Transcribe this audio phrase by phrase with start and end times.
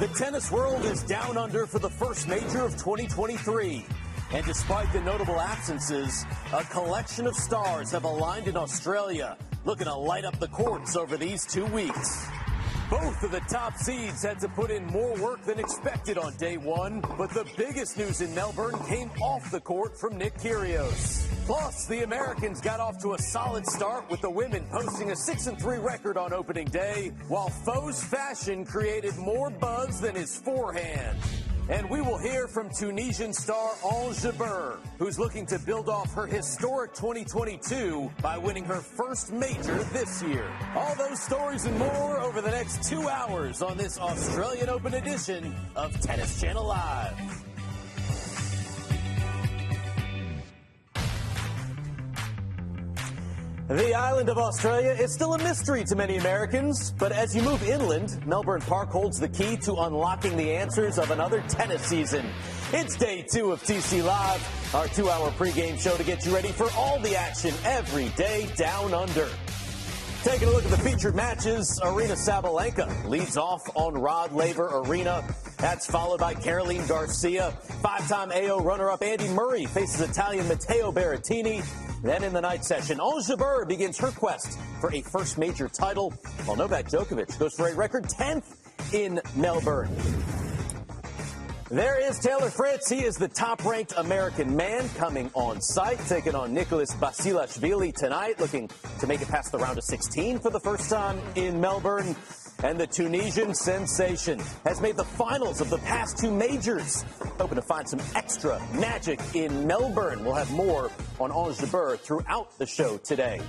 [0.00, 3.84] The tennis world is down under for the first major of 2023.
[4.32, 9.36] And despite the notable absences, a collection of stars have aligned in Australia,
[9.66, 12.26] looking to light up the courts over these two weeks.
[12.90, 16.56] Both of the top seeds had to put in more work than expected on day
[16.56, 21.24] one, but the biggest news in Melbourne came off the court from Nick Kyrgios.
[21.46, 25.46] Plus, the Americans got off to a solid start with the women posting a 6
[25.46, 31.16] and 3 record on opening day, while Foe's fashion created more buzz than his forehand.
[31.70, 36.26] And we will hear from Tunisian star Ons Jabeur, who's looking to build off her
[36.26, 40.50] historic 2022 by winning her first major this year.
[40.74, 45.54] All those stories and more over the next two hours on this Australian Open edition
[45.76, 47.49] of Tennis Channel Live.
[53.70, 57.62] The island of Australia is still a mystery to many Americans, but as you move
[57.62, 62.26] inland, Melbourne Park holds the key to unlocking the answers of another tennis season.
[62.72, 66.48] It's day two of TC Live, our two hour pregame show to get you ready
[66.48, 69.28] for all the action every day down under.
[70.22, 75.24] Taking a look at the featured matches, Aryna Sabalenka leads off on Rod Laver Arena.
[75.56, 77.52] That's followed by Caroline Garcia.
[77.82, 81.64] Five-time AO runner-up Andy Murray faces Italian Matteo Berrettini.
[82.02, 86.10] Then in the night session, Ons Jabeur begins her quest for a first major title,
[86.44, 88.44] while Novak Djokovic goes for a record 10th
[88.92, 89.88] in Melbourne.
[91.70, 92.90] There is Taylor Fritz.
[92.90, 98.40] He is the top ranked American man coming on site, taking on Nicholas Basilashvili tonight,
[98.40, 98.68] looking
[98.98, 102.16] to make it past the round of 16 for the first time in Melbourne.
[102.64, 107.04] And the Tunisian sensation has made the finals of the past two majors.
[107.38, 110.24] Hoping to find some extra magic in Melbourne.
[110.24, 110.90] We'll have more
[111.20, 113.40] on Ons Jabeur throughout the show today.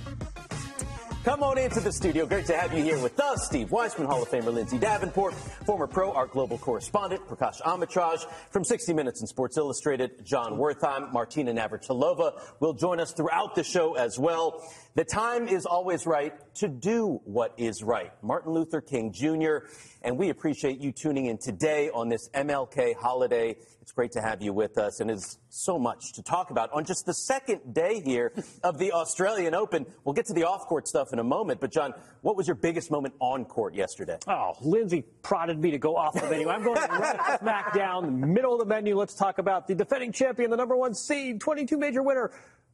[1.24, 2.26] Come on into the studio.
[2.26, 3.46] Great to have you here with us.
[3.46, 8.64] Steve Weissman, Hall of Famer Lindsay Davenport, former pro, our global correspondent, Prakash Amritraj, from
[8.64, 13.94] 60 Minutes and Sports Illustrated, Jon Wertheim, Martina Navratilova will join us throughout the show
[13.94, 14.68] as well.
[14.96, 18.10] The time is always right to do what is right.
[18.20, 19.68] Martin Luther King Jr.,
[20.02, 23.56] and we appreciate you tuning in today on this MLK holiday.
[23.82, 26.84] It's great to have you with us, and it's so much to talk about on
[26.84, 28.32] just the second day here
[28.62, 29.84] of the Australian Open.
[30.04, 32.54] We'll get to the off court stuff in a moment, but John, what was your
[32.54, 34.18] biggest moment on court yesterday?
[34.28, 36.48] Oh, Lindsay prodded me to go off the menu.
[36.48, 38.96] I'm going right smack down the middle of the menu.
[38.96, 42.30] Let's talk about the defending champion, the number one seed, 22 major winner,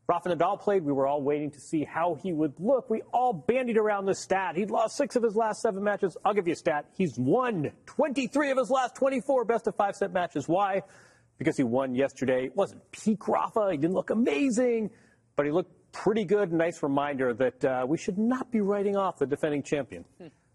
[0.09, 0.85] Rafa Nadal played.
[0.85, 2.89] We were all waiting to see how he would look.
[2.89, 4.57] We all bandied around the stat.
[4.57, 6.17] He'd lost six of his last seven matches.
[6.25, 6.87] I'll give you a stat.
[6.95, 10.49] He's won 23 of his last 24 best of five set matches.
[10.49, 10.83] Why?
[11.37, 12.47] Because he won yesterday.
[12.47, 13.69] It wasn't peak Rafa.
[13.71, 14.89] He didn't look amazing,
[15.37, 16.55] but he looked pretty good.
[16.55, 20.07] Nice reminder that uh, we should not be writing off the defending champion.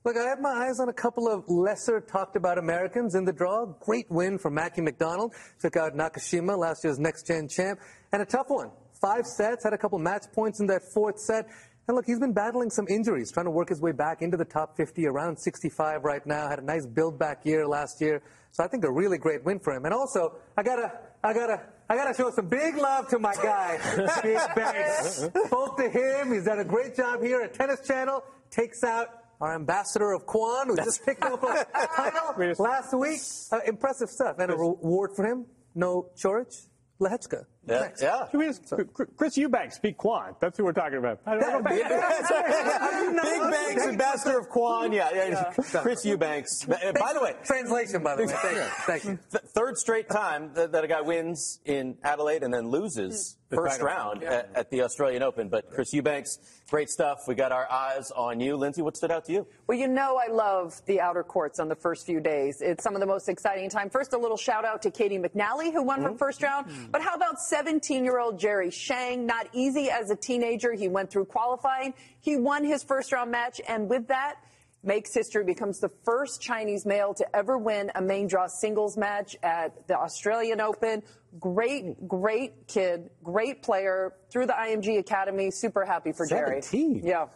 [0.03, 3.31] Look, I have my eyes on a couple of lesser talked about Americans in the
[3.31, 3.68] draw.
[3.68, 5.36] Great win for Mackie McDonald.
[5.59, 7.80] Took out Nakashima, last year's next gen champ.
[8.12, 8.72] And a tough one
[9.03, 11.46] five sets, had a couple match points in that fourth set.
[11.88, 14.46] And look, he's been battling some injuries, trying to work his way back into the
[14.46, 16.47] top 50, around 65 right now.
[16.47, 18.22] Had a nice build back year last year.
[18.52, 19.84] So I think a really great win for him.
[19.84, 20.94] And also, I gotta,
[21.24, 23.80] I gotta, I gotta show some big love to my guy,
[24.24, 25.28] Big Banks.
[25.47, 26.31] Spoke to him.
[26.31, 28.24] He's done a great job here at Tennis Channel.
[28.50, 29.08] Takes out
[29.42, 31.66] our ambassador of Kwan, who just picked up a
[31.97, 33.19] title last week.
[33.52, 34.38] Uh, impressive stuff.
[34.40, 35.47] And a reward for him.
[35.75, 36.68] No Coric,
[37.02, 37.46] Lehecka.
[37.66, 38.28] Yeah, yeah.
[38.29, 38.74] Can we just,
[39.16, 40.35] Chris Eubanks, speak Kwan.
[40.41, 41.19] That's who we're talking about.
[41.25, 41.69] I don't know.
[41.69, 41.84] Big,
[43.24, 44.91] Big Banks, ambassador of Kwan.
[44.91, 45.53] Yeah, yeah.
[45.81, 46.65] Chris Eubanks.
[46.65, 48.33] By the way, Translation, by the way.
[48.33, 48.63] Thank you.
[48.86, 49.19] Thank you.
[49.31, 53.79] th- third straight time that, that a guy wins in Adelaide and then loses first
[53.79, 55.50] final round at, at the Australian Open.
[55.50, 56.39] But Chris Eubanks,
[56.69, 57.27] great stuff.
[57.27, 58.55] We got our eyes on you.
[58.55, 59.47] Lindsay, what stood out to you?
[59.67, 62.61] Well, you know I love the outer courts on the first few days.
[62.61, 63.89] It's some of the most exciting time.
[63.89, 66.17] First, a little shout out to Caty McNally, who won her mm-hmm.
[66.17, 66.67] first round.
[66.67, 66.91] Mm-hmm.
[66.91, 69.25] But how about 17-year-old Jerry Shang?
[69.25, 70.73] Not easy as a teenager.
[70.73, 71.94] He went through qualifying.
[72.19, 74.35] He won his first round match, and with that,
[74.83, 79.35] makes history, becomes the first Chinese male to ever win a main draw singles match
[79.41, 81.01] at the Australian Open.
[81.39, 85.50] Great, great kid, great player through the IMG Academy.
[85.51, 86.62] Super happy for Jerry.
[86.62, 87.01] 17?
[87.06, 87.27] Yeah.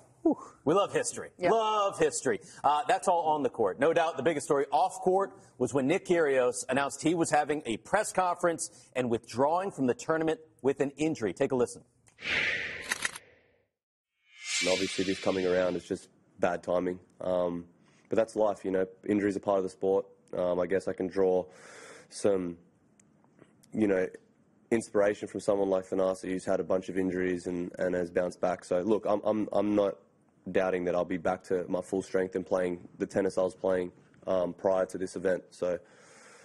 [0.65, 1.29] We love history.
[1.37, 1.51] Yep.
[1.51, 2.41] Love history.
[2.61, 3.79] Uh, that's all on the court.
[3.79, 7.63] No doubt the biggest story off court was when Nick Kyrgios announced he was having
[7.65, 11.31] a press conference and withdrawing from the tournament with an injury.
[11.33, 11.81] Take a listen.
[14.61, 16.09] And obviously, this coming around is just
[16.39, 16.99] bad timing.
[17.21, 17.65] Um,
[18.09, 18.85] but that's life, you know.
[19.07, 20.05] Injuries are part of the sport.
[20.37, 21.45] Um, I guess I can draw
[22.09, 22.57] some,
[23.73, 24.07] you know,
[24.71, 28.41] inspiration from someone like Thanasi who's had a bunch of injuries and, and has bounced
[28.41, 28.65] back.
[28.65, 29.95] So look, I'm, I'm, I'm not
[30.51, 33.55] doubting that I'll be back to my full strength and playing the tennis I was
[33.55, 33.91] playing
[34.25, 35.43] um, prior to this event.
[35.51, 35.79] So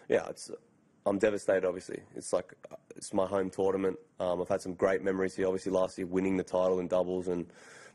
[0.08, 0.50] yeah, it's,
[1.04, 1.66] I'm devastated.
[1.66, 2.54] Obviously, it's like
[2.96, 3.98] it's my home tournament.
[4.20, 5.46] Um, I've had some great memories here.
[5.46, 7.46] Obviously, last year winning the title in doubles and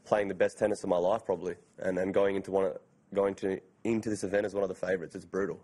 [0.07, 2.77] playing the best tennis of my life probably, and then going into one of,
[3.13, 5.15] going to into this event as one of the favourites.
[5.15, 5.59] It's brutal.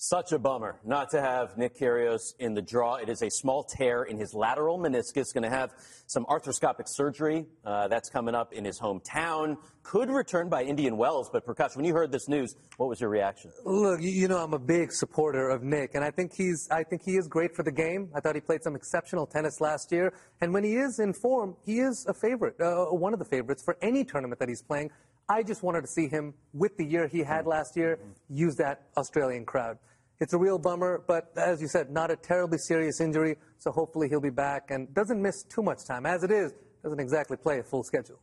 [0.00, 2.94] Such a bummer not to have Nick Kyrgios in the draw.
[2.94, 5.34] It is a small tear in his lateral meniscus.
[5.34, 5.72] Going to have
[6.06, 7.46] some arthroscopic surgery.
[7.64, 9.56] Uh, that's coming up in his hometown.
[9.82, 11.28] Could return by Indian Wells.
[11.32, 13.50] But Prakash, when you heard this news, what was your reaction?
[13.64, 17.02] Look, you know I'm a big supporter of Nick, and I think he's I think
[17.04, 18.08] he is great for the game.
[18.14, 21.56] I thought he played some exceptional tennis last year, and when he is in form,
[21.66, 24.92] he is a favorite, uh, one of the favorites for any tournament that he's playing.
[25.28, 27.50] I just wanted to see him with the year he had mm-hmm.
[27.50, 28.10] last year mm-hmm.
[28.28, 29.78] use that Australian crowd.
[30.20, 34.08] It's a real bummer, but as you said, not a terribly serious injury, so hopefully
[34.08, 36.06] he'll be back and doesn't miss too much time.
[36.06, 36.52] As it is,
[36.82, 38.18] doesn't exactly play a full schedule.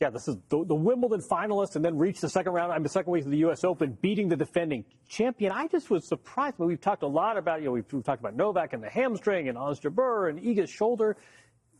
[0.00, 2.88] Yeah, this is the, the Wimbledon finalist and then reached the second round, I'm the
[2.88, 3.64] second week of the U.S.
[3.64, 5.50] Open, beating the defending champion.
[5.50, 6.56] I just was surprised.
[6.58, 8.88] But we've talked a lot about, you know, we've, we've talked about Novak and the
[8.88, 11.16] hamstring and Ons Jabeur and Iga's shoulder.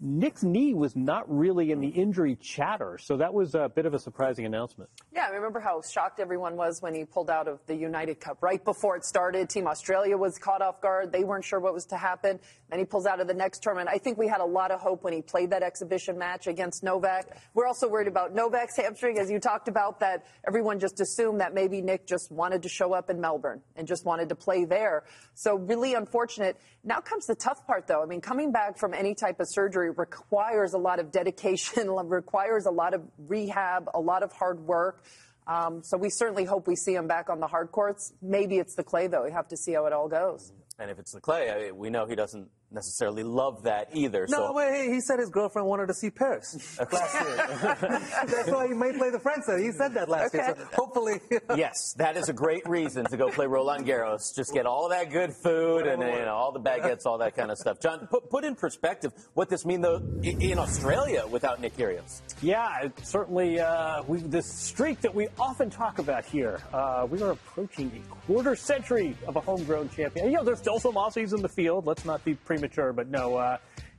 [0.00, 3.94] Nick's knee was not really in the injury chatter, so that was a bit of
[3.94, 4.88] a surprising announcement.
[5.12, 8.38] Yeah, I remember how shocked everyone was when he pulled out of the United Cup
[8.40, 9.50] right before it started.
[9.50, 11.10] Team Australia was caught off guard.
[11.10, 12.38] They weren't sure what was to happen.
[12.70, 13.88] Then he pulls out of the next tournament.
[13.92, 16.84] I think we had a lot of hope when he played that exhibition match against
[16.84, 17.36] Novak.
[17.54, 21.54] We're also worried about Novak's hamstring, as you talked about, that everyone just assumed that
[21.54, 25.04] maybe Nick just wanted to show up in Melbourne and just wanted to play there.
[25.34, 26.56] So really unfortunate.
[26.84, 28.02] Now comes the tough part, though.
[28.02, 32.66] I mean, coming back from any type of surgery requires a lot of dedication, requires
[32.66, 35.02] a lot of rehab, a lot of hard work.
[35.46, 38.12] Um, so we certainly hope we see him back on the hard courts.
[38.20, 39.24] Maybe it's the clay, though.
[39.24, 40.52] We have to see how it all goes.
[40.78, 44.26] And if it's the clay, I mean, we know he doesn't necessarily love that either.
[44.28, 44.52] No, so.
[44.52, 47.36] wait, he said his girlfriend wanted to see Paris last year.
[48.26, 49.60] That's why he may play the French set.
[49.60, 50.44] He said that last okay.
[50.44, 50.56] year.
[50.56, 51.20] So hopefully.
[51.56, 54.34] yes, that is a great reason to go play Roland Garros.
[54.34, 57.50] Just get all that good food and you know all the baguettes, all that kind
[57.50, 57.80] of stuff.
[57.80, 62.20] John, put, put in perspective what this means though in Australia without Nick Kyrgios.
[62.42, 66.60] Yeah, certainly uh, we, this streak that we often talk about here.
[66.72, 70.26] Uh, we are approaching a quarter century of a homegrown champion.
[70.26, 71.86] You know, there's still some Aussies in the field.
[71.86, 73.36] Let's not be pre premature, but no.
[73.36, 73.58] Uh,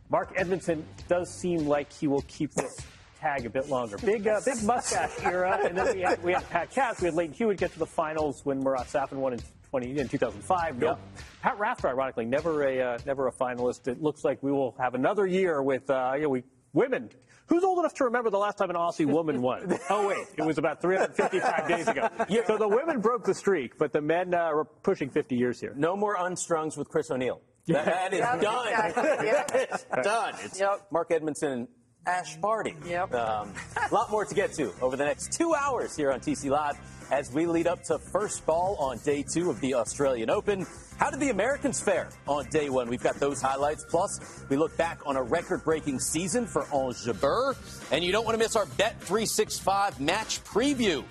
[0.10, 2.80] Mark Edmondson does seem like he will keep this
[3.20, 3.98] tag a bit longer.
[3.98, 7.14] Big, uh, big mustache era, and then we had, we had Pat Cash, we had
[7.14, 9.40] Lleyton Hewitt get to the finals when Marat Safin won in
[9.70, 10.82] 20 in 2005.
[10.82, 11.00] Yep.
[11.42, 13.88] Pat Rafter, ironically, never a uh, never a finalist.
[13.88, 17.10] It looks like we will have another year with uh, you know, we women.
[17.46, 19.76] Who's old enough to remember the last time an Aussie woman won?
[19.90, 22.10] oh wait, it was about 355 days ago.
[22.30, 22.46] Yeah.
[22.46, 25.74] So the women broke the streak, but the men uh, are pushing 50 years here.
[25.76, 27.42] No more unstrungs with Chris O'Neil.
[27.70, 28.68] That is yep, done.
[28.68, 29.28] Exactly.
[29.28, 29.52] Yep.
[29.72, 30.34] it's done.
[30.44, 30.88] It's yep.
[30.92, 31.68] Mark Edmondson and
[32.06, 32.76] Ash Barty.
[32.86, 33.14] Yep.
[33.14, 36.50] Um, a lot more to get to over the next two hours here on TC
[36.50, 36.78] Live
[37.12, 40.66] as we lead up to first ball on day two of the Australian Open.
[40.98, 42.90] How did the Americans fare on day one?
[42.90, 43.86] We've got those highlights.
[43.86, 47.56] Plus, we look back on a record breaking season for Jabeur.
[47.92, 51.04] And you don't want to miss our Bet 365 match preview.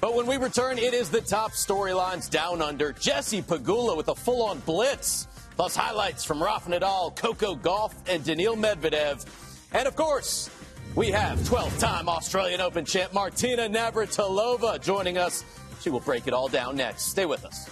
[0.00, 2.92] But when we return, it is the top storylines down under.
[2.92, 8.24] Jessie Pegula with a full on blitz plus highlights from Rafa Nadal, Coco Gauff, and
[8.24, 9.24] Daniil Medvedev.
[9.72, 10.50] And of course,
[10.94, 15.44] we have 12 time Australian Open champ Martina Navratilova joining us.
[15.80, 17.04] She will break it all down next.
[17.04, 17.68] Stay with us.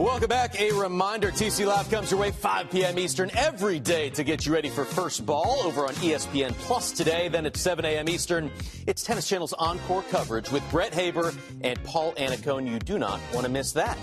[0.00, 0.58] Welcome back.
[0.58, 2.98] A reminder TC Live comes your way 5 p.m.
[2.98, 7.28] Eastern every day to get you ready for first ball over on ESPN Plus today.
[7.28, 8.08] Then at 7 a.m.
[8.08, 8.50] Eastern,
[8.86, 12.66] it's Tennis Channel's encore coverage with Brett Haber and Paul Annacone.
[12.66, 13.98] You do not want to miss that.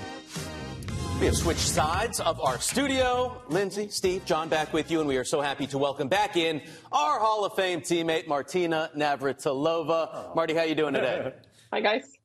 [1.20, 3.42] We have switched sides of our studio.
[3.50, 6.62] Lindsay, Steve, John back with you, and we are so happy to welcome back in
[6.92, 10.36] our Hall of Fame teammate, Martina Navratilova.
[10.36, 11.34] Marty, how you doing today?
[11.74, 12.17] Hi, guys.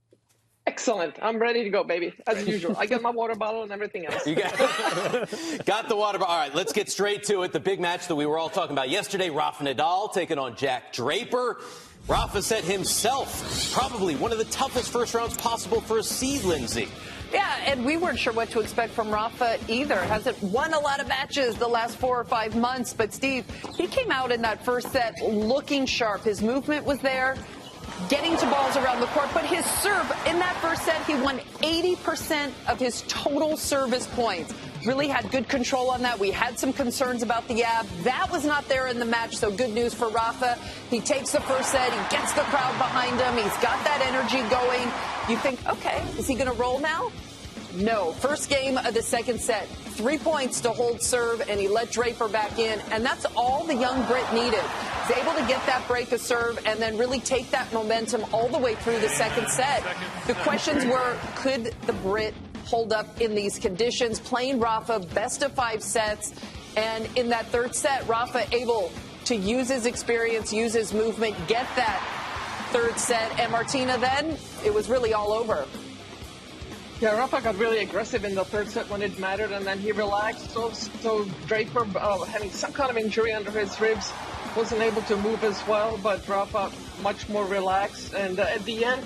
[0.67, 1.17] Excellent.
[1.21, 2.15] I'm ready to go, baby.
[2.27, 2.77] As usual.
[2.79, 4.25] I got my water bottle and everything else.
[4.27, 4.57] You got,
[5.67, 6.33] got the water bottle.
[6.33, 7.53] All right, let's get straight to it.
[7.53, 10.93] The big match that we were all talking about yesterday Rafa Nadal taking on Jack
[10.93, 11.61] Draper.
[12.09, 16.89] Rafa said himself, probably one of the toughest first rounds possible for a seed, Lindsay.
[17.33, 19.97] Yeah, and we weren't sure what to expect from Rafa either.
[19.97, 23.87] Hasn't won a lot of matches the last four or five months, but Steve, he
[23.87, 26.25] came out in that first set looking sharp.
[26.25, 27.37] His movement was there,
[28.09, 31.39] getting to balls around the court, but his serve in that first set, he won
[31.61, 34.55] 80% of his total service points.
[34.87, 36.19] Really had good control on that.
[36.19, 37.87] We had some concerns about the ab.
[38.03, 40.59] That was not there in the match, so good news for Rafa.
[40.91, 44.43] He takes the first set, he gets the crowd behind him, he's got that energy
[44.51, 44.89] going.
[45.29, 47.11] You think, okay, is he going to roll now?
[47.75, 48.13] No.
[48.13, 52.29] First game of the second set, three points to hold serve, and he let Draper
[52.29, 54.63] back in, and that's all the young Brit needed.
[55.07, 58.49] He's able to get that break of serve and then really take that momentum all
[58.49, 59.83] the way through the second set.
[60.27, 62.35] The questions were, could the Brit
[62.67, 64.21] hold up in these conditions?
[64.21, 66.33] Playing Rafa, best of five sets,
[66.77, 68.93] and in that third set, Rafa able
[69.25, 72.03] to use his experience, use his movement, get that
[72.71, 75.67] third set, and Martina then, it was really all over.
[77.03, 79.91] Yeah, Rafa got really aggressive in the third set when it mattered, and then he
[79.91, 80.53] relaxed.
[80.53, 84.13] So, so Draper, uh, having some kind of injury under his ribs,
[84.57, 85.99] wasn't able to move as well.
[86.01, 86.71] But Rafa
[87.03, 89.03] much more relaxed, and uh, at the end,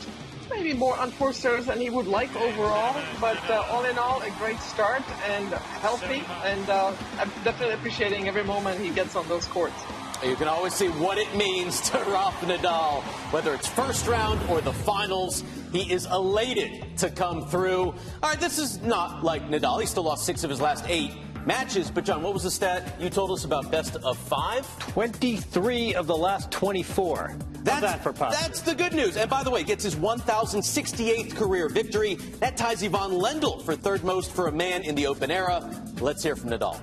[0.51, 3.01] maybe more unforced serves than he would like overall.
[3.19, 5.49] But uh, all in all, a great start and
[5.81, 9.83] healthy, and uh, I'm definitely appreciating every moment he gets on those courts.
[10.23, 14.61] You can always see what it means to Rafa Nadal, whether it's first round or
[14.61, 15.43] the finals.
[15.77, 17.89] He is elated to come through.
[18.23, 19.79] All right, this is not like Nadal.
[19.79, 21.13] He still lost six of his last eight
[21.45, 21.91] matches.
[21.91, 24.67] But, John, what was the stat you told us about best of five?
[24.79, 27.37] 23 of the last 24.
[27.63, 28.47] That's, that for positive?
[28.47, 29.19] That's the good news.
[29.19, 32.15] And by the way, gets his 1,068th career victory.
[32.41, 35.61] That ties Ivan Lendl for third most for a man in the Open era.
[36.01, 36.81] Let's hear from Nadal.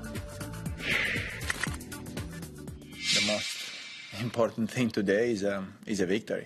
[3.15, 3.57] The most
[4.19, 6.45] important thing today is um, is a victory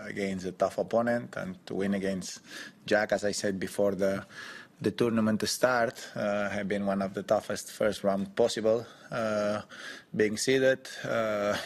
[0.00, 2.40] against a tough opponent and to win against
[2.86, 4.24] Jack, as I said before the
[4.82, 8.84] the tournament to start, uh, have been one of the toughest first round possible.
[9.12, 9.62] Uh,
[10.16, 11.56] being seeded, uh,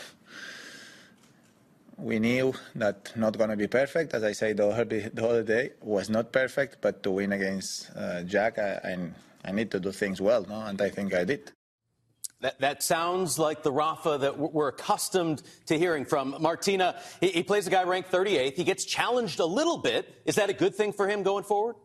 [1.97, 4.13] we knew that not going to be perfect.
[4.13, 7.91] As I said, the whole, the whole day was not perfect, but to win against
[7.97, 10.61] uh, Jack, I, I, I need to do things well, no?
[10.67, 11.56] and I think I did.
[12.41, 16.37] That, that sounds like the Rafa that we're accustomed to hearing from.
[16.39, 18.55] Martina, he, he plays a guy ranked 38th.
[18.55, 20.15] He gets challenged a little bit.
[20.27, 21.77] Is that a good thing for him going forward?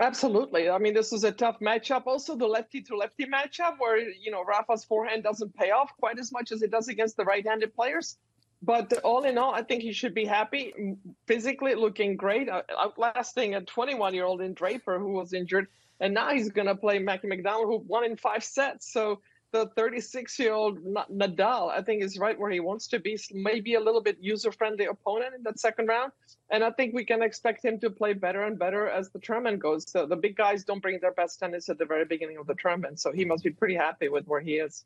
[0.00, 0.70] Absolutely.
[0.70, 2.06] I mean, this is a tough matchup.
[2.06, 6.18] Also, the lefty to lefty matchup where, you know, Rafa's forehand doesn't pay off quite
[6.18, 8.16] as much as it does against the right handed players.
[8.62, 10.96] But all in all, I think he should be happy.
[11.26, 15.68] Physically looking great, uh, outlasting a 21 year old in Draper who was injured.
[16.00, 18.92] And now he's going to play Mackie McDonald, who won in five sets.
[18.92, 19.20] So
[19.52, 23.18] the 36 year old Nadal, I think, is right where he wants to be.
[23.32, 26.12] Maybe a little bit user friendly opponent in that second round.
[26.50, 29.60] And I think we can expect him to play better and better as the tournament
[29.60, 29.90] goes.
[29.90, 32.54] So the big guys don't bring their best tennis at the very beginning of the
[32.54, 33.00] tournament.
[33.00, 34.84] So he must be pretty happy with where he is.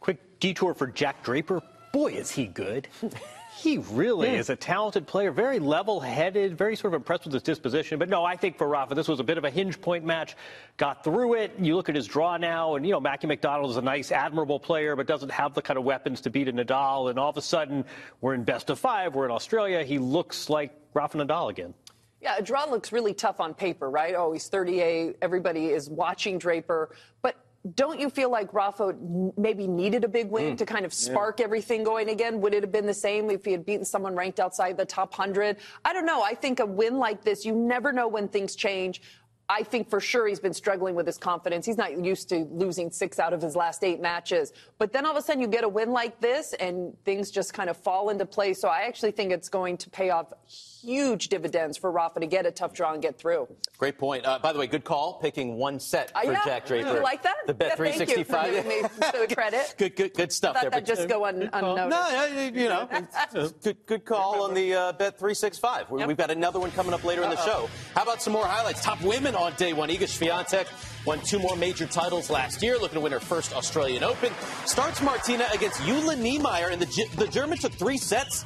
[0.00, 1.60] Quick detour for Jack Draper.
[1.92, 2.88] Boy, is he good.
[3.58, 4.38] He really yeah.
[4.38, 7.98] is a talented player, very level headed, very sort of impressed with his disposition.
[7.98, 10.36] But no, I think for Rafa, this was a bit of a hinge point match.
[10.76, 11.58] Got through it.
[11.58, 14.60] You look at his draw now, and, you know, Mackie McDonald is a nice, admirable
[14.60, 17.10] player, but doesn't have the kind of weapons to beat a Nadal.
[17.10, 17.84] And all of a sudden,
[18.20, 19.82] we're in best of five, we're in Australia.
[19.82, 21.74] He looks like Rafa Nadal again.
[22.20, 24.14] Yeah, a draw looks really tough on paper, right?
[24.16, 25.16] Oh, he's 38.
[25.20, 26.90] Everybody is watching Draper.
[27.22, 27.36] But
[27.74, 28.94] don't you feel like Rafa
[29.36, 30.58] maybe needed a big win mm.
[30.58, 31.44] to kind of spark yeah.
[31.44, 32.40] everything going again?
[32.40, 35.18] Would it have been the same if he had beaten someone ranked outside the top
[35.18, 35.56] 100?
[35.84, 36.22] I don't know.
[36.22, 39.02] I think a win like this, you never know when things change.
[39.50, 41.64] I think for sure he's been struggling with his confidence.
[41.64, 44.52] He's not used to losing six out of his last eight matches.
[44.76, 47.54] But then all of a sudden you get a win like this and things just
[47.54, 48.60] kind of fall into place.
[48.60, 52.44] So I actually think it's going to pay off huge dividends for Rafa to get
[52.44, 53.48] a tough draw and get through.
[53.78, 54.26] Great point.
[54.26, 56.44] Uh, by the way, good call picking one set uh, for yeah.
[56.44, 56.94] Jack Draper.
[56.96, 57.36] You like that?
[57.46, 58.52] The bet yeah, 365.
[58.52, 59.74] Thank you for giving me credit.
[59.78, 60.56] good, good, good stuff.
[60.56, 61.88] I there, that just go un- unnoticed.
[61.88, 62.88] No, you know,
[63.62, 65.86] good, good call on the uh, bet 365.
[65.96, 66.06] Yep.
[66.08, 67.30] We've got another one coming up later Uh-oh.
[67.30, 67.68] in the show.
[67.94, 68.82] How about some more highlights?
[68.84, 69.88] Top women on day one.
[69.88, 70.66] Iga Swiatek
[71.06, 74.32] won two more major titles last year, looking to win her first Australian Open.
[74.66, 78.44] Starts Martina against Jule Niemeier, and the, the German took three sets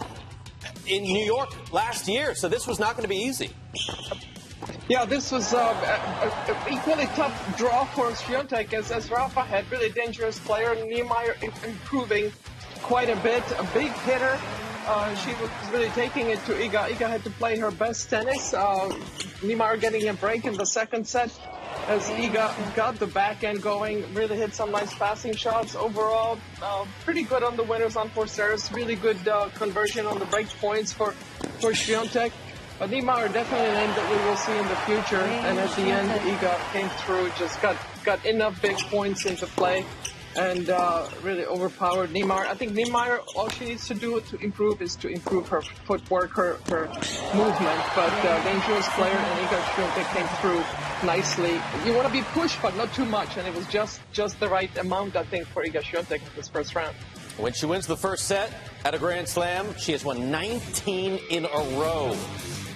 [0.87, 3.51] in New York last year, so this was not going to be easy.
[4.89, 5.73] Yeah, this was uh,
[6.49, 10.75] an equally tough draw for Swiatek as, as Rafa had really dangerous player.
[10.75, 12.33] Niemeier improving
[12.83, 14.39] quite a bit, a big hitter.
[14.87, 16.89] Uh, she was really taking it to Iga.
[16.89, 18.53] Iga had to play her best tennis.
[18.53, 18.93] Uh,
[19.77, 21.31] getting a break in the second set
[21.89, 25.75] as Iga got the backhand going, really hit some nice passing shots.
[25.75, 28.71] Overall, uh, pretty good on the winners on four serves.
[28.73, 31.13] Really good uh, conversion on the break points for,
[31.61, 32.33] for Swiatek.
[32.79, 35.23] But Niemeier definitely a name that we will see in the future.
[35.23, 39.85] And at the end, Iga came through, just got, got enough big points into play
[40.37, 42.47] and uh, really overpowered Niemeier.
[42.47, 46.31] I think Niemeier, all she needs to do to improve is to improve her footwork,
[46.33, 46.87] her, her
[47.35, 47.81] movement.
[47.95, 51.61] But uh, dangerous player, and Iga Swiatek came through nicely.
[51.85, 54.49] You want to be pushed, but not too much, and it was just just the
[54.49, 56.95] right amount, I think, for Iga Swiatek in this first round.
[57.39, 58.53] When she wins the first set
[58.85, 62.17] at a Grand Slam, she has won 19 in a row.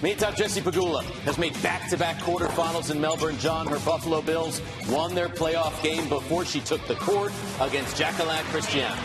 [0.01, 3.37] Meantime, Jessie Pegula has made back-to-back quarterfinals in Melbourne.
[3.39, 8.43] John, her Buffalo Bills won their playoff game before she took the court against Jaqueline
[8.45, 8.95] Cristian.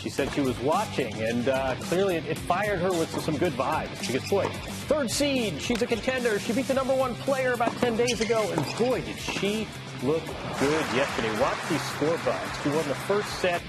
[0.00, 3.52] She said she was watching, and uh, clearly it, it, fired her with some good
[3.52, 4.02] vibes.
[4.02, 4.48] She gets boy,
[4.88, 5.62] third seed.
[5.62, 6.40] She's a contender.
[6.40, 9.68] She beat the number one player about 10 days ago, and boy, did she
[10.02, 10.24] look
[10.58, 11.40] good yesterday.
[11.40, 12.62] Watch these scorecards.
[12.64, 13.62] She won the first set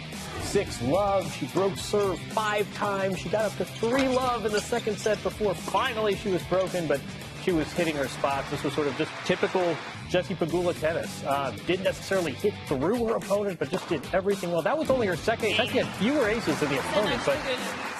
[0.43, 1.31] six love.
[1.35, 3.19] She broke serve five times.
[3.19, 6.87] She got up to three love in the second set before finally she was broken,
[6.87, 7.01] but
[7.43, 8.49] she was hitting her spots.
[8.49, 9.75] This was sort of just typical
[10.09, 11.23] Jessie Pegula tennis.
[11.23, 14.61] Uh, didn't necessarily hit through her opponent, but just did everything well.
[14.61, 15.55] That was only her second.
[15.55, 17.37] She had fewer aces than the opponent, but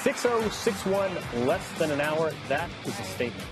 [0.04, 2.32] 6-0, 6-1, less than an hour.
[2.48, 3.48] That is a statement.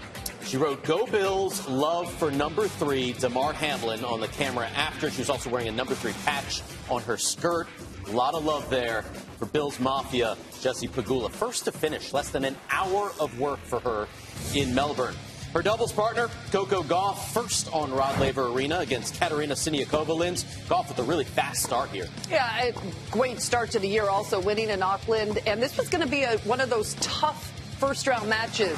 [0.45, 5.09] She wrote Go Bills, love for number three, Damar Hamlin on the camera after.
[5.09, 7.67] She was also wearing a number three patch on her skirt.
[8.07, 9.03] A lot of love there
[9.37, 11.31] for Bills Mafia, Jessie Pegula.
[11.31, 14.07] First to finish, less than an hour of work for her
[14.53, 15.15] in Melbourne.
[15.53, 20.15] Her doubles partner, Coco Gauff, first on Rod Laver Arena against Katerina Siniakova.
[20.15, 22.07] Linz, Gauff with a really fast start here.
[22.29, 22.71] Yeah,
[23.11, 25.39] great start to the year, also winning in Auckland.
[25.45, 28.77] And this was going to be a, one of those tough first round matches.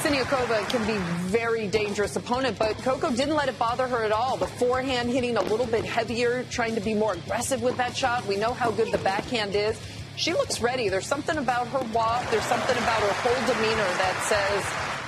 [0.00, 0.96] Siniakova can be
[1.28, 4.38] very dangerous opponent, but Coco didn't let it bother her at all.
[4.38, 8.26] The forehand hitting a little bit heavier, trying to be more aggressive with that shot.
[8.26, 9.78] We know how good the backhand is.
[10.16, 10.88] She looks ready.
[10.88, 14.64] There's something about her walk, there's something about her whole demeanor that says,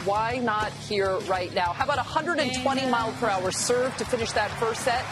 [0.06, 1.72] why not here right now?
[1.72, 5.02] How about 120 mile per hour serve to finish that first set?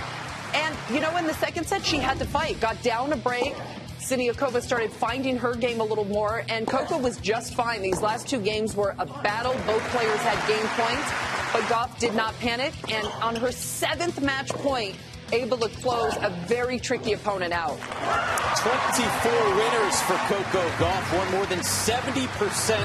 [0.54, 2.60] And, you know, in the second set, she had to fight.
[2.60, 3.54] Got down a break,
[4.02, 7.82] Siniakova started finding her game a little more, and Coco was just fine.
[7.82, 9.52] These last two games were a battle.
[9.64, 11.08] Both players had game points,
[11.52, 12.74] but Gauff did not panic.
[12.92, 14.96] And on her seventh match point,
[15.32, 17.78] able to close a very tricky opponent out.
[17.78, 22.82] 24 winners for Coco Gauff, won more than 70%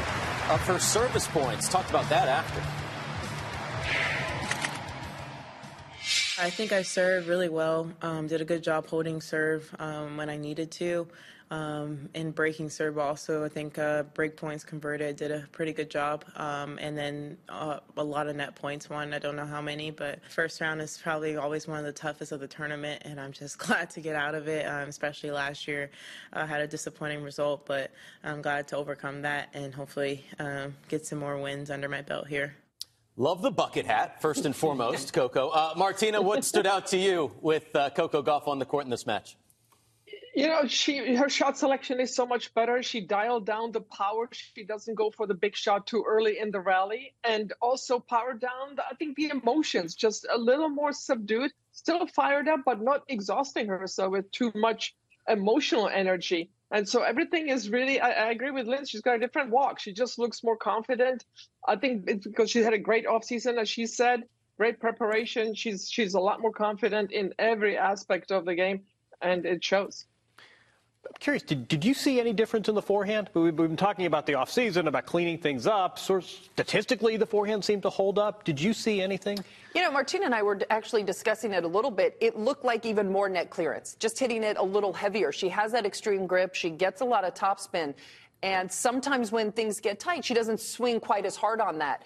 [0.54, 1.68] of her service points.
[1.68, 2.87] Talked about that after.
[6.40, 7.92] I think I served really well.
[8.04, 11.08] Um, did a good job holding serve um, when I needed to.
[11.50, 15.90] Um, and breaking serve also, I think uh, break points converted, did a pretty good
[15.90, 16.26] job.
[16.36, 19.16] Um, and then uh, a lot of net points won.
[19.16, 22.32] I don't know how many, but first round is probably always one of the toughest
[22.32, 23.02] of the tournament.
[23.04, 25.90] And I'm just glad to get out of it, um, especially last year.
[26.34, 27.90] I uh, had a disappointing result, but
[28.24, 32.28] I'm glad to overcome that and hopefully um, get some more wins under my belt
[32.28, 32.56] here.
[33.20, 35.50] Love the bucket hat, first and foremost, Coco.
[35.50, 38.92] Uh, Martina, what stood out to you with uh, Coco Gauff on the court in
[38.92, 39.36] this match?
[40.36, 42.84] You know, she her shot selection is so much better.
[42.84, 44.30] She dialed down the power.
[44.32, 48.36] She doesn't go for the big shot too early in the rally, and also power
[48.36, 48.76] down.
[48.76, 51.52] The, I think the emotions just a little more subdued.
[51.72, 54.96] Still fired up, but not exhausting herself with too much
[55.28, 56.52] emotional energy.
[56.72, 58.90] And so everything is really, I, I, agree with Linz.
[58.90, 59.80] She's got a different walk.
[59.80, 61.24] She just looks more confident.
[61.66, 64.24] I think it's because she had a great offseason, as she said,
[64.58, 65.56] great preparation.
[65.56, 68.82] She's she's a lot more confident in every aspect of the game,
[69.22, 70.06] and it shows.
[71.08, 73.30] I'm curious, did, did you see any difference in the forehand?
[73.34, 75.98] We've been talking about the offseason, about cleaning things up.
[75.98, 78.44] So statistically, the forehand seemed to hold up.
[78.44, 79.40] Did you see anything?
[79.74, 82.18] You know, Martina and I were actually discussing it a little bit.
[82.20, 85.32] It looked like even more net clearance, just hitting it a little heavier.
[85.32, 86.56] She has that extreme grip.
[86.56, 87.94] She gets a lot of topspin.
[88.44, 92.04] And sometimes when things get tight, she doesn't swing quite as hard on that.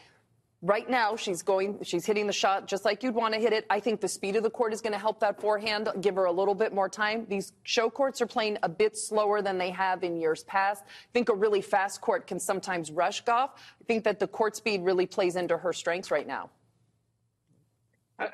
[0.63, 3.65] Right now, she's going, she's hitting the shot just like you'd want to hit it.
[3.71, 6.26] I think the speed of the court is going to help that forehand, give her
[6.26, 7.26] a little bit more time.
[7.28, 10.84] These show courts are playing a bit slower than they have in years past.
[10.86, 13.50] I think a really fast court can sometimes rush Gauff.
[13.56, 16.52] I think that the court speed really plays into her strengths right now.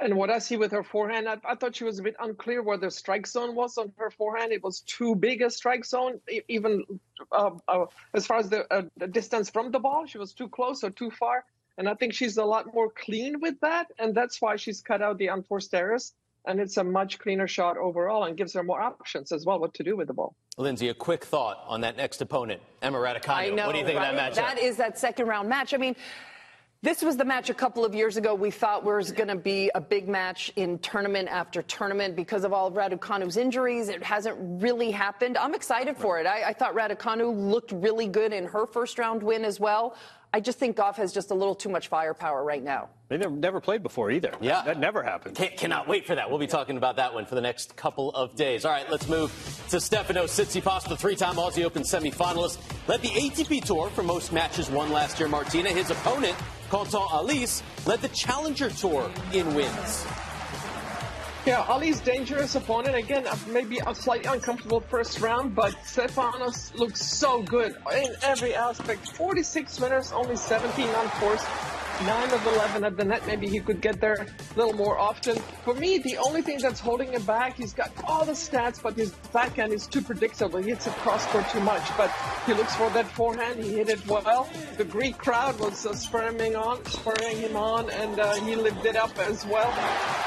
[0.02, 2.62] And what I see with her forehand, I, I, thought she was a bit unclear
[2.62, 4.52] where the strike zone was on her forehand.
[4.52, 6.84] It was too big a strike zone, even
[7.32, 10.06] uh, uh, as far as the, uh, the distance from the ball.
[10.06, 11.46] She was too close or too far.
[11.78, 13.88] And I think she's a lot more clean with that.
[14.00, 16.14] And that's why she's cut out the unforced errors.
[16.48, 19.74] and it's a much cleaner shot overall and gives her more options as well what
[19.76, 20.34] to do with the ball.
[20.58, 23.30] Lindsay, a quick thought on that next opponent, Emma Raducanu.
[23.30, 24.10] I know, what do you think right?
[24.10, 24.36] of that matchup?
[24.36, 25.74] That is that second round match.
[25.74, 25.96] I mean,
[26.84, 29.70] this was the match a couple of years ago we thought was going to be
[29.76, 33.90] a big match in tournament after tournament because of all of Raducanu's injuries.
[33.90, 35.38] It hasn't really happened.
[35.38, 36.26] I'm excited for it.
[36.26, 39.98] I, I thought Raducanu looked really good in her first round win as well.
[40.38, 42.90] I just think Gauff has just a little too much firepower right now.
[43.08, 44.34] They never, never played before either.
[44.40, 44.62] Yeah.
[44.62, 45.36] That never happened.
[45.36, 46.30] Can't, cannot wait for that.
[46.30, 48.64] We'll be talking about that one for the next couple of days.
[48.64, 49.32] All right, let's move
[49.70, 52.60] to Stefano Tsitsipas, the three-time Aussie Open semifinalist.
[52.88, 55.70] Led the ATP Tour for most matches won last year, Martina.
[55.70, 56.36] His opponent,
[56.70, 60.06] Quentin Halys, led the Challenger Tour in wins.
[61.48, 62.98] Yeah, Halys dangerous opponent.
[62.98, 68.54] Again, uh, maybe a slightly uncomfortable first round, but Stefanos looks so good in every
[68.54, 69.16] aspect.
[69.16, 71.48] 46 winners, only 17 unforced.
[72.04, 73.26] 9 of 11 at the net.
[73.28, 75.38] Maybe he could get there a little more often.
[75.64, 78.96] For me, the only thing that's holding him back, he's got all the stats, but
[78.96, 80.60] his backhand is too predictable.
[80.60, 82.12] He hits a cross court too much, but
[82.46, 83.64] he looks for that forehand.
[83.64, 84.50] He hit it well.
[84.78, 88.96] The Greek crowd was uh, spurring on, spurring him on, and uh, he lived it
[88.96, 89.72] up as well,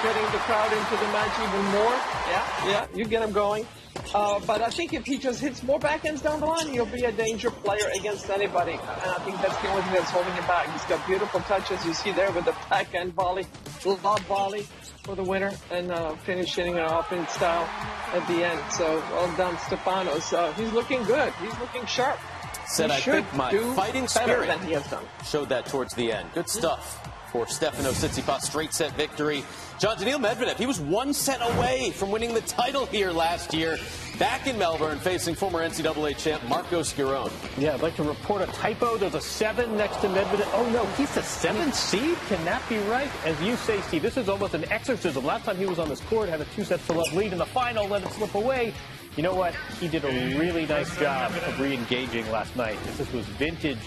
[0.02, 1.94] getting the crowd into the match even more.
[2.30, 3.66] Yeah, yeah, you get him going.
[4.14, 7.05] Uh, but I think if he just hits more backhands down the line, he'll be
[7.05, 8.72] a danger player against anybody.
[8.72, 10.70] And I think that's the only thing that's holding him back.
[10.72, 11.85] He's got beautiful touches.
[11.85, 13.46] You see there with the backhand volley,
[13.85, 14.66] lob volley
[15.05, 17.68] for the winner, and uh, finish hitting it off in style
[18.12, 18.61] at the end.
[18.72, 20.33] So well done, Stefanos.
[20.33, 21.33] Uh, he's looking good.
[21.35, 22.18] He's looking sharp.
[22.66, 25.05] Said He I should think my do fighting spirit than he has done.
[25.24, 26.29] showed that towards the end.
[26.35, 29.44] Good stuff for Stefano Tsitsipas, straight set victory.
[29.78, 33.78] John Daniil Medvedev, he was one set away from winning the title here last year.
[34.18, 37.30] Back in Melbourne, facing former NCAA champ Marco Giron.
[37.56, 38.98] Yeah, I'd like to report a typo.
[38.98, 40.48] There's a seven next to Medvedev.
[40.52, 42.18] Oh no, he's the seventh seed.
[42.28, 43.10] Can that be right?
[43.24, 45.24] As you say, Steve, this is almost an exorcism.
[45.24, 47.38] Last time he was on this court, had a two sets to love lead in
[47.38, 48.74] the final, let it slip away.
[49.16, 49.54] You know what?
[49.80, 52.78] He did a really nice job of re-engaging last night.
[52.96, 53.78] This was vintage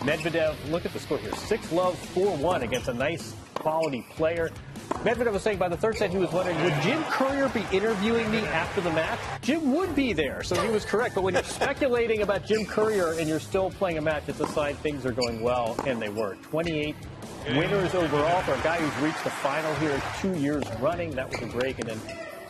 [0.00, 0.54] Medvedev.
[0.70, 4.50] Look at the score here: six love, four one against a nice quality player.
[5.04, 8.30] Medvedev was saying by the third set he was wondering, would Jim Courier be interviewing
[8.30, 9.18] me after the match?
[9.42, 11.14] Jim would be there, so he was correct.
[11.14, 14.48] But when you're speculating about Jim Courier and you're still playing a match, it's a
[14.48, 16.36] sign things are going well, and they were.
[16.42, 16.96] 28
[17.50, 21.10] winners overall for a guy who's reached the final here two years running.
[21.10, 22.00] That was a break, and then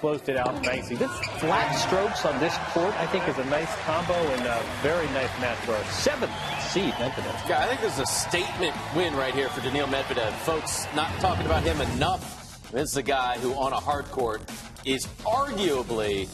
[0.00, 0.96] closed it out nicely.
[0.96, 5.06] This flat strokes on this court, I think, is a nice combo and a very
[5.08, 6.32] nice match for our seventh
[6.70, 7.48] seed Medvedev.
[7.48, 10.32] Yeah, I think this is a statement win right here for Daniil Medvedev.
[10.44, 12.70] Folks, not talking about him enough.
[12.70, 14.42] This is a guy who, on a hard court,
[14.84, 16.28] is arguably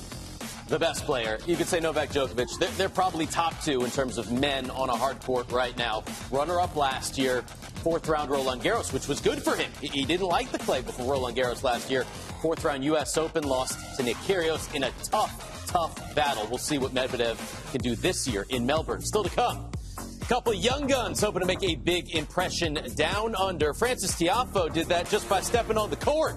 [0.69, 1.39] the best player.
[1.47, 2.59] You could say Novak Djokovic.
[2.59, 6.05] They're, they're probably top two in terms of men on a hard court right now.
[6.31, 7.43] Runner up last year,
[7.83, 9.71] fourth round Roland Garros, which was good for him.
[9.81, 12.05] He, he didn't like the clay before Roland Garros last year.
[12.41, 13.17] Fourth round U.S.
[13.19, 16.47] Open lost to Nick Kyrgios in a tough, tough battle.
[16.49, 19.03] We'll see what Medvedev can do this year in Melbourne.
[19.03, 19.71] Still to come.
[19.99, 23.75] A Couple young guns hoping to make a big impression down under.
[23.75, 26.37] Frances Tiafoe did that just by stepping on the court.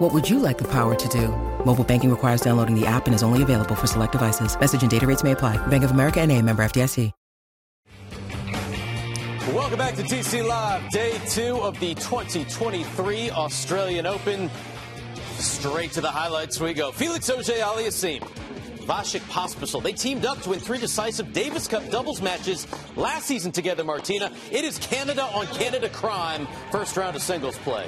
[0.00, 1.28] What would you like the power to do?
[1.66, 4.58] Mobile banking requires downloading the app and is only available for select devices.
[4.58, 5.58] Message and data rates may apply.
[5.66, 7.12] Bank of America and a member FDIC.
[9.52, 14.48] Welcome back to TC Live, day two of the 2023 Australian Open.
[15.36, 16.92] Straight to the highlights we go.
[16.92, 18.22] Felix Auger-Aliassime,
[18.86, 19.82] Vasek Pospisil.
[19.82, 24.32] They teamed up to win three decisive Davis Cup doubles matches last season together, Martina.
[24.50, 27.86] It is Canada on Canada crime, first round of singles play.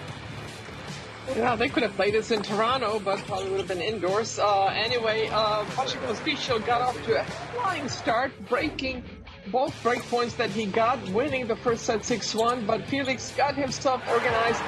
[1.37, 4.39] Yeah, they could have played this in Toronto, but probably would have been indoors.
[4.39, 9.03] Uh, anyway, uh, Vasek Pospisil got off to a flying start, breaking
[9.49, 14.03] both break points that he got, winning the first set 6-1, but Felix got himself
[14.09, 14.63] organized,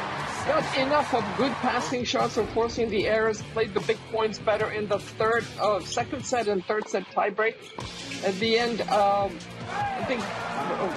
[0.46, 4.70] got enough of good passing shots of forcing the errors, played the big points better
[4.70, 7.54] in the third, uh, second set and third set tiebreak.
[8.24, 9.38] At the end, um,
[9.74, 10.20] I think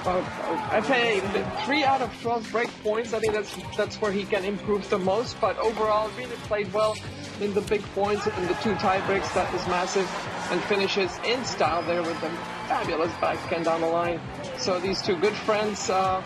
[0.06, 3.12] uh, FA three out of 12 break points.
[3.12, 5.40] I think that's that's where he can improve the most.
[5.40, 6.96] But overall, really played well
[7.40, 9.30] in the big points in the two tie breaks.
[9.34, 10.08] That was massive,
[10.50, 12.30] and finishes in style there with a
[12.68, 14.20] fabulous backhand down the line.
[14.58, 15.90] So these two good friends.
[15.90, 16.22] Uh,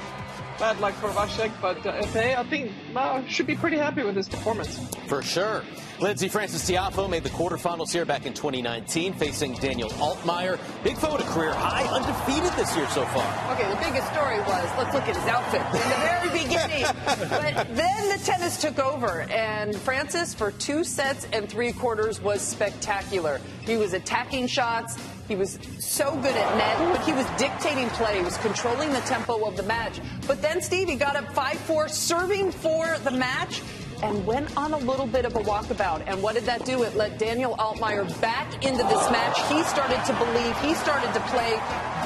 [0.58, 4.16] bad luck for Vasek, but uh, Efe, I think uh, should be pretty happy with
[4.16, 4.78] his performance.
[5.06, 5.62] For sure.
[6.00, 10.58] Lindsay Frances Tiafoe made the quarterfinals here back in 2019, facing Daniel Altmaier.
[10.82, 13.54] Big photo career high, undefeated this year so far.
[13.54, 16.84] Okay, the biggest story was let's look at his outfit in the very beginning.
[17.30, 22.42] but then the tennis took over, and Frances, for two sets and three quarters, was
[22.42, 23.40] spectacular.
[23.64, 24.96] He was attacking shots.
[25.28, 28.18] He was so good at net, but he was dictating play.
[28.18, 30.00] He was controlling the tempo of the match.
[30.26, 33.62] But then Stevie got up 5 4, serving for the match
[34.02, 36.02] and went on a little bit of a walkabout.
[36.06, 36.82] And what did that do?
[36.82, 39.38] It let Daniel Altmaier back into this match.
[39.48, 41.54] He started to believe, he started to play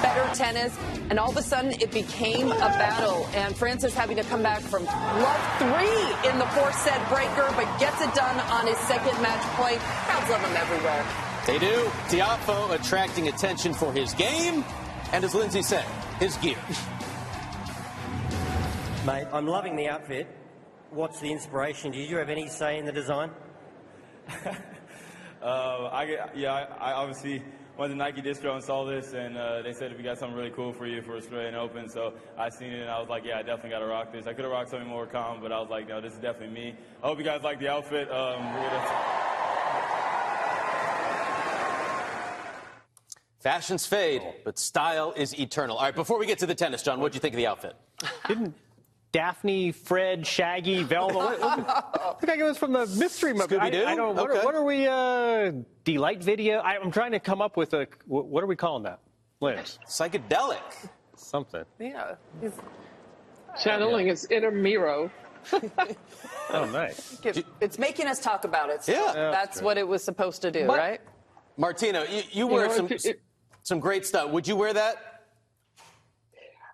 [0.02, 0.76] better tennis,
[1.08, 3.26] and all of a sudden it became a battle.
[3.34, 7.64] And Frances having to come back from love three in the fourth set breaker, but
[7.80, 9.78] gets it done on his second match point.
[9.80, 11.25] Crowds love him everywhere.
[11.46, 11.84] They do.
[12.08, 14.64] Tiafoe attracting attention for his game,
[15.12, 15.84] and as Lindsay said,
[16.18, 16.58] his gear.
[19.06, 20.26] Mate, I'm loving the outfit.
[20.90, 21.92] What's the inspiration?
[21.92, 23.30] Did you have any say in the design?
[25.40, 27.44] uh, I get, yeah, I, I, obviously
[27.78, 30.36] went to Nike Distro and saw this, and uh, they said if we got something
[30.36, 33.24] really cool for you for Australian Open, so I seen it and I was like,
[33.24, 34.26] yeah, I definitely got to rock this.
[34.26, 36.54] I could have rocked something more calm, but I was like, no, this is definitely
[36.54, 36.74] me.
[37.04, 38.10] I hope you guys like the outfit.
[38.10, 38.42] Um,
[43.46, 45.76] Fashions fade, but style is eternal.
[45.76, 47.46] All right, before we get to the tennis, John, what do you think of the
[47.46, 47.76] outfit?
[48.26, 48.56] Didn't
[49.12, 51.14] Daphne, Fred, Shaggy, Velma.
[51.14, 53.54] What, what, I think it was from the mystery movie.
[53.54, 53.84] Scooby Doo.
[53.84, 54.20] I, I, don't know.
[54.20, 54.40] What, okay.
[54.40, 54.88] are, what are we?
[54.88, 56.58] Uh, delight video.
[56.58, 57.86] I, am trying to come up with a.
[58.06, 58.98] What are we calling that?
[59.40, 59.78] Liz.
[59.86, 60.88] Psychedelic.
[61.14, 61.64] Something.
[61.78, 62.16] Yeah.
[63.62, 65.08] Channeling his inner Miro.
[66.50, 67.20] oh, nice.
[67.60, 68.82] It's making us talk about it.
[68.82, 69.12] So Yeah.
[69.12, 71.00] That's, That's what it was supposed to do, But- right?
[71.58, 73.22] Martina, you, you wear know, some if it-
[73.66, 74.30] some great stuff.
[74.30, 75.24] Would you wear that?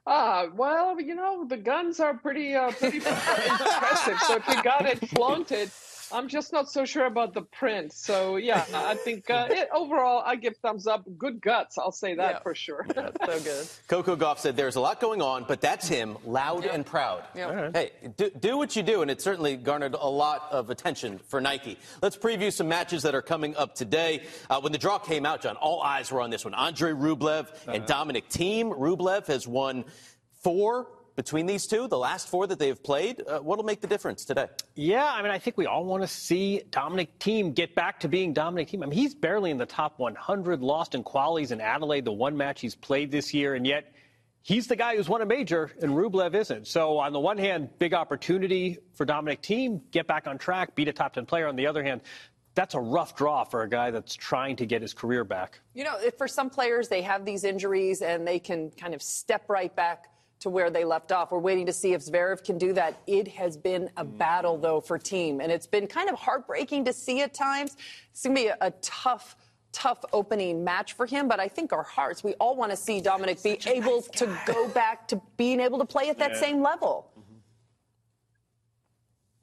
[0.07, 4.19] Ah, well, you know, the guns are pretty, uh, pretty impressive.
[4.27, 5.71] So if you got it flaunted,
[6.13, 7.93] I'm just not so sure about the print.
[7.93, 11.05] So yeah, I think uh, it, overall I give thumbs up.
[11.19, 12.41] Good guts, I'll say that Yeah.
[12.41, 12.87] for sure.
[12.95, 13.67] so good.
[13.89, 17.25] Coco Gauff said there's a lot going on, but that's him, loud and proud.
[17.35, 17.71] Yeah.
[17.73, 21.41] Hey, do, do what you do, and it certainly garnered a lot of attention for
[21.41, 21.79] Nike.
[22.03, 24.23] Let's preview some matches that are coming up today.
[24.51, 26.55] Uh, when the draw came out, John, all eyes were on this one.
[26.55, 28.77] Andre Rublev and Dominic Thiem.
[28.77, 29.85] Rublev has won
[30.43, 33.23] four between these two, the last four that they've played.
[33.27, 34.47] Uh, what'll make the difference today?
[34.75, 38.09] Yeah, I mean, I think we all want to see Dominic Thiem get back to
[38.09, 38.83] being Dominic Thiem.
[38.83, 42.37] I mean, he's barely in the top 100, lost in qualies in Adelaide, the one
[42.37, 43.93] match he's played this year, and yet
[44.43, 46.67] he's the guy who's won a major, and Rublev isn't.
[46.67, 50.89] So on the one hand, big opportunity for Dominic Thiem, get back on track, beat
[50.89, 51.47] a top 10 player.
[51.47, 52.01] On the other hand,
[52.55, 55.61] that's a rough draw for a guy that's trying to get his career back.
[55.75, 59.03] You know, if for some players, they have these injuries and they can kind of
[59.03, 60.09] step right back
[60.43, 61.33] to where they left off.
[61.33, 63.01] We're waiting to see if Zverev can do that.
[63.07, 66.93] It has been a battle, though, for Thiem, and it's been kind of heartbreaking to
[66.93, 67.77] see at times.
[68.11, 69.37] It's going to be a, a tough.
[69.75, 73.01] Tough opening match for him, but I think our hearts, we all want to see
[73.01, 77.11] Dominic be able to go back to being able to play at that same level.
[77.19, 77.39] Mm-hmm.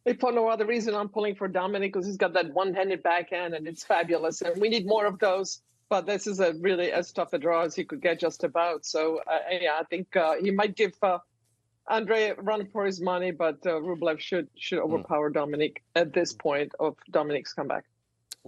[0.06, 3.56] if for no other reason, I'm pulling for Dominic because he's got that one-handed backhand
[3.56, 5.64] and it's fabulous, and we need more of those.
[5.90, 8.86] But this is a really as tough a draw as he could get, just about.
[8.86, 11.18] So uh, yeah, I think uh, he might give uh,
[11.88, 16.34] Andre a run for his money, but uh, Rublev should should overpower Dominic at this
[16.34, 17.86] point of Dominic's comeback.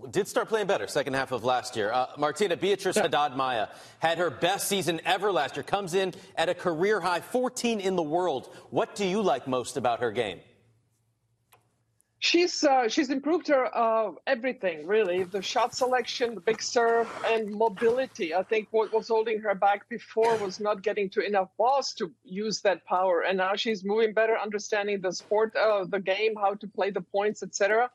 [0.09, 1.91] Did start playing better second half of last year.
[1.91, 3.67] Uh, Martina Beatriz Haddad Maia
[3.99, 5.63] had her best season ever last year.
[5.63, 8.55] Comes in at a career high 14 in the world.
[8.69, 10.39] What do you like most about her game?
[12.23, 15.23] She's uh, she's improved her uh, everything really.
[15.23, 18.35] The shot selection, the big serve, and mobility.
[18.35, 22.11] I think what was holding her back before was not getting to enough balls to
[22.23, 23.21] use that power.
[23.21, 27.01] And now she's moving better, understanding the sport, uh, the game, how to play the
[27.01, 27.89] points, etc.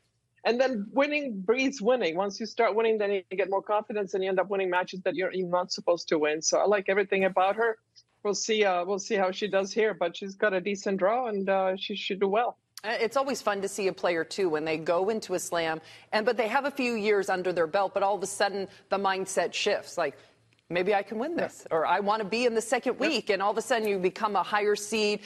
[0.44, 2.16] And then winning breeds winning.
[2.16, 5.02] Once you start winning, then you get more confidence, and you end up winning matches
[5.02, 6.42] that you're not supposed to win.
[6.42, 7.78] So I like everything about her.
[8.24, 8.64] We'll see.
[8.64, 11.76] Uh, we'll see how she does here, but she's got a decent draw, and uh,
[11.76, 12.58] she should do well.
[12.86, 15.80] Uh, It's always fun to see a player too when they go into a slam
[16.12, 18.68] and but they have a few years under their belt, but all of a sudden
[18.90, 19.98] the mindset shifts.
[19.98, 20.16] Like
[20.70, 23.42] maybe I can win this, or I want to be in the second week, and
[23.42, 25.20] all of a sudden you become a higher seed.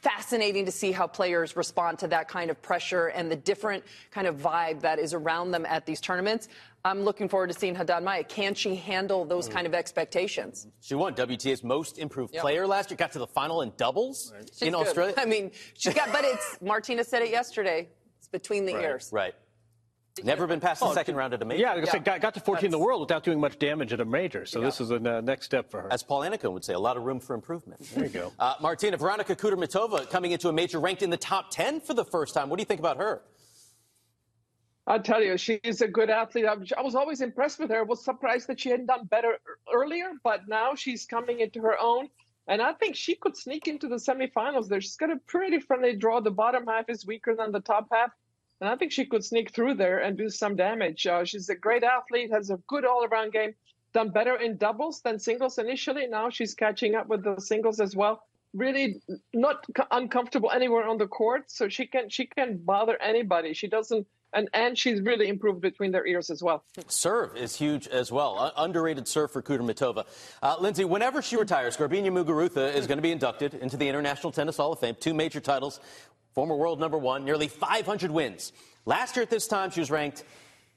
[0.00, 4.26] Fascinating to see how players respond to that kind of pressure and the different kind
[4.26, 6.48] of vibe that is around them at these tournaments.
[6.84, 8.24] I'm looking forward to seeing Haddad Maia.
[8.24, 9.52] Can she handle those mm.
[9.52, 10.66] kind of expectations?
[10.80, 12.42] She won WTA's most improved Yep.
[12.42, 12.96] player last year.
[12.96, 14.86] Got to the final in doubles She's in good.
[14.86, 15.14] Australia.
[15.18, 17.88] I mean, she got, but it's Martina said it yesterday.
[18.18, 19.10] It's between the ears.
[19.12, 19.34] Right.
[20.24, 21.62] Never been past the Oh, second round at a major.
[21.62, 24.00] Yeah, like I got, got to 14 in the world without doing much damage at
[24.00, 24.44] a major.
[24.44, 25.92] So this is a uh, next step for her.
[25.92, 27.80] As Paul Annacone would say, a lot of room for improvement.
[27.94, 28.32] There you go.
[28.38, 32.04] Uh, Martina, Veronika Kudermetova coming into a major ranked in the top 10 for the
[32.04, 32.48] first time.
[32.48, 33.22] What do you think about her?
[34.86, 36.46] I tell you, she's a good athlete.
[36.46, 37.80] I was- I was always impressed with her.
[37.80, 39.38] I was surprised that she hadn't done better
[39.72, 42.08] earlier, but now she's coming into her own.
[42.48, 44.80] And I think she could sneak into the semifinals there.
[44.80, 46.20] She's got a pretty friendly draw.
[46.20, 48.10] The bottom half is weaker than the top half.
[48.60, 51.06] And I think she could sneak through there and do some damage.
[51.06, 53.54] Uh, she's a great athlete, has a good all around game,
[53.94, 56.06] done better in doubles than singles initially.
[56.06, 58.22] Now she's catching up with the singles as well.
[58.52, 59.00] Really
[59.32, 61.50] not uncomfortable anywhere on the court.
[61.50, 63.54] So she can she can bother anybody.
[63.54, 66.64] She doesn't and and she's really improved between their ears as well.
[66.88, 68.38] Serve is huge as well.
[68.38, 70.04] Uh, underrated serve for Kudermetova.
[70.42, 74.32] Uh, Lindsay, whenever she retires, Garbiñe Muguruza is going to be inducted into the International
[74.32, 74.96] Tennis Hall of Fame.
[74.98, 75.80] Two major titles,
[76.34, 78.52] former world number one, nearly 500 wins.
[78.86, 80.24] Last year at this time, she was ranked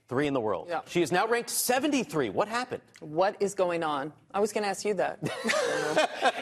[0.10, 0.68] three in the world.
[0.70, 0.82] Yeah.
[0.88, 2.30] She is now ranked 73.
[2.30, 2.82] What happened?
[3.00, 4.14] What is going on?
[4.34, 5.20] I was going to ask you that.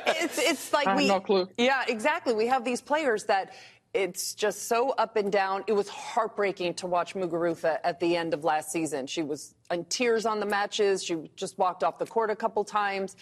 [0.08, 1.48] it's it's like I have we no clue.
[1.58, 2.34] Yeah, exactly.
[2.34, 3.54] We have these players that
[3.94, 5.64] it's just so up and down.
[5.68, 9.06] It was heartbreaking to watch Muguruza at the end of last season.
[9.06, 11.04] She was in tears on the matches.
[11.04, 13.18] She just walked off the court a couple times.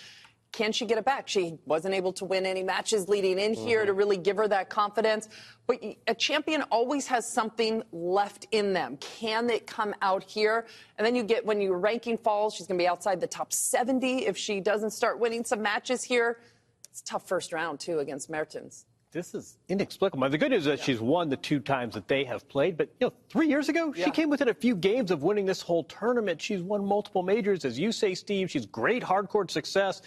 [0.52, 1.28] Can she get it back?
[1.28, 4.00] She wasn't able to win any matches leading in here to mm-hmm.
[4.00, 5.30] really give her that confidence.
[5.68, 8.98] But a champion always has something left in them.
[8.98, 10.66] Can it come out here?
[10.98, 13.54] And then you get when your ranking falls, she's going to be outside the top
[13.54, 16.40] 70 if she doesn't start winning some matches here.
[16.90, 18.86] It's a tough first round too against Mertens.
[19.12, 20.30] This is inexplicable.
[20.30, 22.78] The good news is that she's won the two times that they have played.
[22.78, 24.06] But you know, three years ago, Yeah.
[24.06, 26.40] she came within a few games of winning this whole tournament.
[26.40, 28.52] She's won multiple majors, as you say, Steve.
[28.52, 30.04] She's great hardcourt success.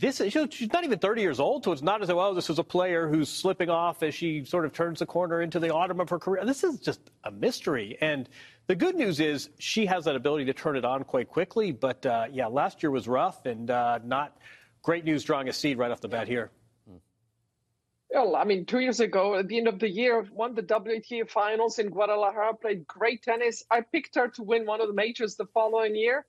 [0.00, 2.50] This is, she's not even 30 years old, so it's not as though, oh, this
[2.50, 5.72] is a player who's slipping off as she sort of turns the corner into the
[5.74, 6.44] autumn of her career.
[6.44, 7.98] This is just a mystery.
[8.00, 8.28] And
[8.68, 11.72] the good news is she has that ability to turn it on quite quickly.
[11.72, 14.38] But uh, yeah, last year was rough and uh, not
[14.82, 16.50] great news drawing a seed right off the bat here.
[18.10, 21.28] Well, I mean, two years ago, at the end of the year, won the WTA
[21.28, 23.62] finals in Guadalajara, played great tennis.
[23.70, 26.24] I picked her to win one of the majors the following year.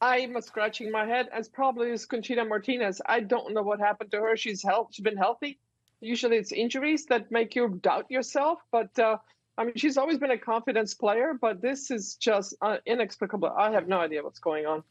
[0.00, 3.00] I'm scratching my head, as probably is Conchita Martinez.
[3.06, 4.36] I don't know what happened to her.
[4.36, 5.58] She's health, she's been healthy.
[6.00, 8.58] Usually, it's injuries that make you doubt yourself.
[8.70, 9.16] But uh,
[9.56, 11.32] I mean, she's always been a confidence player.
[11.40, 13.48] But this is just uh, inexplicable.
[13.48, 14.82] I have no idea what's going on.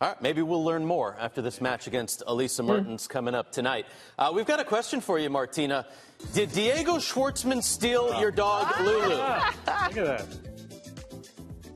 [0.00, 3.86] All right, maybe we'll learn more after this match against Elise Mertens coming up tonight.
[4.16, 5.86] Uh, we've got a question for you, Martina.
[6.34, 9.08] Did Diego Schwartzman steal your dog, Lulu?
[9.08, 10.28] Look at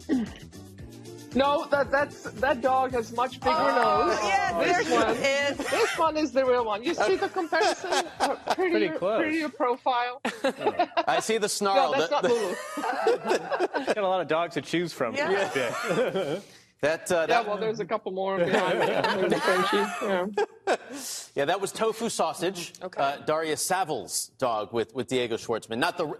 [0.08, 0.28] that.
[1.34, 4.18] No, that that's that dog has much bigger Oh, nose.
[4.22, 5.56] yes, this one, is.
[5.70, 6.82] this one is the real one.
[6.82, 7.90] You see the comparison?
[8.20, 9.20] Uh, prettier, Pretty close.
[9.20, 10.20] prettier profile.
[11.08, 11.92] I see the snarl.
[11.92, 12.22] No, snarl.
[12.22, 12.30] that's
[12.76, 13.86] that, not Lulu.
[13.94, 15.14] Got a lot of dogs to choose from.
[15.16, 15.50] Yeah.
[15.56, 16.38] Yeah.
[16.82, 18.78] That, uh, Yeah, that- well, there's a couple more behind
[19.30, 19.38] me.
[19.38, 19.76] Frenchie.
[20.02, 20.26] Yeah.
[21.36, 25.78] yeah, that was Tofu Sausage, uh, Daria Saville's dog with, with Diego Schwartzman.
[25.78, 26.12] Not the.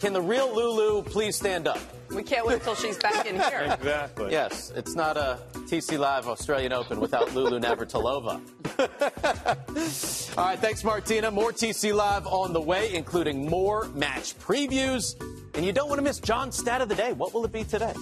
[0.00, 1.78] Can the real Lulu please stand up?
[2.14, 3.70] We can't wait until she's back in here.
[3.72, 4.32] Exactly.
[4.32, 8.40] Yes, it's not a TC Live Australian Open without Lulu Navratilova.
[10.38, 11.30] All right, thanks, Martina.
[11.30, 15.14] More TC Live on the way, including more match previews.
[15.54, 17.14] And you don't want to miss John's stat of the day.
[17.14, 17.94] What will it be today?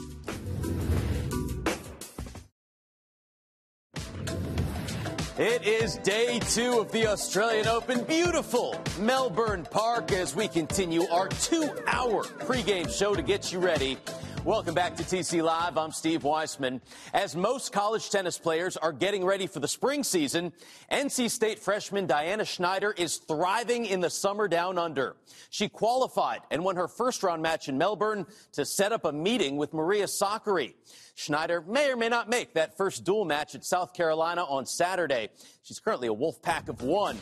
[5.37, 8.05] It is day two of the Australian Open.
[8.05, 13.99] Beautiful Melbourne Park as we continue our two hour pregame show to get you ready.
[14.45, 15.77] Welcome back to TC Live.
[15.77, 16.81] I'm Steve Weissman.
[17.13, 20.53] As most college tennis players are getting ready for the spring season,
[20.93, 25.17] NC State freshman Diana Schneider is thriving in the summer down under.
[25.51, 29.57] She qualified and won her first round match in Melbourne to set up a meeting
[29.57, 30.75] with Maria Sakkari.
[31.15, 35.29] Schneider may or may not make that first dual match at South Carolina on Saturday.
[35.63, 37.17] She's currently a wolf pack of one.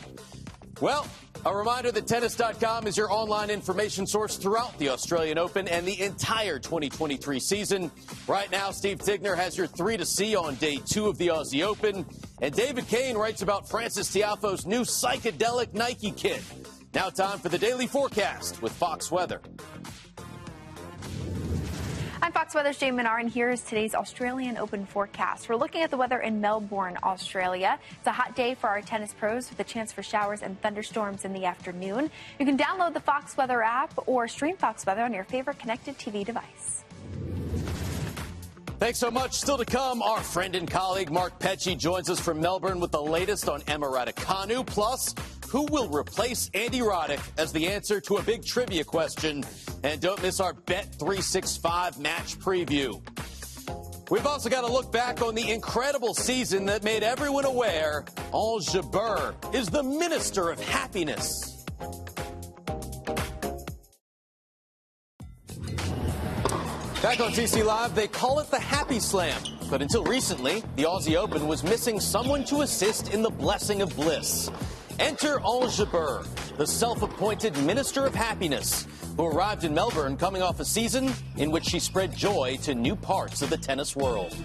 [0.81, 1.07] Well,
[1.45, 6.01] a reminder that tennis.com is your online information source throughout the Australian Open and the
[6.01, 7.91] entire 2023 season.
[8.27, 11.63] Right now, Steve Tignor has your three to see on day two of the Aussie
[11.63, 12.05] Open.
[12.41, 16.41] And David Kane writes about Frances Tiafoe's new psychedelic Nike kit.
[16.93, 19.41] Now, time for the daily forecast with Fox Weather.
[22.23, 25.49] I'm Fox Weather's Jane Minar, and here is today's Australian Open forecast.
[25.49, 27.77] We're looking at the weather in Melbourne, Australia.
[27.97, 31.25] It's a hot day for our tennis pros with a chance for showers and thunderstorms
[31.25, 32.09] in the afternoon.
[32.39, 35.97] You can download the Fox Weather app or stream Fox Weather on your favorite connected
[35.97, 36.85] TV device.
[38.79, 39.33] Thanks so much.
[39.33, 43.03] Still to come, our friend and colleague Mark Petchey joins us from Melbourne with the
[43.03, 44.65] latest on Emma Raducanu.
[44.65, 45.13] Plus,
[45.53, 49.43] who will replace Andy Roddick as the answer to a big trivia question.
[49.83, 52.99] And don't miss our Bet 365 match preview.
[54.09, 58.67] We've also got to look back on the incredible season that made everyone aware Ons
[58.69, 61.63] Jabeur is the minister of happiness.
[67.03, 69.39] Back on TC Live, they call it the Happy Slam.
[69.69, 73.95] But until recently, the Aussie Open was missing someone to assist in the blessing of
[73.95, 74.49] bliss.
[74.99, 76.25] Enter Jabeur,
[76.57, 78.87] the self-appointed Minister of Happiness,
[79.17, 82.95] who arrived in Melbourne coming off a season in which she spread joy to new
[82.95, 84.35] parts of the tennis world.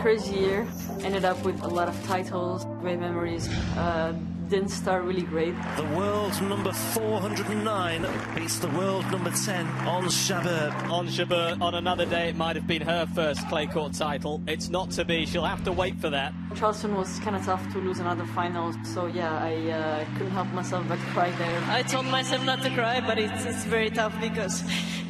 [0.00, 0.66] Crazy year.
[1.02, 3.48] Ended up with a lot of titles, great memories.
[3.76, 4.14] Uh,
[4.50, 5.54] didn't start really great.
[5.76, 10.90] The world number 409 beats the world number 10 Ons Jabeur.
[10.90, 14.42] Ons Jabeur, on another day, it might have been her first clay court title.
[14.48, 15.24] It's not to be.
[15.24, 16.34] She'll have to wait for that.
[16.56, 20.48] Charleston was kind of tough to lose another final, so yeah, I uh, couldn't help
[20.48, 21.62] myself but cry there.
[21.68, 24.64] I told myself not to cry, but it's, it's very tough because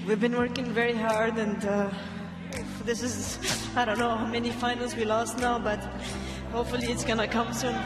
[0.07, 1.91] we've been working very hard and uh,
[2.85, 3.39] this is,
[3.75, 5.81] I don't know how many finals we lost now, but
[6.53, 7.81] hopefully it's gonna come soon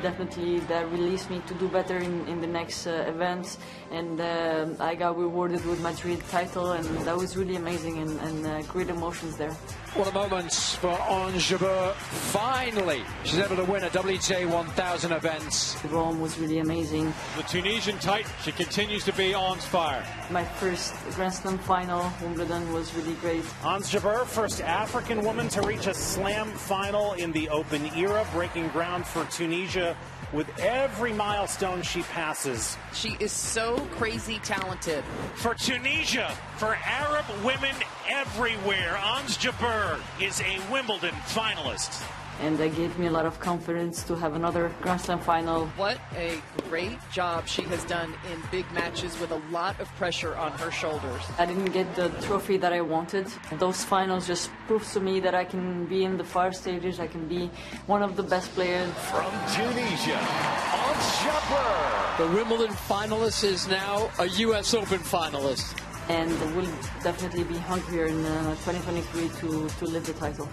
[0.00, 3.58] definitely that released me to do better in, in the next uh, events
[3.90, 8.46] and uh, I got rewarded with Madrid title and that was really amazing and, and
[8.46, 9.56] uh, great emotions there.
[9.94, 11.94] What a moment for Ons Jabeur.
[11.94, 15.76] Finally, she's able to win a WTA 1000 event.
[15.90, 17.12] Rome was really amazing.
[17.36, 20.06] The Tunisian titan, she continues to be on fire.
[20.30, 23.42] My first Grand Slam final, Wimbledon, was really great.
[23.64, 28.68] Ons Jabeur, first African woman to reach a slam final in the Open era, breaking
[28.68, 29.96] ground for Tunisia
[30.32, 32.76] with every milestone she passes.
[32.92, 35.04] She is so crazy talented.
[35.34, 37.74] For Tunisia, for Arab women
[38.08, 42.04] everywhere, Ons Jabeur is a Wimbledon finalist
[42.40, 45.66] and that gave me a lot of confidence to have another Grand Slam final.
[45.76, 50.34] What a great job she has done in big matches with a lot of pressure
[50.36, 51.22] on her shoulders.
[51.38, 53.26] I didn't get the trophy that I wanted.
[53.58, 57.06] Those finals just proves to me that I can be in the far stages, I
[57.06, 57.50] can be
[57.86, 58.90] one of the best players.
[59.10, 62.18] From Tunisia, on Jabeur.
[62.18, 64.74] The Wimbledon finalist is now a U.S.
[64.74, 65.76] Open finalist
[66.08, 66.66] and will
[67.02, 70.48] definitely be hungrier in uh, 2023 to, to lift the title.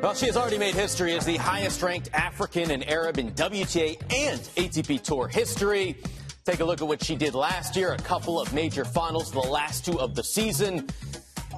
[0.00, 4.00] Well, she has already made history as the highest ranked African and Arab in WTA
[4.10, 5.96] and ATP Tour history.
[6.44, 9.40] Take a look at what she did last year, a couple of major finals, the
[9.40, 10.88] last two of the season.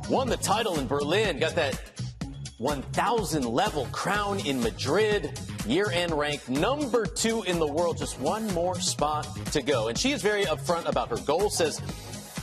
[0.08, 1.80] Won the title in Berlin, got that
[2.58, 8.46] 1,000 level crown in Madrid, year end ranked number two in the world, just one
[8.52, 9.88] more spot to go.
[9.88, 11.80] And she is very upfront about her goal, says,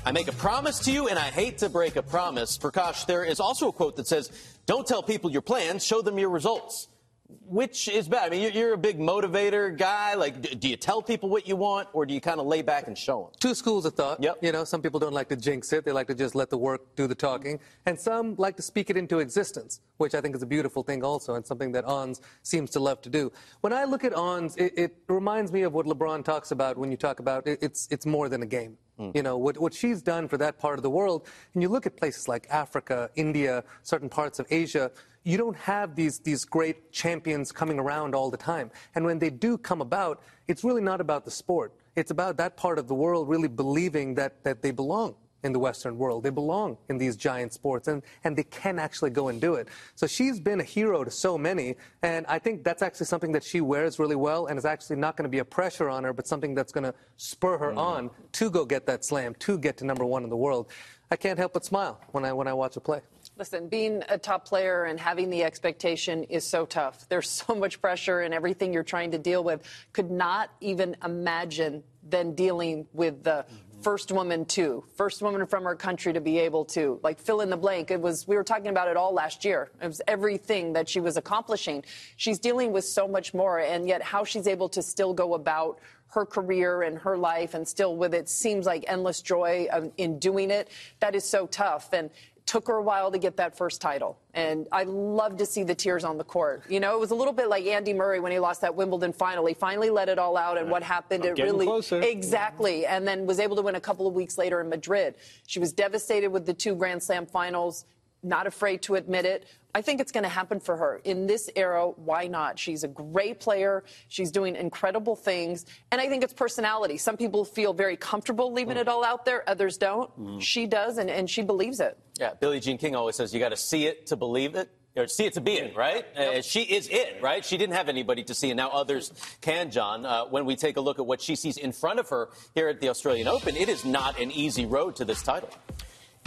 [0.08, 2.58] I make a promise to you, and I hate to break a promise.
[2.58, 4.32] Prakash, there is also a quote that says,
[4.66, 6.88] Don't tell people your plans, show them your results.
[7.30, 8.28] Which is bad?
[8.28, 10.14] I mean, you're a big motivator guy.
[10.14, 12.88] Like, do you tell people what you want, or do you kind of lay back
[12.88, 13.32] and show them?
[13.40, 14.24] Two schools of thought.
[14.24, 14.38] Yep.
[14.42, 15.84] You know, some people don't like to jinx it.
[15.84, 17.60] They like to just let the work do the talking.
[17.86, 21.04] And some like to speak it into existence, which I think is a beautiful thing
[21.04, 23.32] also, and something that Ons seems to love to do.
[23.60, 26.92] When I look at Ons, it, it reminds me of what LeBron talks about when
[26.92, 28.78] you talk about it, it's, it's more than a game.
[29.00, 29.16] Mm.
[29.16, 31.86] You know, what, what she's done for that part of the world, and you look
[31.86, 34.92] at places like Africa, India, certain parts of Asia,
[35.28, 38.72] you don't have these, these great champions coming around all the time.
[38.96, 41.74] And when they do come about, it's really not about the sport.
[41.98, 45.60] It's about that part of the world really believing that, that they belong in the
[45.60, 46.24] Western world.
[46.24, 49.68] They belong in these giant sports and, and they can actually go and do it.
[49.96, 51.76] So she's been a hero to so many.
[52.04, 55.18] And I think that's actually something that she wears really well and is actually not
[55.18, 57.78] going to be a pressure on her, but something that's going to spur her mm.
[57.78, 60.72] on to go get that slam, to get to number one in the world.
[61.12, 63.02] I can't help but smile when I, when I watch her play.
[63.38, 67.08] Listen, being a top player and having the expectation is so tough.
[67.08, 69.62] There's so much pressure and everything you're trying to deal with.
[69.94, 73.82] Could not even imagine then dealing with the mm-hmm.
[73.82, 77.52] first woman too, first woman from her country to be able to like fill in
[77.52, 77.92] the blank.
[77.92, 79.70] It was we were talking about it all last year.
[79.80, 81.84] It was everything that she was accomplishing.
[82.16, 85.80] She's dealing with so much more, and yet how she's able to still go about
[86.10, 90.18] her career and her life and still with it seems like endless joy um, in
[90.18, 90.70] doing it.
[91.02, 91.92] That is so tough.
[91.92, 92.10] And
[92.48, 94.18] took her a while to get that first title.
[94.34, 96.64] And I love to see the tears on the court.
[96.70, 99.14] You know, it was a little bit like Andy Murray when he lost that Wimbledon
[99.14, 99.46] final.
[99.46, 101.66] He finally let it all out, and what happened, I'm it really.
[101.66, 102.02] Closer.
[102.02, 102.86] Exactly.
[102.86, 105.16] And then was able to win a couple of weeks later in Madrid.
[105.46, 107.86] She was devastated with the two Grand Slam finals
[108.24, 109.48] not afraid to admit it.
[109.76, 111.02] I think it's going to happen for her.
[111.04, 112.58] In this era, why not?
[112.58, 113.84] She's a great player.
[114.08, 115.66] She's doing incredible things.
[115.92, 116.98] And I think it's personality.
[116.98, 118.82] Some people feel very comfortable leaving mm.
[118.82, 120.10] it all out there, others don't.
[120.20, 120.42] Mm.
[120.42, 121.98] She does, and, and she believes it.
[122.20, 125.08] Yeah, Billie Jean King always says you got to see it to believe it or
[125.08, 126.06] see it to be it, right?
[126.16, 126.38] Yep.
[126.38, 127.46] Uh, she is it, right?
[127.46, 130.06] She didn't have anybody to see, and now others can, John.
[130.06, 132.68] Uh, when we take a look at what she sees in front of her here
[132.68, 135.50] at the Australian Open, it is not an easy road to this title.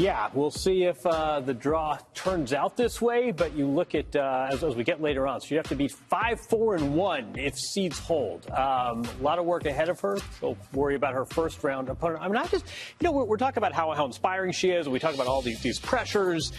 [0.01, 3.33] Yeah, we'll see if uh, the draw turns out this way.
[3.33, 5.75] But you look at uh, as, as, we get later on, so you have to
[5.75, 8.49] be five, four, and one if seeds hold.
[8.51, 10.17] Um, a lot of work ahead of her.
[10.39, 12.23] She'll worry about her first round opponent.
[12.23, 12.65] I mean, I just,
[12.99, 14.89] you know, we're, we're talking about how, how inspiring she is.
[14.89, 16.53] We talk about all these these pressures.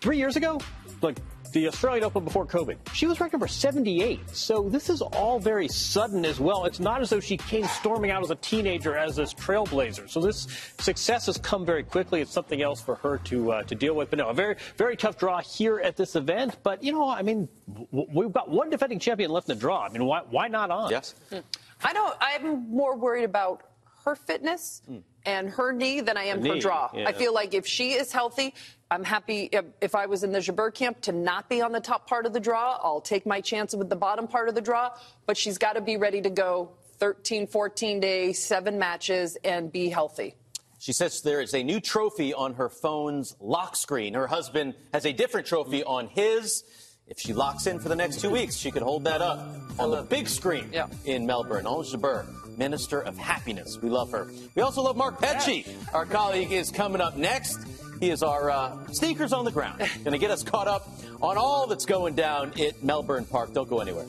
[0.00, 0.60] Three years ago,
[1.02, 1.18] like
[1.52, 2.76] the Australian Open before COVID.
[2.92, 4.30] She was ranked number 78.
[4.34, 6.64] So this is all very sudden as well.
[6.64, 10.08] It's not as though she came storming out as a teenager as this trailblazer.
[10.08, 10.46] So this
[10.78, 12.20] success has come very quickly.
[12.20, 14.10] It's something else for her to uh, to deal with.
[14.10, 16.58] But no, a very very tough draw here at this event.
[16.62, 17.48] But you know, I mean,
[17.90, 19.84] we've got one defending champion left in the draw.
[19.84, 20.90] I mean, why why not on?
[20.90, 21.14] Yes.
[21.82, 22.16] I don't.
[22.20, 23.62] I'm more worried about
[24.04, 24.82] her fitness.
[24.90, 26.90] Mm and her knee than I am her, her draw.
[26.94, 27.08] Yeah.
[27.08, 28.54] I feel like if she is healthy,
[28.92, 29.48] I'm happy
[29.80, 32.32] if, I was in the Jabeur camp to not be on the top part of
[32.32, 32.76] the draw.
[32.82, 34.90] I'll take my chance with the bottom part of the draw,
[35.26, 39.88] but she's got to be ready to go 13, 14 days, seven matches, and be
[39.88, 40.34] healthy.
[40.80, 44.14] She says there is a new trophy on her phone's lock screen.
[44.14, 46.64] Her husband has a different trophy on his.
[47.06, 49.38] If she locks in for the next two weeks, she could hold that up
[49.78, 50.86] on the big screen yeah.
[51.04, 51.66] in Melbourne.
[51.66, 52.26] Ons Jabeur,
[52.56, 53.78] Minister of Happiness.
[53.80, 54.28] We love her.
[54.54, 55.68] We also love Mark Petchey.
[55.92, 57.58] Our colleague is coming up next.
[58.00, 59.78] He is our uh, sneakers on the ground.
[59.78, 60.88] Going to get us caught up
[61.20, 63.52] on all that's going down at Melbourne Park.
[63.52, 64.06] Don't go anywhere.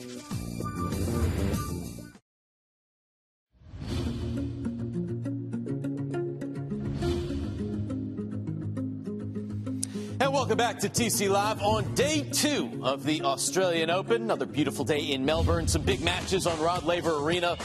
[10.52, 14.20] Welcome back to TC Live on day two of the Australian Open.
[14.20, 15.66] Another beautiful day in Melbourne.
[15.66, 17.56] Some big matches on Rod Laver Arena.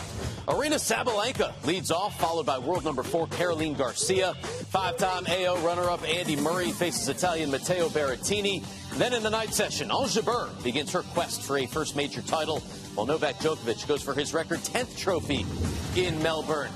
[0.48, 4.36] Aryna Sabalenka leads off, followed by world number four Caroline Garcia.
[4.70, 8.64] Five-time AO runner-up Andy Murray faces Italian Matteo Berrettini.
[8.94, 12.62] Then in the night session, Ons Jabeur begins her quest for a first major title,
[12.96, 15.46] while Novak Djokovic goes for his record 10th trophy
[15.98, 16.72] in Melbourne.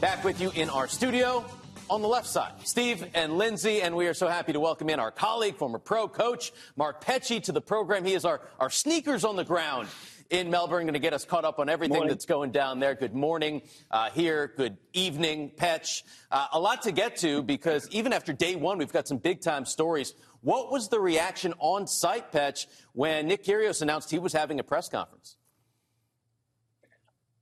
[0.00, 1.44] Back with you in our studio
[1.92, 4.98] on the left side, Steve and Lindsay, and we are so happy to welcome in
[4.98, 8.06] our colleague, former pro coach, Mark Petchey, to the program.
[8.06, 9.88] He is our, our sneakers on the ground
[10.30, 12.08] in Melbourne, going to get us caught up on everything morning.
[12.08, 12.94] that's going down there.
[12.94, 14.54] Good morning uh, here.
[14.56, 16.02] Good evening, Petch.
[16.30, 19.42] Uh, a lot to get to because even after day one, we've got some big
[19.42, 20.14] time stories.
[20.40, 24.64] What was the reaction on site, Petch, when Nick Kyrgios announced he was having a
[24.64, 25.36] press conference?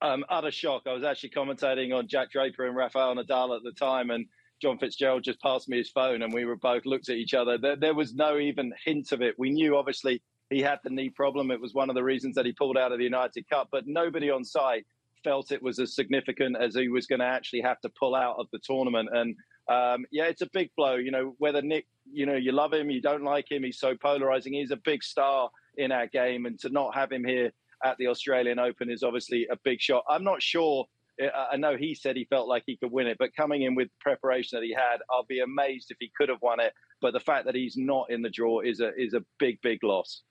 [0.02, 0.82] Um, utter shock.
[0.86, 4.26] I was actually commentating on Jack Draper and Rafael Nadal at the time, and
[4.60, 7.58] John Fitzgerald just passed me his phone, and we were both looked at each other.
[7.58, 9.34] There, there was no even hint of it.
[9.38, 11.50] We knew, obviously, he had the knee problem.
[11.50, 13.86] It was one of the reasons that he pulled out of the United Cup, but
[13.86, 14.84] nobody on site
[15.22, 18.36] felt it was as significant as he was going to actually have to pull out
[18.38, 19.08] of the tournament.
[19.12, 19.36] And
[19.68, 20.96] um, yeah, it's a big blow.
[20.96, 23.94] You know, whether Nick, you know, you love him, you don't like him, he's so
[23.94, 24.52] polarizing.
[24.52, 27.52] He's a big star in our game, and to not have him here
[27.84, 30.04] at the Australian Open is obviously a big shot.
[30.08, 30.86] I'm not sure.
[31.20, 33.88] I know he said he felt like he could win it, but coming in with
[34.00, 36.72] preparation that he had, I'll be amazed if he could have won it.
[37.00, 39.82] But the fact that he's not in the draw is a is a big, big
[39.82, 40.22] loss.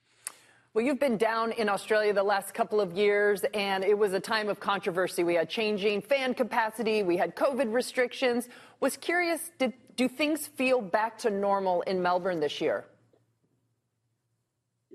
[0.72, 4.20] Well, you've been down in Australia the last couple of years, and it was a
[4.20, 5.24] time of controversy.
[5.24, 8.48] We had changing fan capacity, we had COVID restrictions.
[8.78, 12.84] Was curious, did, do things feel back to normal in Melbourne this year?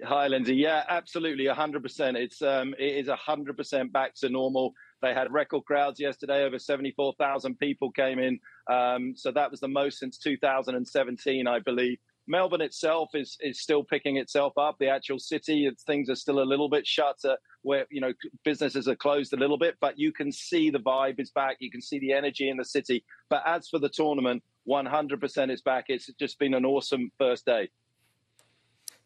[0.03, 0.55] Hi, Lindsay.
[0.55, 2.15] Yeah, absolutely, 100%.
[2.15, 4.73] It's um, it is 100% back to normal.
[5.05, 6.43] They had record crowds yesterday.
[6.45, 8.39] Over 74,000 people came in.
[8.67, 11.99] Um, so that was the most since 2017, I believe.
[12.27, 14.77] Melbourne itself is is still picking itself up.
[14.79, 18.87] The actual city, things are still a little bit shut, uh, where you know businesses
[18.87, 21.57] are closed a little bit, but you can see the vibe is back.
[21.59, 23.05] You can see the energy in the city.
[23.29, 25.85] But as for the tournament, 100% is back.
[25.89, 27.69] It's just been an awesome first day.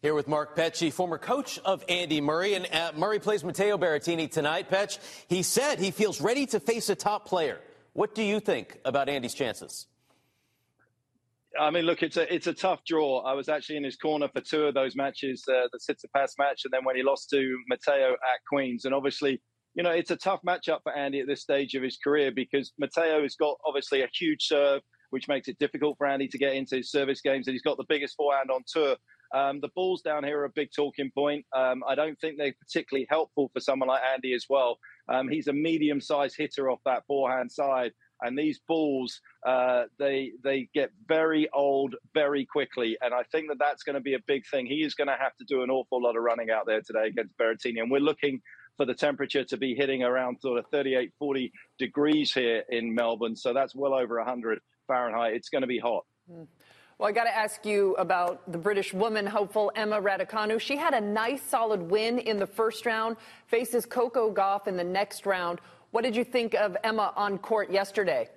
[0.02, 4.30] Here with Mark Petchey, former coach of Andy Murray, and uh, Murray plays Matteo Berrettini
[4.30, 4.70] tonight.
[4.70, 4.98] Petch,
[5.28, 7.60] he said he feels ready to face a top player.
[7.92, 9.88] What do you think about Andy's chances?
[11.60, 13.18] I mean, look, it's a it's a tough draw.
[13.26, 16.62] I was actually in his corner for two of those matches, uh, the Tsitsipas match,
[16.64, 18.86] and then when he lost to Matteo at Queens.
[18.86, 19.42] And obviously,
[19.74, 22.72] you know, it's a tough matchup for Andy at this stage of his career because
[22.78, 24.80] Matteo has got obviously a huge serve,
[25.10, 27.76] which makes it difficult for Andy to get into his service games, and he's got
[27.76, 28.96] the biggest forehand on tour.
[29.32, 31.44] Um, the balls down here are a big talking point.
[31.52, 34.78] Um, I don't think they're particularly helpful for someone like Andy as well.
[35.08, 37.92] Um, he's a medium-sized hitter off that forehand side.
[38.22, 43.58] and these balls uh, they they get very old very quickly, and I think that
[43.58, 44.66] that's going to be a big thing.
[44.66, 47.06] He is going to have to do an awful lot of running out there today
[47.06, 48.42] against Berrettini, and we're looking
[48.76, 53.36] for the temperature to be hitting around sort of 38, 40 degrees here in Melbourne.
[53.36, 55.34] So that's well over 100 Fahrenheit.
[55.34, 56.04] It's going to be hot.
[56.30, 56.46] Mm.
[57.00, 60.60] Well, I got to ask you about the British woman hopeful Emma Raducanu.
[60.60, 64.84] She had a nice, solid win in the first round, faces Coco Gauff in the
[64.84, 65.62] next round.
[65.92, 68.28] What did you think of Emma on court yesterday?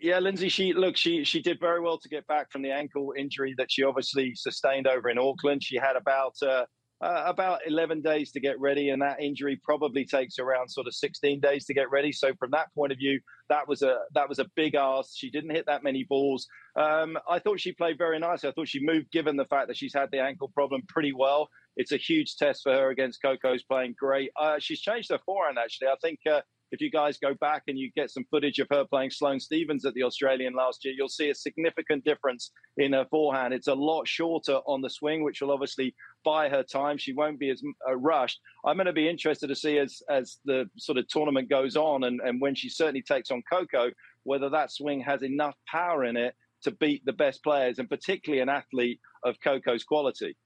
[0.00, 3.12] Yeah, Lindsay, she look, she she did very well to get back from the ankle
[3.18, 5.62] injury that she obviously sustained over in Auckland.
[5.62, 6.64] She had about uh,
[7.02, 10.94] uh, about 11 days to get ready, and that injury probably takes around sort of
[10.94, 12.12] 16 days to get ready.
[12.12, 15.10] So from that point of view, that was a that was a big ask.
[15.16, 16.46] She didn't hit that many balls.
[16.76, 18.48] Um, I thought she played very nicely.
[18.48, 21.48] I thought she moved, given the fact that she's had the ankle problem, pretty well.
[21.76, 24.30] It's a huge test for her against Coco's playing great.
[24.40, 25.88] Uh, she's changed her forehand actually.
[25.88, 26.42] I think uh,
[26.72, 29.84] if you guys go back and you get some footage of her playing Sloane Stevens
[29.84, 33.52] at the Australian last year, you'll see a significant difference in her forehand.
[33.52, 35.94] It's a lot shorter on the swing, which will obviously
[36.24, 36.96] buy her time.
[36.96, 38.40] She won't be as uh, rushed.
[38.64, 42.04] I'm going to be interested to see as as the sort of tournament goes on
[42.04, 43.90] and, and when she certainly takes on Coco,
[44.24, 48.40] whether that swing has enough power in it to beat the best players, and particularly
[48.40, 50.36] an athlete of Coco's quality.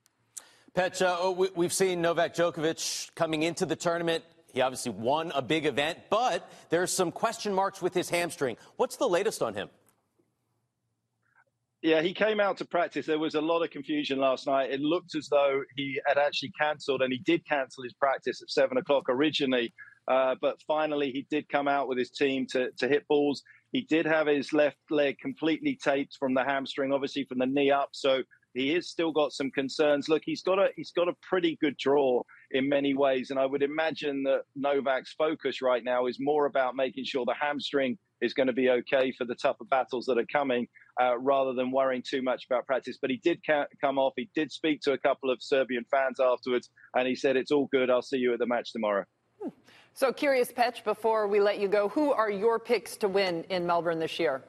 [0.75, 4.25] Petra, oh, we've seen Novak Djokovic coming into the tournament
[4.57, 8.57] he obviously won a big event, but there's some question marks with his hamstring.
[8.77, 9.69] What's the latest on him?
[11.83, 13.05] Yeah, he came out to practice.
[13.05, 14.71] There was a lot of confusion last night.
[14.71, 18.51] It looked as though he had actually cancelled, and he did cancel his practice at
[18.51, 19.75] seven o'clock originally.
[20.09, 23.43] Uh, but finally, he did come out with his team to, to hit balls.
[23.73, 27.71] He did have his left leg completely taped from the hamstring, obviously from the knee
[27.71, 27.91] up.
[27.93, 28.23] So
[28.55, 30.09] he has still got some concerns.
[30.09, 33.47] Look, he's got a he's got a pretty good draw in many ways, and I
[33.47, 38.33] would imagine that Novak's focus right now is more about making sure the hamstring is
[38.33, 40.67] going to be okay for the tougher battles that are coming,
[41.01, 42.99] uh, rather than worrying too much about practice.
[43.01, 44.15] But he did ca- come off.
[44.17, 47.67] He did speak to a couple of Serbian fans afterwards, and he said, "It's all
[47.67, 47.91] good.
[47.91, 49.05] I'll see you at the match tomorrow."
[49.93, 50.85] So curious, Petch.
[50.85, 54.43] Before we let you go, who are your picks to win in Melbourne this year?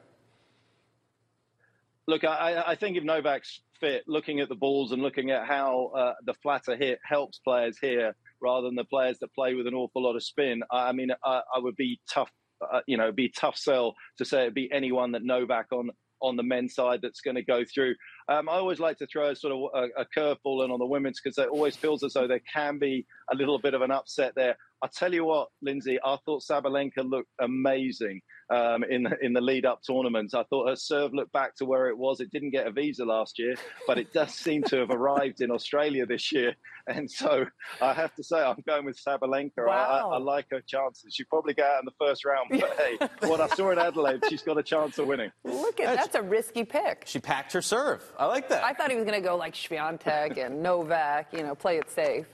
[2.06, 5.90] Look, I, I think if Novak's fit, looking at the balls and looking at how
[5.96, 9.74] uh, the flatter hit helps players here rather than the players that play with an
[9.74, 10.62] awful lot of spin.
[10.70, 12.30] I, I mean, I, I, would be tough,
[12.72, 16.36] uh, you know, be tough sell to say it'd be anyone that Novak on on
[16.36, 17.94] the men's side that's going to go through.
[18.28, 20.86] Um, I always like to throw a sort of a, a curveball in on the
[20.86, 23.90] women's because it always feels as though there can be a little bit of an
[23.90, 24.56] upset there.
[24.82, 28.20] I tell you what, Lindsay, I thought Sabalenka looked amazing
[28.50, 30.34] um, in the, in the lead up tournaments.
[30.34, 32.20] I thought her serve looked back to where it was.
[32.20, 33.54] It didn't get a visa last year,
[33.86, 36.54] but it does seem to have arrived in Australia this year.
[36.88, 37.44] And so
[37.82, 39.66] I have to say, I'm going with Sabalenka.
[39.66, 40.08] Wow.
[40.10, 41.14] I, I, like her chances.
[41.14, 42.96] She probably get out in the first round, but hey,
[43.28, 45.30] what I saw in Adelaide, she's got a chance of winning.
[45.44, 47.02] Look at that's a risky pick.
[47.06, 48.02] She packed her serve.
[48.18, 48.64] I like that.
[48.64, 51.90] I thought he was going to go like Swiatek and Novak, you know, play it
[51.90, 52.24] safe.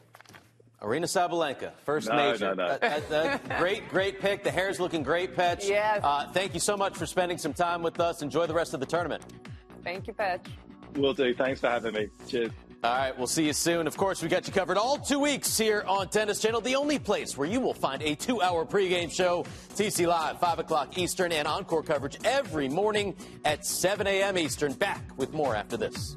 [0.85, 2.55] Aryna Sabalenka, first no, major.
[2.55, 2.79] No, no.
[2.83, 4.45] Uh, uh, great, great pick.
[4.45, 5.67] The hair's looking great, Petch.
[5.67, 6.01] Yes.
[6.05, 8.21] Uh, thank you so much for spending some time with us.
[8.21, 9.25] Enjoy the rest of the tournament.
[9.83, 10.47] Thank you, Petch.
[10.97, 11.35] Will do.
[11.35, 12.09] Thanks for having me.
[12.29, 12.51] Cheers.
[12.85, 13.87] All right, we'll see you soon.
[13.87, 16.99] Of course, we got you covered all two weeks here on Tennis Channel, the only
[16.99, 21.33] place where you will find a two hour pregame show, TC Live, 5 o'clock Eastern,
[21.33, 23.17] and encore coverage every morning
[23.47, 24.37] at 7 a.m.
[24.37, 24.75] Eastern.
[24.75, 26.15] Back with more after this.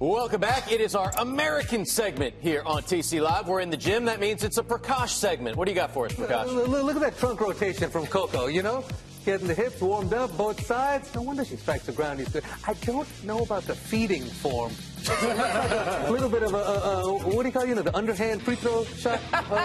[0.00, 0.72] Welcome back.
[0.72, 3.46] It is our American segment here on TC Live.
[3.46, 4.06] We're in the gym.
[4.06, 5.58] That means it's a Prakash segment.
[5.58, 6.46] What do you got for us, Prakash?
[6.46, 8.82] Look at that trunk rotation from Coco, you know?
[9.24, 11.14] Getting the hips warmed up, both sides.
[11.14, 12.20] No wonder she strikes the ground.
[12.20, 12.44] He's good.
[12.66, 14.72] I don't know about the feeding form.
[15.10, 18.42] a little bit of a, a, a, what do you call you know the underhand
[18.42, 19.18] free throw shot?
[19.32, 19.62] Uh, what,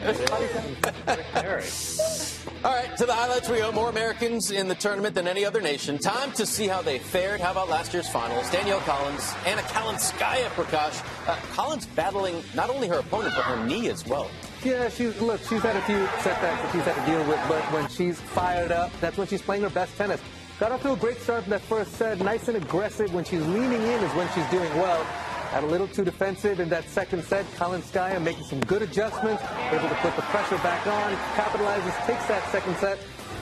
[2.65, 3.49] All right, to the highlights.
[3.49, 5.99] We go more Americans in the tournament than any other nation.
[5.99, 7.41] Time to see how they fared.
[7.41, 8.51] How about last year's finals?
[8.51, 11.01] Danielle Collins, Anna Kalinskaya, Prakash.
[11.29, 14.29] Uh, Collins battling not only her opponent but her knee as well.
[14.65, 15.41] Yeah, she's look.
[15.41, 18.73] She's had a few setbacks that she's had to deal with, but when she's fired
[18.73, 20.21] up, that's when she's playing her best tennis.
[20.59, 23.15] Got off to a great start in that first set, nice and aggressive.
[23.15, 25.07] When she's leaning in is when she's doing well.
[25.53, 27.47] Got a little too defensive in that second set.
[27.57, 32.27] Colin Kalinskaya making some good adjustments, able to put the pressure back on, capitalizes, takes
[32.27, 32.99] that second set.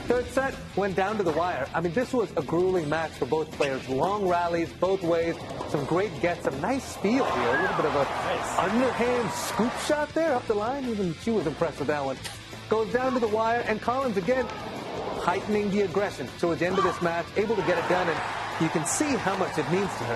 [0.07, 1.67] Third set went down to the wire.
[1.73, 3.89] I mean, this was a grueling match for both players.
[3.89, 5.35] Long rallies both ways,
[5.67, 7.57] some great gets, some nice feel here.
[7.57, 8.57] A little bit of a nice.
[8.57, 10.87] underhand scoop shot there up the line.
[10.87, 12.17] Even she was impressed with that one.
[12.69, 14.45] Goes down to the wire, and Collins again
[15.27, 18.17] heightening the aggression towards the end of this match, able to get it done, and
[18.61, 20.15] you can see how much it means to her.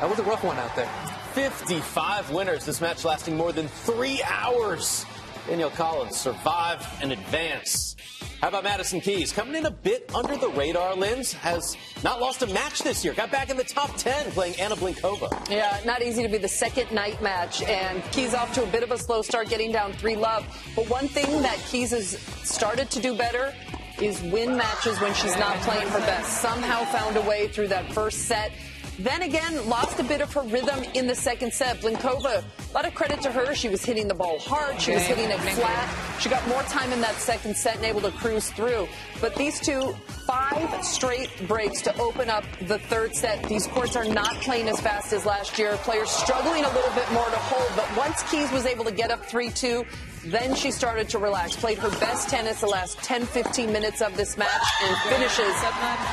[0.00, 0.90] That was a rough one out there.
[1.32, 2.66] 55 winners.
[2.66, 5.06] This match lasting more than three hours.
[5.46, 7.96] Danielle Collins survive and advance.
[8.40, 9.32] How about Madison Keys?
[9.32, 13.12] Coming in a bit under the radar, Linz has not lost a match this year.
[13.12, 15.50] Got back in the top 10 playing Anna Blinkova.
[15.50, 17.62] Yeah, not easy to be the second night match.
[17.62, 20.46] And Keys off to a bit of a slow start, getting down 3 love.
[20.74, 23.52] But one thing that Keys has started to do better
[24.00, 26.40] is win matches when she's not playing her best.
[26.40, 28.52] Somehow found a way through that first set.
[29.00, 31.78] Then again, lost a bit of her rhythm in the second set.
[31.80, 33.54] Blinkova, a lot of credit to her.
[33.54, 34.78] She was hitting the ball hard.
[34.78, 36.20] She was hitting it flat.
[36.20, 38.86] She got more time in that second set and able to cruise through.
[39.18, 39.94] But these two,
[40.26, 43.42] five straight breaks to open up the third set.
[43.44, 45.76] These courts are not playing as fast as last year.
[45.78, 47.72] Players struggling a little bit more to hold.
[47.74, 49.86] But once Keys was able to get up 3-2,
[50.26, 51.56] then she started to relax.
[51.56, 55.54] Played her best tennis the last 10, 15 minutes of this match and finishes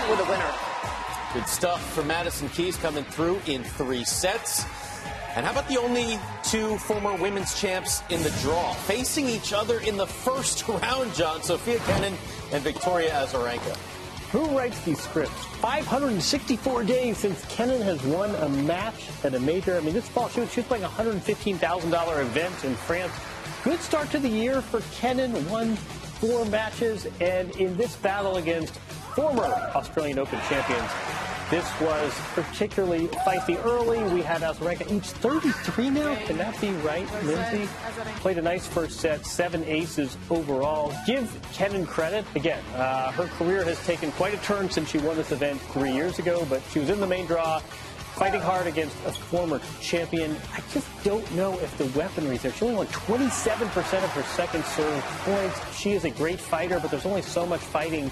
[0.09, 0.76] with a winner.
[1.34, 4.63] Good stuff for Madison Keys coming through in three sets.
[5.36, 9.80] And how about the only two former women's champs in the draw facing each other
[9.82, 11.43] in the first round, John?
[11.43, 12.13] Sofia Kenin
[12.53, 13.75] and Victoria Azarenka.
[14.32, 15.45] Who writes these scripts?
[15.57, 19.75] 564 days since Kenin has won a match at a major.
[19.75, 23.13] I mean, this fall she was, she was playing a $115,000 event in France.
[23.65, 25.49] Good start to the year for Kenin.
[25.49, 28.80] Won four matches, and in this battle against
[29.18, 30.91] former Australian Open champions,
[31.49, 34.03] this was particularly feisty early.
[34.13, 36.15] We had Azarenka each 33 now.
[36.26, 37.68] Can that be right, Lindsay?
[38.18, 40.93] Played a nice first set, seven aces overall.
[41.07, 42.26] Give Kenin credit.
[42.36, 45.93] Again, uh, her career has taken quite a turn since she won this event three
[45.93, 47.59] years ago, but she was in the main draw
[48.18, 50.36] fighting hard against a former champion.
[50.51, 52.51] I just don't know if the weaponry's there.
[52.51, 55.78] She only won 27% of her second serve points.
[55.78, 58.09] She is a great fighter, but there's only so much fighting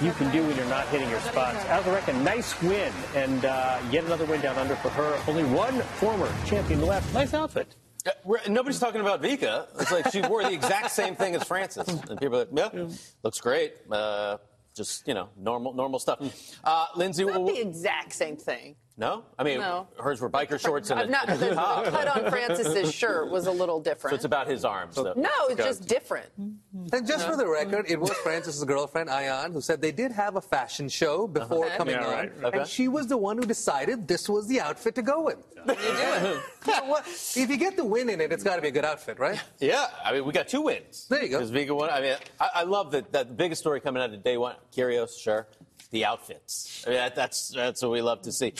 [0.00, 1.62] you can do when you're not hitting your spots.
[1.64, 5.20] Azarenka, nice win, and uh, yet another win down under for her.
[5.28, 7.12] Only one former champion left.
[7.12, 7.76] Nice outfit.
[8.06, 9.66] Uh, nobody's talking about Vika.
[9.78, 12.88] It's like she wore the exact same thing as Frances, and people are like, yeah,
[13.22, 13.74] looks great.
[13.90, 14.38] Uh,
[14.74, 16.18] just you know, normal normal stuff.
[16.64, 18.76] Uh, Lindsay, Not the exact same thing.
[18.98, 19.88] No, I mean No.
[19.98, 21.84] hers were biker shorts and I'm a, not, and a the top.
[21.86, 24.12] cut on Frances's shirt was a little different.
[24.12, 24.96] So it's about his arms.
[24.96, 25.14] though.
[25.16, 25.64] no, it's Go.
[25.64, 26.26] just different.
[26.38, 26.94] Mm-hmm.
[26.94, 30.36] And just for the record, it was Frances's girlfriend, Ayan, who said they did have
[30.36, 31.26] a fashion show uh-huh.
[31.26, 31.76] before Okay.
[31.78, 32.12] coming Yeah, on.
[32.12, 32.32] right.
[32.44, 32.58] Okay.
[32.58, 35.38] And she was the one who decided this was the outfit to go with.
[35.56, 35.74] You know
[36.84, 37.06] what?
[37.06, 39.40] If you get the win in it, it's got to be a good outfit, right?
[39.58, 41.06] Yeah, I mean we got two wins.
[41.08, 41.38] There you go.
[41.38, 41.88] Because Vika won.
[41.88, 43.10] I mean, I, I love that.
[43.12, 44.56] That the biggest story coming out of day one.
[44.76, 45.46] Kyrgios, sure.
[45.92, 46.84] The outfits.
[46.86, 48.54] I mean, that, that's that's what we love to see.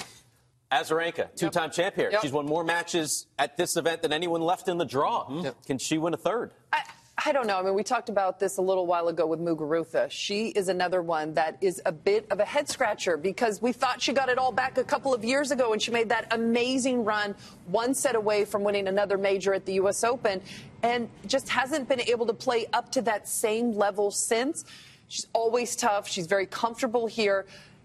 [0.72, 2.08] Azarenka, two-time champ here.
[2.10, 2.22] Yep.
[2.22, 5.24] She's won more matches at this event than anyone left in the draw.
[5.26, 5.48] Hmm.
[5.66, 6.52] Can she win a third?
[6.72, 6.82] I,
[7.24, 7.58] I don't know.
[7.58, 10.10] I mean, we talked about this a little while ago with Muguruza.
[10.10, 14.00] She is another one that is a bit of a head scratcher because we thought
[14.00, 17.04] she got it all back a couple of years ago and she made that amazing
[17.04, 17.34] run,
[17.66, 20.02] one set away from winning another major at the U.S.
[20.02, 20.40] Open,
[20.82, 24.64] and just hasn't been able to play up to that same level since.
[25.06, 26.08] She's always tough.
[26.08, 27.44] She's very comfortable here.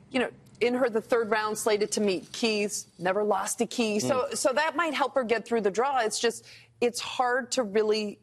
[0.10, 0.30] You know,
[0.62, 3.99] in her the third round slated to meet Keys, never lost a key.
[3.99, 5.99] So so that might help her get through the draw.
[5.99, 6.45] It's just
[6.82, 8.20] it's hard to really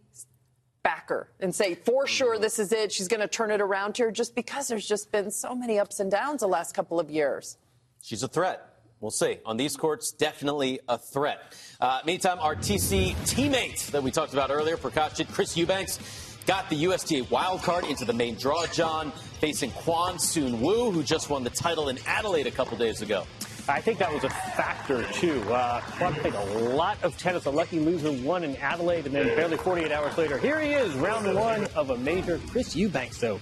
[0.82, 2.92] back her and say for sure this is it.
[2.92, 5.98] She's going to turn it around here just because there's just been so many ups
[5.98, 7.56] and downs the last couple of years.
[8.02, 8.74] She's a threat.
[9.00, 9.38] We'll see.
[9.44, 11.54] On these courts, definitely a threat.
[11.80, 15.98] Uh, meantime, our TC teammate that we talked about earlier, Prakash Chris Eubanks,
[16.46, 21.02] got the USTA wild card into the main draw, John, facing Kwon Soon Woo, who
[21.02, 23.26] just won the title in Adelaide a couple days ago.
[23.66, 25.40] I think that was a factor, too.
[25.50, 25.80] Uh,
[26.20, 27.46] played a lot of tennis.
[27.46, 30.92] A lucky loser won in Adelaide, and then barely 48 hours later, here he is,
[30.94, 32.38] round one of a major.
[32.50, 33.40] Chris Eubanks, though,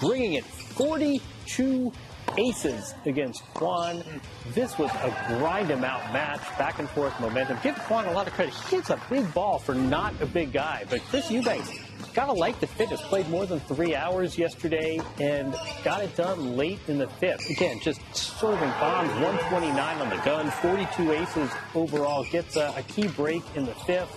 [0.00, 1.92] bringing it 42
[2.36, 4.04] aces against Kwon.
[4.52, 7.58] This was a grind him out match, back and forth momentum.
[7.62, 8.54] Give Kwan a lot of credit.
[8.54, 11.70] He hits a big ball for not a big guy, but Chris Eubanks
[12.14, 13.00] gotta like the fitness.
[13.02, 17.50] Played more than three hours yesterday and got it done late in the fifth.
[17.50, 19.10] Again, just serving bombs.
[19.10, 22.24] 129 on the gun, 42 aces overall.
[22.24, 24.16] Gets a, a key break in the fifth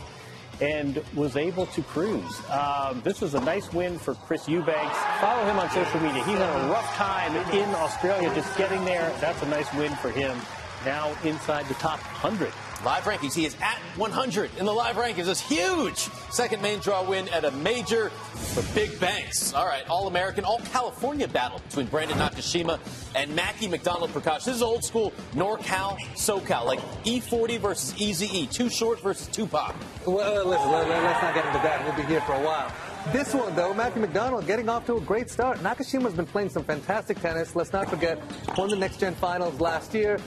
[0.62, 2.42] and was able to cruise.
[2.50, 4.98] Um, this was a nice win for Chris Eubanks.
[5.20, 6.24] Follow him on social media.
[6.24, 9.14] He's had a rough time in Australia just getting there.
[9.20, 10.38] That's a nice win for him.
[10.86, 12.52] Now inside the top 100.
[12.86, 13.34] Live rankings.
[13.34, 15.26] He is at 100 in the live rankings.
[15.26, 15.98] This huge
[16.32, 19.54] second main draw win at a major for Big Banks.
[19.54, 22.80] All right, All American, All California battle between Brandon Nakashima
[23.16, 24.46] and Mackie McDonald Prakash.
[24.46, 29.76] This is old school NorCal, SoCal, like E40 versus Easy E, Too Short versus Tupac.
[30.06, 31.84] Well, uh, listen, let, us not get into that.
[31.84, 32.72] We'll be here for a while.
[33.12, 35.60] This one, though, Mackie McDonald getting off to a great start.
[35.60, 37.56] Nakashima's been playing some fantastic tennis.
[37.56, 38.20] Let's not forget,
[38.58, 40.20] won the Next Gen Finals last year.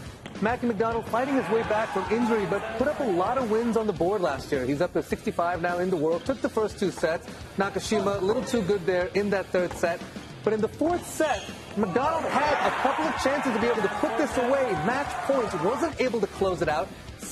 [0.43, 3.77] Mackie McDonald fighting his way back from injury, but put up a lot of wins
[3.77, 4.65] on the board last year.
[4.65, 6.25] He's up to 65 now in the world.
[6.25, 7.29] Took the first two sets.
[7.59, 10.01] Nakashima a little too good there in that third set.
[10.43, 11.45] But in the fourth set,
[11.77, 14.73] McDonald had a couple of chances to be able to put this away.
[14.87, 16.89] Match points, wasn't able to close it out.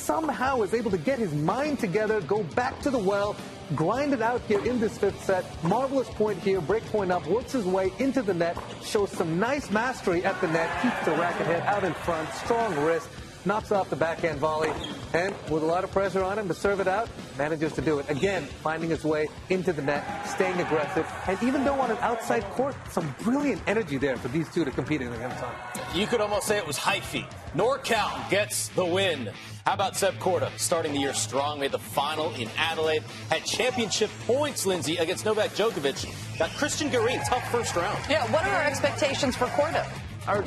[0.08, 3.36] Somehow is able to get his mind together, go back to the well,
[3.76, 5.44] grind it out here in this fifth set.
[5.62, 9.70] Marvelous point here, break point up, works his way into the net, shows some nice
[9.70, 13.06] mastery at the net, keeps the racket head out in front, strong wrist,
[13.44, 14.72] knocks off the backhand volley,
[15.12, 17.98] and with a lot of pressure on him to serve it out, manages to do
[17.98, 18.08] it.
[18.08, 22.44] Again, finding his way into the net, staying aggressive, and even though on an outside
[22.52, 25.54] court, some brilliant energy there for these two to compete against on.
[25.94, 27.26] You could almost say it was hyphy.
[27.54, 29.30] NorCal gets the win.
[29.64, 31.60] How about Seb Korda starting the year strong?
[31.60, 33.02] Made the final in Adelaide.
[33.30, 36.38] Had championship points, Lindsay, against Novak Djokovic.
[36.38, 37.98] Got Cristian Garin, tough first round.
[38.08, 39.86] Yeah, what are our expectations for Korda?
[40.26, 40.44] Our,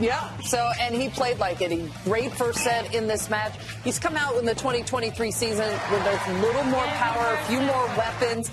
[0.00, 0.36] Yeah.
[0.42, 1.72] So, and he played like it.
[1.72, 3.54] He great first set in this match.
[3.82, 7.86] He's come out in the 2023 season with a little more power, a few more
[7.96, 8.52] weapons.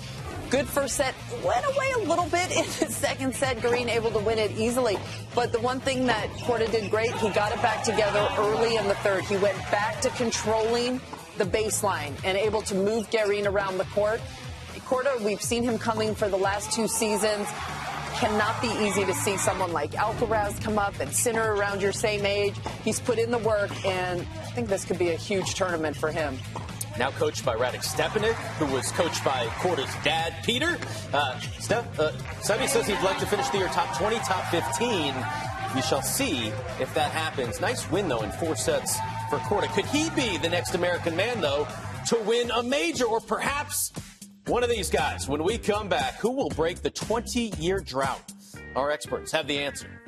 [0.50, 1.14] Good first set.
[1.44, 3.60] Went away a little bit in the second set.
[3.62, 4.98] Green able to win it easily.
[5.32, 8.88] But the one thing that Korda did great, he got it back together early in
[8.88, 9.22] the third.
[9.24, 11.00] He went back to controlling
[11.38, 14.20] the baseline and able to move Garin around the court.
[14.80, 17.46] Korda, we've seen him coming for the last two seasons
[18.14, 22.26] cannot be easy to see someone like Alcaraz come up and center around your same
[22.26, 22.54] age.
[22.84, 26.10] He's put in the work, and I think this could be a huge tournament for
[26.10, 26.36] him.
[27.00, 30.76] Now coached by Radek Stepanek, who was coached by Korda's dad, Peter.
[31.14, 31.40] Uh,
[31.70, 35.14] uh, says he'd like to finish the year top 20, top 15.
[35.74, 36.48] We shall see
[36.78, 37.58] if that happens.
[37.58, 38.98] Nice win, though, in four sets
[39.30, 39.72] for Korda.
[39.72, 41.66] Could he be the next American man, though,
[42.08, 43.94] to win a major or perhaps
[44.46, 45.26] one of these guys?
[45.26, 48.30] When we come back, who will break the 20 year drought?
[48.76, 49.99] Our experts have the answer.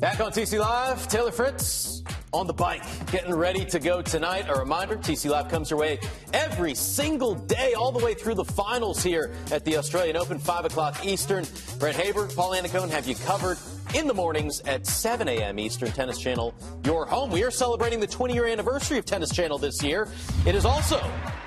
[0.00, 4.44] Back on TC Live, Taylor Fritz on the bike, getting ready to go tonight.
[4.46, 5.98] A reminder TC Live comes your way
[6.34, 10.66] every single day, all the way through the finals here at the Australian Open, 5
[10.66, 11.46] o'clock Eastern.
[11.78, 13.56] Brent Haber, Paul Annacone have you covered
[13.94, 15.58] in the mornings at 7 a.m.
[15.58, 15.90] Eastern.
[15.92, 17.30] Tennis Channel, your home.
[17.30, 20.08] We are celebrating the 20 year anniversary of Tennis Channel this year.
[20.44, 21.02] It is also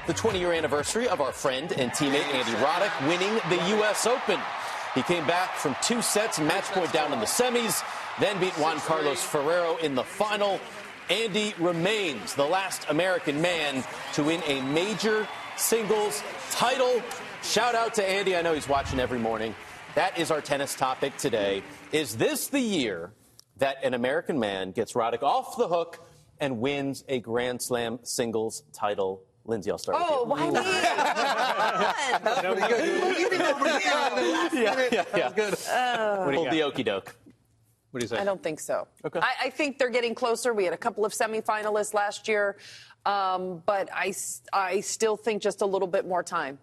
[0.07, 4.07] the 20 year anniversary of our friend and teammate Andy Roddick winning the U.S.
[4.07, 4.39] Open.
[4.99, 7.85] He came back from two sets match point down in the semis,
[8.19, 10.59] then beat Juan Carlos Ferrero in the final.
[11.09, 13.85] Andy remains the last American man
[14.15, 15.25] to win a major
[15.55, 16.21] singles
[16.51, 17.01] title.
[17.43, 18.35] Shout out to Andy.
[18.35, 19.55] I know he's watching every morning.
[19.95, 21.63] That is our tennis topic today.
[21.93, 23.13] Is this the year
[23.55, 26.05] that an American man gets Roddick off the hook
[26.41, 29.23] and wins a Grand Slam singles title?
[29.49, 30.51] Lindsay, I'll start Oh, with you.
[30.53, 30.59] why
[34.53, 35.31] yeah, yeah, yeah.
[35.35, 35.53] Good.
[36.25, 37.15] What Hold the okey doke.
[37.91, 38.17] What do you say?
[38.17, 38.87] I don't think so.
[39.03, 39.19] Okay.
[39.19, 40.53] I, I think they're getting closer.
[40.53, 42.57] We had a couple of semifinalists last year,
[43.05, 44.11] um, but I
[44.81, 46.59] still think just a little bit more time.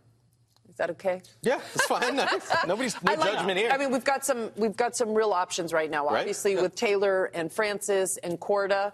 [0.68, 1.22] Is that okay?
[1.42, 2.16] Yeah, it's fine.
[2.68, 3.70] Nobody's no I like- judgment here.
[3.72, 6.06] I mean, we've got some we've got some real options right now.
[6.06, 6.20] Right.
[6.20, 8.92] Obviously, with Taylor and Frances and Korda,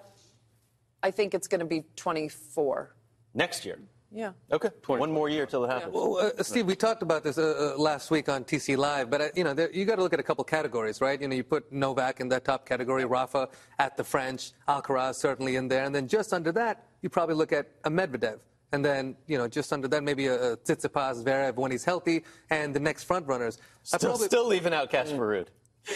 [1.03, 2.95] I think it's going to be 24.
[3.35, 3.79] Next year.
[4.15, 4.33] Yeah.
[4.51, 4.69] Okay.
[4.87, 5.95] One more year till it happens.
[5.95, 9.21] Well, uh, Steve, we talked about this uh, uh, last week on TC Live, but
[9.23, 11.19] uh, you know, there, you got to look at a couple categories, right?
[11.21, 15.57] You know, you put Novak in that top category, Rafa at the French, Alcaraz certainly
[15.57, 18.41] in there, and then just under that, you probably look at a Medvedev,
[18.73, 22.23] and then you know, just under that, maybe a, a Tsitsipas, Zverev when he's healthy,
[22.51, 23.57] and the next front runners.
[23.93, 25.47] I Still, probably- still leaving out Casper Ruud.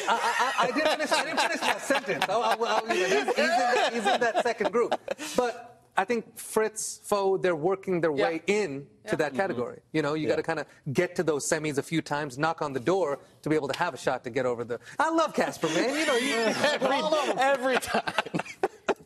[0.08, 2.24] I, I, I, didn't finish, I didn't finish my sentence.
[2.28, 4.98] I, I, I, he's, he's, in that, he's in that second group.
[5.36, 9.36] But I think Fritz, Foe, they're working their way in to that mm-hmm.
[9.36, 9.80] category.
[9.92, 12.60] You know, you got to kind of get to those semis a few times, knock
[12.62, 14.78] on the door to be able to have a shot to get over the.
[14.98, 15.98] I love Casper, man.
[15.98, 18.02] You know, you, every, every time.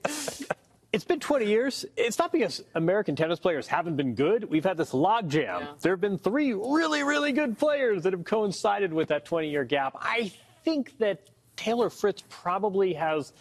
[0.93, 1.85] It's been 20 years.
[1.97, 4.51] It's not because American tennis players haven't been good.
[4.51, 5.81] We've had this logjam.
[5.81, 9.63] There have been three really, really good players that have coincided with that 20 year
[9.63, 9.97] gap.
[10.01, 10.33] I
[10.65, 13.33] think that Taylor Fritz probably has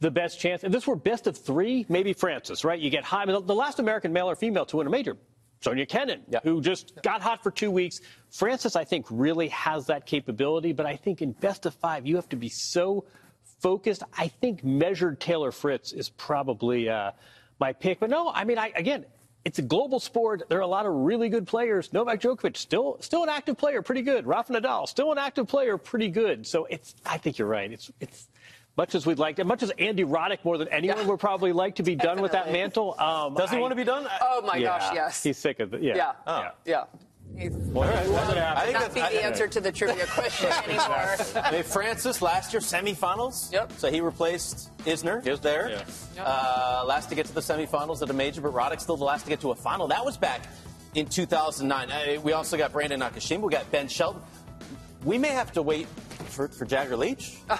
[0.00, 0.64] the best chance.
[0.64, 2.78] If this were best of three, maybe Frances, right?
[2.78, 3.22] You get high.
[3.22, 5.16] I mean, the last American male or female to win a major,
[5.60, 8.00] Sonia Kenin, who just got hot for two weeks.
[8.30, 10.72] Frances, I think, really has that capability.
[10.72, 13.06] But I think in best of five, you have to be so
[13.60, 14.02] focused.
[14.16, 17.12] I think measured Taylor Fritz is probably uh,
[17.58, 18.00] my pick.
[18.00, 19.06] But no, I mean, I, again,
[19.46, 20.42] it's a global sport.
[20.48, 21.92] There are a lot of really good players.
[21.92, 24.26] Novak Djokovic, still still an active player, pretty good.
[24.26, 26.46] Rafa Nadal, still an active player, pretty good.
[26.46, 26.96] So it's.
[27.06, 27.72] I think you're right.
[27.72, 28.28] It's it's.
[28.76, 31.82] Much as we'd like, much as Andy Roddick more than anyone would probably like to
[31.82, 32.94] be done with that mantle.
[33.00, 34.06] Um, Does he I- want to be done?
[34.20, 34.78] Oh my Yeah.
[34.78, 35.22] gosh, yes.
[35.22, 35.82] He's sick of it.
[35.82, 35.96] Yeah.
[35.96, 36.12] Yeah.
[36.26, 36.50] Yeah.
[36.66, 36.84] Yeah.
[37.72, 41.16] Well, I I think not be the I- answer to the trivia question anymore.
[41.42, 43.52] I mean, Frances last year semifinals.
[43.52, 43.72] Yep.
[43.78, 45.22] So he replaced Isner.
[45.24, 45.82] He was there.
[46.18, 49.24] Uh, last to get to the semifinals at a major, but Roddick still the last
[49.24, 49.88] to get to a final.
[49.88, 50.42] That was back
[50.94, 51.90] in 2009.
[51.90, 53.40] Uh, we also got Brandon Nakashima.
[53.40, 54.22] We got Ben Shelton.
[55.04, 55.88] We may have to wait
[56.36, 57.38] for, for Jagger Leach.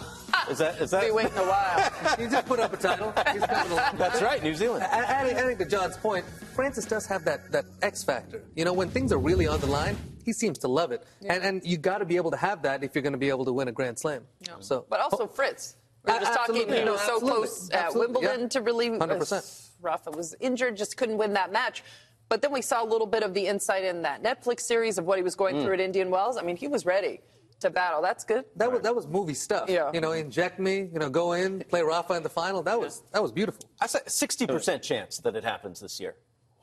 [0.50, 1.04] Is that is that?
[1.04, 1.90] Be waiting a while.
[2.20, 3.12] he just put up a title.
[3.32, 3.96] He's coming along.
[3.96, 4.84] That's right, New Zealand.
[4.84, 6.24] A- Adding, adding to John's point,
[6.54, 8.44] Frances does have that, that X factor.
[8.54, 11.04] You know, when things are really on the line, he seems to love it.
[11.28, 13.28] And, and you got to be able to have that if you're going to be
[13.30, 14.22] able to win a Grand Slam.
[14.46, 14.54] Yeah.
[14.60, 15.74] So, But also Fritz.
[16.04, 16.78] We were A- just talking, absolutely.
[16.78, 17.30] you know, so absolutely.
[17.30, 18.48] close at Absolutely, Wimbledon yeah.
[18.48, 18.90] to really.
[18.90, 19.68] 100%.
[19.82, 21.82] Rafa was injured, just couldn't win that match.
[22.28, 25.06] But then we saw a little bit of the insight in that Netflix series of
[25.06, 25.64] what he was going Mm.
[25.64, 26.36] through at Indian Wells.
[26.36, 27.20] I mean, he was ready
[27.60, 28.02] to battle.
[28.02, 28.44] That's good.
[28.56, 29.68] that was that was movie stuff.
[29.68, 29.90] Yeah.
[29.92, 30.88] You know, inject me.
[30.92, 32.62] You know, go in, play Rafa in the final.
[32.62, 33.68] That was that was beautiful.
[33.80, 36.14] I said 60% chance that it happens this year.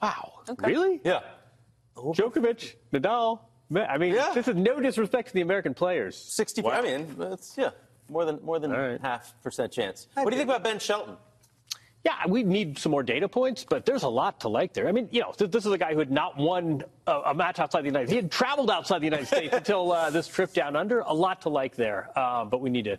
[0.02, 0.34] Wow.
[0.60, 1.02] Really?
[1.04, 1.22] Yeah.
[1.96, 3.40] Djokovic, Nadal.
[3.76, 6.18] I mean, this is no disrespect to the American players.
[6.18, 6.66] 60.
[6.68, 7.72] I mean, it's yeah,
[8.10, 10.08] more than more than half percent chance.
[10.14, 11.18] What do you think about Ben Shelton?
[12.04, 14.90] Yeah, we need some more data points, but there's a lot to like there.
[14.90, 17.34] I mean, you know, th- this is a guy who had not won a, a
[17.34, 18.20] match outside the United States.
[18.20, 21.00] He had traveled outside the United States until uh, this trip down under.
[21.00, 22.98] A lot to like there, um, but we need to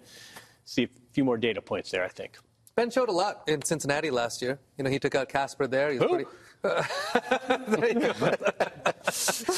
[0.65, 2.39] see a few more data points there, I think.
[2.77, 4.59] Ben showed a lot in Cincinnati last year.
[4.79, 5.93] You know, he took out Casper there.
[5.93, 6.15] He was Who?
[6.17, 6.31] pretty.
[6.65, 8.13] There you go.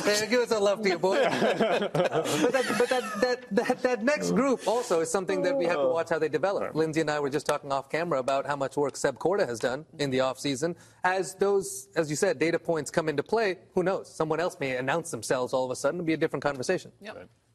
[0.06, 1.16] Yeah, give us a love to your boy.
[1.22, 5.76] but that, but that, that, that, that next group also is something that we have
[5.76, 6.74] to watch how they develop.
[6.74, 9.58] Lindsay and I were just talking off camera about how much work Seb Korda has
[9.58, 10.74] done in the offseason.
[11.04, 14.12] As those, as you said, data points come into play, who knows?
[14.12, 16.00] Someone else may announce themselves all of a sudden.
[16.00, 16.92] It'll be a different conversation.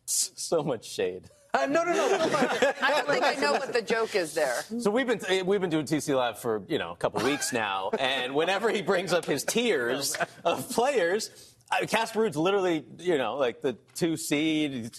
[0.06, 1.30] So much shade.
[1.62, 2.16] Uh, no, no, no.
[2.82, 4.64] I don't think I know what the joke is there.
[4.80, 7.52] So we've been eh, we've been doing TC Live for you know a couple weeks
[7.52, 13.18] now, and whenever he brings up his tiers of players, uh, Casper Ruud's literally you
[13.18, 14.92] know like the two seed,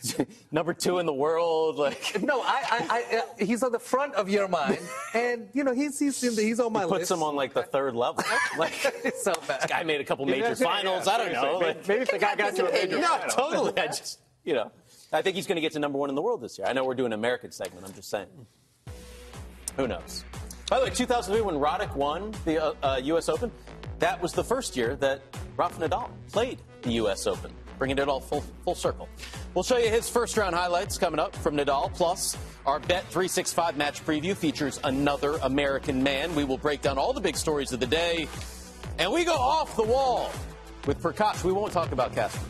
[0.52, 1.78] number two in the world.
[1.78, 4.78] Like No, I, I, I, uh, he's on the front of your mind,
[5.14, 7.10] and you know he's he's in the, he's on my he puts list.
[7.10, 8.22] him on like the third level.
[8.56, 8.72] Like
[9.04, 9.62] it's so bad.
[9.62, 11.06] this guy made a couple major yeah, finals.
[11.06, 11.58] yeah, I don't know.
[11.58, 13.28] Like, Maybe if the guy got to a major no, final.
[13.30, 13.82] totally.
[13.82, 14.70] I just you know,
[15.12, 16.66] I think he's going to get to number one in the world this year.
[16.66, 17.86] I know we're doing an American segment.
[17.86, 18.28] I'm just saying.
[19.76, 20.24] Who knows?
[20.68, 23.30] By the way, 2003 when Roddick won the uh, uh, U.S.
[23.30, 23.50] Open,
[24.00, 25.22] that was the first year that
[25.56, 27.26] Rafa Nadal played the U.S.
[27.26, 29.08] Open, bringing it all full full circle.
[29.54, 31.92] We'll show you his first round highlights coming up from Nadal.
[31.94, 32.36] Plus,
[32.66, 36.34] our Bet 365 match preview features another American man.
[36.34, 38.28] We will break down all the big stories of the day,
[38.98, 40.30] and we go off the wall
[40.86, 41.44] with Prakash.
[41.44, 42.44] We won't talk about Casper.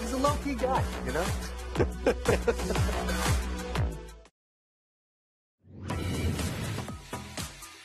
[0.00, 1.26] He's a low key guy, you know.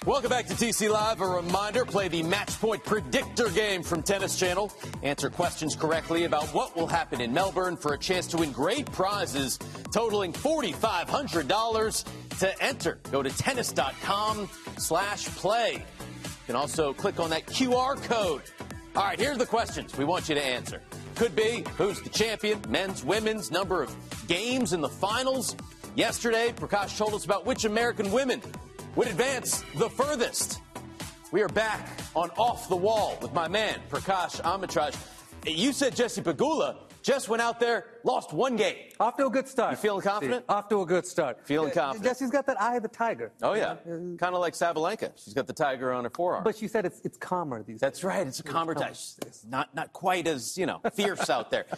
[0.05, 1.21] Welcome back to TC Live.
[1.21, 4.71] A reminder play the match point predictor game from Tennis Channel.
[5.01, 8.85] Answer questions correctly about what will happen in Melbourne for a chance to win great
[8.91, 9.57] prizes
[9.91, 12.05] totaling $4,500.
[12.39, 15.73] To enter, go to tennis.com slash play.
[15.73, 18.41] You can also click on that QR code.
[18.95, 20.81] All right, here's the questions we want you to answer.
[21.15, 23.95] Could be who's the champion, men's, women's, number of
[24.27, 25.55] games in the finals.
[25.95, 28.41] Yesterday, Prakash told us about which American women
[28.97, 30.59] would advance the furthest.
[31.31, 31.87] We are back
[32.17, 34.93] on Off the Wall with my man, Prakash Amritraj.
[35.45, 38.75] You said Jessie Pegula just went out there, lost one game.
[38.99, 39.71] Off to a good start.
[39.71, 40.43] You feeling confident?
[40.49, 41.45] Off to a good start.
[41.45, 42.03] Feeling Yeah, confident.
[42.03, 43.31] Jessie's got that eye of the tiger.
[43.43, 43.75] Oh, yeah.
[43.85, 45.11] Kind of like Sabalenka.
[45.23, 46.43] She's got the tiger on her forearm.
[46.43, 47.79] But she said it's it's calmer these days.
[47.81, 48.25] That's right.
[48.25, 48.95] It's a calmer type.
[49.47, 51.65] Not, not quite as, you know, fierce out there.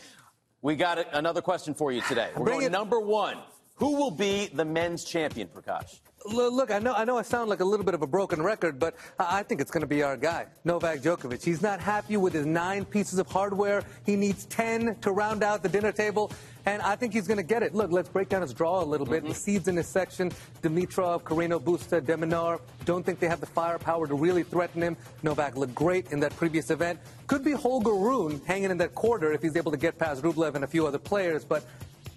[0.64, 2.32] We got another question for you today.
[2.36, 2.72] We're Bring going it.
[2.72, 3.38] number one.
[3.76, 6.00] Who will be the men's champion, Prakash?
[6.28, 8.80] Look, I know, I know I sound like a little bit of a broken record,
[8.80, 11.42] but I think it's going to be our guy, Novak Djokovic.
[11.42, 13.84] He's not happy with his nine pieces of hardware.
[14.06, 16.32] He needs 10 to round out the dinner table,
[16.66, 17.74] and I think he's going to get it.
[17.74, 19.24] Look, let's break down his draw a little bit.
[19.24, 19.38] The mm-hmm.
[19.38, 24.06] seeds in this section, Dimitrov, Carreno Busta, de Minaur, don't think they have the firepower
[24.06, 24.98] to really threaten him.
[25.24, 27.00] Novak looked great in that previous event.
[27.28, 30.56] Could be Holger Rune hanging in that quarter if he's able to get past Rublev
[30.56, 31.64] and a few other players, but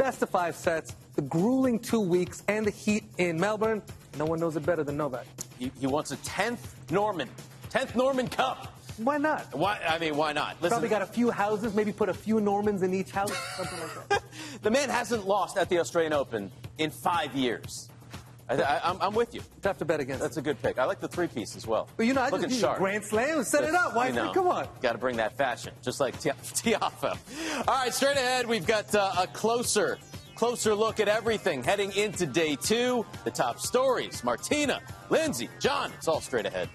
[0.00, 3.82] best of five sets, the grueling two weeks, and the heat in Melbourne.
[4.18, 5.26] No one knows it better than Novak.
[5.58, 6.58] He, he wants a 10th
[6.90, 7.28] Norman.
[7.70, 8.76] 10th Norman Cup.
[8.98, 9.54] Why not?
[9.54, 9.78] Why?
[9.88, 10.56] I mean, why not?
[10.60, 13.78] Listen, Probably got a few houses, maybe put a few Normans in each house, something
[13.78, 14.22] like that.
[14.62, 17.88] the man hasn't lost at the Australian Open in five years.
[18.50, 19.42] I, I'm with you.
[19.62, 20.20] Tough to bet against.
[20.22, 20.78] That's a good pick.
[20.78, 21.88] I like the three piece as well.
[21.96, 22.78] But you know, I Looking just sharp.
[22.78, 23.44] Grand Slam.
[23.44, 23.94] Set it up.
[23.94, 24.08] Why?
[24.08, 24.66] You know, Come on.
[24.82, 27.16] Got to bring that fashion, just like Ti- Tiafoe.
[27.68, 29.98] All right, straight ahead, we've got uh, a closer,
[30.40, 33.04] closer look at everything heading into day two.
[33.24, 34.24] The top stories.
[34.24, 34.80] Martina,
[35.10, 35.92] Lindsay, John.
[35.98, 36.70] It's all straight ahead.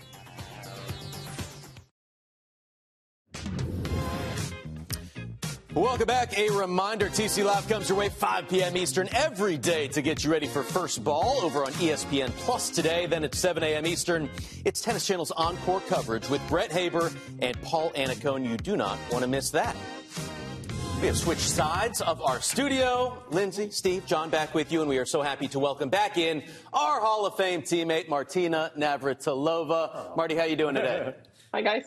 [5.74, 6.38] Welcome back.
[6.38, 8.78] A reminder TC Live comes your way 5 p.m.
[8.78, 13.08] Eastern every day to get you ready for first ball over on ESPN Plus today.
[13.08, 13.88] Then at 7 a.m.
[13.88, 14.30] Eastern,
[14.64, 18.48] it's Tennis Channel's encore coverage with Brett Haber and Paul Annacone.
[18.48, 19.76] You do not want to miss that.
[21.02, 23.22] We have switched sides of our studio.
[23.30, 26.42] Lindsay, Steve, John back with you, and we are so happy to welcome back in
[26.74, 30.16] our Hall of Fame teammate, Martina Navratilova.
[30.18, 31.14] Marty, how you doing today?
[31.54, 31.84] Hi, guys.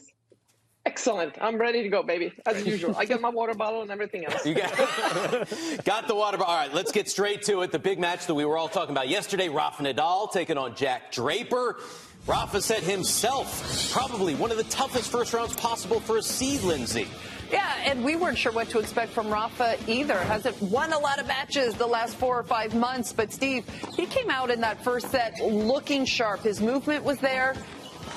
[0.87, 1.35] Excellent.
[1.41, 2.95] I'm ready to go, baby, as usual.
[2.97, 4.47] I got my water bottle and everything else.
[4.47, 5.85] You got, it.
[5.85, 6.55] got the water bottle.
[6.55, 7.73] All right, let's get straight to it.
[7.73, 11.13] The big match that we were all talking about yesterday, Rafa Nadal taking on Jack
[11.13, 11.81] Draper.
[12.27, 17.09] Rafa said himself, probably one of the toughest first rounds possible for a seed, Lindsay.
[17.51, 20.18] Yeah, and we weren't sure what to expect from Rafa either.
[20.18, 23.64] Hasn't won a lot of matches the last four or five months, but Steve,
[23.96, 26.42] he came out in that first set looking sharp.
[26.42, 27.55] His movement was there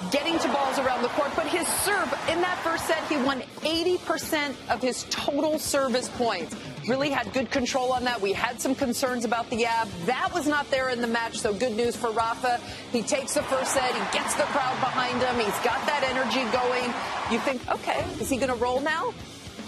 [0.09, 1.31] getting to balls around the court.
[1.35, 6.55] But his serve in that first set, he won 80% of his total service points.
[6.87, 8.19] Really had good control on that.
[8.21, 9.87] We had some concerns about the ab.
[10.05, 12.59] That was not there in the match, so good news for Rafa.
[12.91, 16.43] He takes the first set, he gets the crowd behind him, he's got that energy
[16.51, 16.91] going.
[17.31, 19.13] You think, okay, is he going to roll now?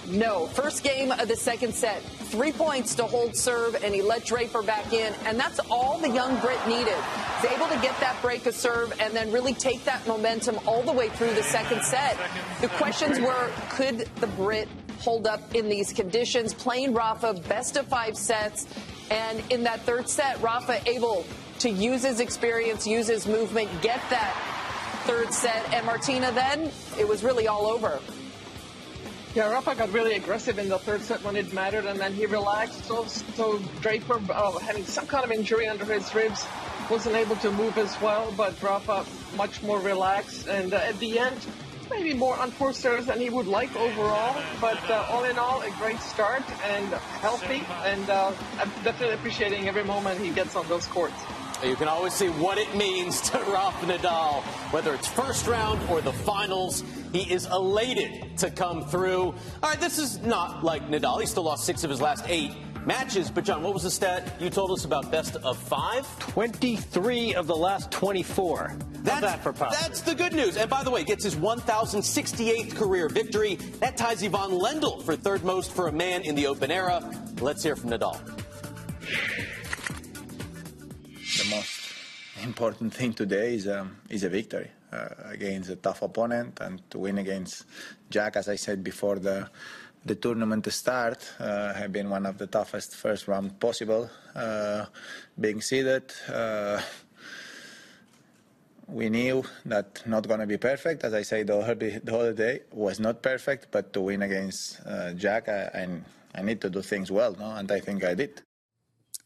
[0.07, 0.47] No.
[0.47, 2.01] First game of the second set.
[2.01, 5.13] Three points to hold serve, and he let Draper back in.
[5.25, 6.95] And that's all the young Brit needed.
[7.41, 10.81] He's able to get that break of serve and then really take that momentum all
[10.81, 12.17] the way through the second set.
[12.59, 14.67] The questions were could the Brit
[15.03, 16.53] hold up in these conditions?
[16.53, 18.67] Playing Rafa, best of five sets.
[19.11, 21.25] And in that third set, Rafa able
[21.59, 24.33] to use his experience, use his movement, get that
[25.05, 25.73] third set.
[25.73, 27.99] And Martina, then it was really all over.
[29.35, 32.27] Yeah, Rafa got really aggressive in the third set when it mattered, and then he
[32.27, 32.85] relaxed.
[32.85, 36.45] So, so Draper, uh, having some kind of injury under his ribs,
[36.89, 38.31] wasn't able to move as well.
[38.37, 41.39] But Rafa much more relaxed, and uh, at the end,
[41.89, 44.41] maybe more unforced errors than he would like overall.
[44.59, 46.87] But uh, all in all, a great start and
[47.21, 51.15] healthy, and uh, I'm definitely appreciating every moment he gets on those courts.
[51.63, 56.01] You can always see what it means to Rafa Nadal, whether it's first round or
[56.01, 56.83] the finals.
[57.13, 59.21] He is elated to come through.
[59.21, 61.21] All right, this is not like Nadal.
[61.21, 62.51] He still lost six of his last eight
[62.85, 63.29] matches.
[63.29, 66.07] But, John, what was the stat you told us about best of five?
[66.19, 68.75] 23 of the last 24.
[69.03, 69.73] That's, that for Pop?
[69.73, 70.57] That's the good news.
[70.57, 73.55] And by the way, gets his 1,068th career victory.
[73.79, 77.01] That ties Ivan Lendl for third most for a man in the Open era.
[77.41, 78.19] Let's hear from Nadal.
[81.37, 81.83] The most
[82.43, 86.99] important thing today is um, is a victory uh, against a tough opponent and to
[86.99, 87.65] win against
[88.09, 89.49] Jack, as I said before the
[90.05, 94.09] the tournament to start, uh, have been one of the toughest first round possible.
[94.35, 94.85] Uh,
[95.39, 96.81] being seeded, uh,
[98.87, 101.03] we knew that not going to be perfect.
[101.03, 101.61] As I say, the
[102.09, 106.59] whole, day was not perfect, but to win against uh, Jack, I, I, I need
[106.61, 107.55] to do things well, no?
[107.55, 108.41] and I think I did.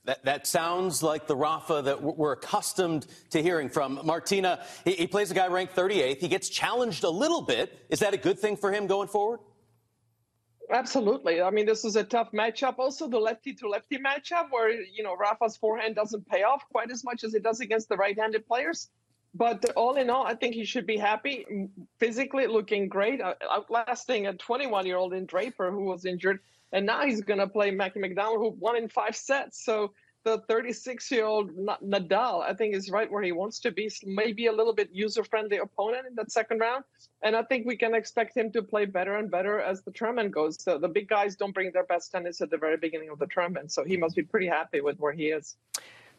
[0.06, 4.00] That, that, sounds like the Rafa that we're accustomed to hearing from.
[4.06, 6.20] Martina, he, he, plays a guy ranked 38th.
[6.20, 7.86] He gets challenged a little bit.
[7.90, 9.42] Is that a good thing for him going forward?
[10.70, 11.42] Absolutely.
[11.42, 12.78] I mean, this is a tough matchup.
[12.78, 16.92] Also, the lefty to lefty matchup where, you know, Rafa's forehand doesn't pay off quite
[16.92, 18.90] as much as it does against the right handed players.
[19.34, 21.46] But all in all, I think he should be happy.
[22.00, 26.40] Physically looking great, uh, outlasting a 21 year old in Draper who was injured.
[26.74, 29.64] And now he's going to play Mackie McDonald, who won in five sets.
[29.64, 29.94] So
[30.24, 33.90] the 36 year old Nadal, I think, is right where he wants to be.
[34.06, 36.84] Maybe a little bit user friendly opponent in that second round.
[37.24, 40.32] And I think we can expect him to play better and better as the tournament
[40.32, 40.62] goes.
[40.62, 43.28] So the big guys don't bring their best tennis at the very beginning of the
[43.28, 43.72] tournament.
[43.72, 45.56] So he must be pretty happy with where he is.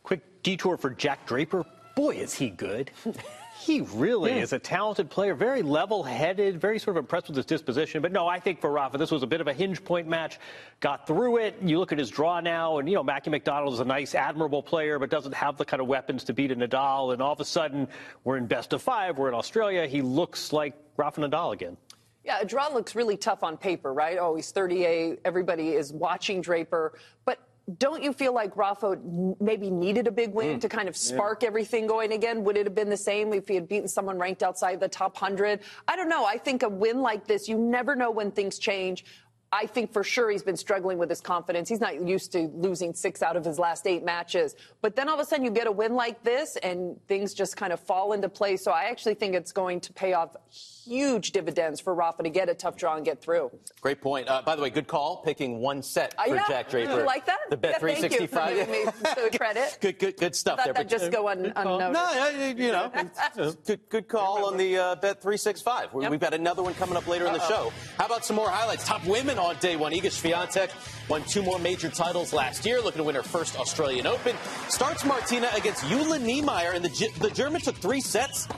[0.03, 1.65] Quick detour for Jack Draper.
[1.95, 2.91] Boy, is he good.
[3.61, 4.43] He really yeah.
[4.43, 8.01] is a talented player, very level headed, very sort of impressed with his disposition.
[8.01, 10.39] But no, I think for Rafa, this was a bit of a hinge point match.
[10.81, 11.57] Got through it.
[11.61, 14.63] You look at his draw now, and, you know, Mackie McDonald is a nice, admirable
[14.63, 17.13] player, but doesn't have the kind of weapons to beat a Nadal.
[17.13, 17.89] And all of a sudden,
[18.23, 19.19] we're in best of five.
[19.19, 19.87] We're in Australia.
[19.87, 21.77] He looks like Rafa Nadal again.
[22.25, 24.19] Yeah, a draw looks really tough on paper, right?
[24.21, 25.21] Oh, he's 38.
[25.25, 26.93] Everybody is watching Draper.
[27.25, 27.39] But
[27.77, 28.99] don't you feel like Rafa
[29.41, 30.61] maybe needed a big win mm.
[30.63, 31.49] to kind of spark yeah.
[31.49, 32.43] everything going again?
[32.45, 35.21] Would it have been the same if he had beaten someone ranked outside the top
[35.21, 35.61] 100?
[35.87, 36.25] I don't know.
[36.25, 39.05] I think a win like this, you never know when things change.
[39.51, 41.69] I think for sure he's been struggling with his confidence.
[41.69, 44.55] He's not used to losing six out of his last eight matches.
[44.83, 47.57] But then all of a sudden you get a win like this and things just
[47.57, 48.63] kind of fall into place.
[48.63, 52.49] So I actually think it's going to pay off huge dividends for Rafa to get
[52.49, 53.51] a tough draw and get through.
[53.81, 54.29] Great point.
[54.29, 56.49] Uh, by the way, good call picking one set for uh, yeah.
[56.49, 57.01] Jack Draper.
[57.01, 57.39] You like that?
[57.49, 58.67] The bet yeah, 365.
[58.67, 59.79] Thank you for credit.
[59.81, 60.75] good, good, good stuff there.
[60.75, 61.93] That just go un- unnoticed.
[61.93, 62.93] No, you know,
[63.65, 65.91] good, good call on the uh, bet 365.
[66.01, 66.11] Yep.
[66.11, 67.35] We've got another one coming up later Uh-oh.
[67.35, 67.73] in the show.
[67.97, 68.87] How about some more highlights?
[68.87, 69.93] Top women Open on day one.
[69.93, 70.71] Iga Swiatek
[71.09, 74.37] won two more major titles last year, looking to win her first Australian Open.
[74.69, 78.49] Starts Martina against Jule Niemeier, and the, the German took three sets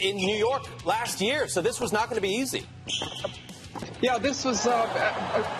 [0.00, 2.66] in New York last year, so this was not going to be easy.
[4.00, 4.88] Yeah, this was uh,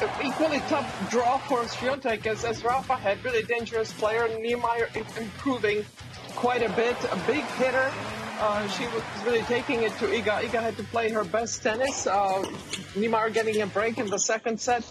[0.00, 4.26] an equally tough draw for Swiatek as, as Rafa had really dangerous player.
[4.28, 5.84] Niemeier improving
[6.34, 7.92] quite a bit, a big hitter.
[8.44, 10.42] Uh, she was really taking it to Iga.
[10.42, 12.08] Iga had to play her best tennis.
[12.08, 12.42] Uh,
[12.98, 14.82] Niemeier getting a break in the second set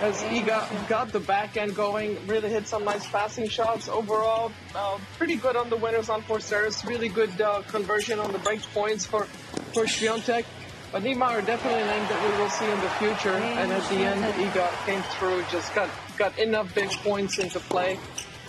[0.00, 3.88] as Iga got the backhand going, really hit some nice passing shots.
[3.88, 6.84] Overall, uh, pretty good on the winners on four serves.
[6.84, 9.24] Really good uh, conversion on the break points for,
[9.74, 10.44] for Swiatek.
[10.92, 13.34] But Niemeier definitely a name that we will see in the future.
[13.34, 17.98] And at the end, Iga came through, just got, got enough big points into play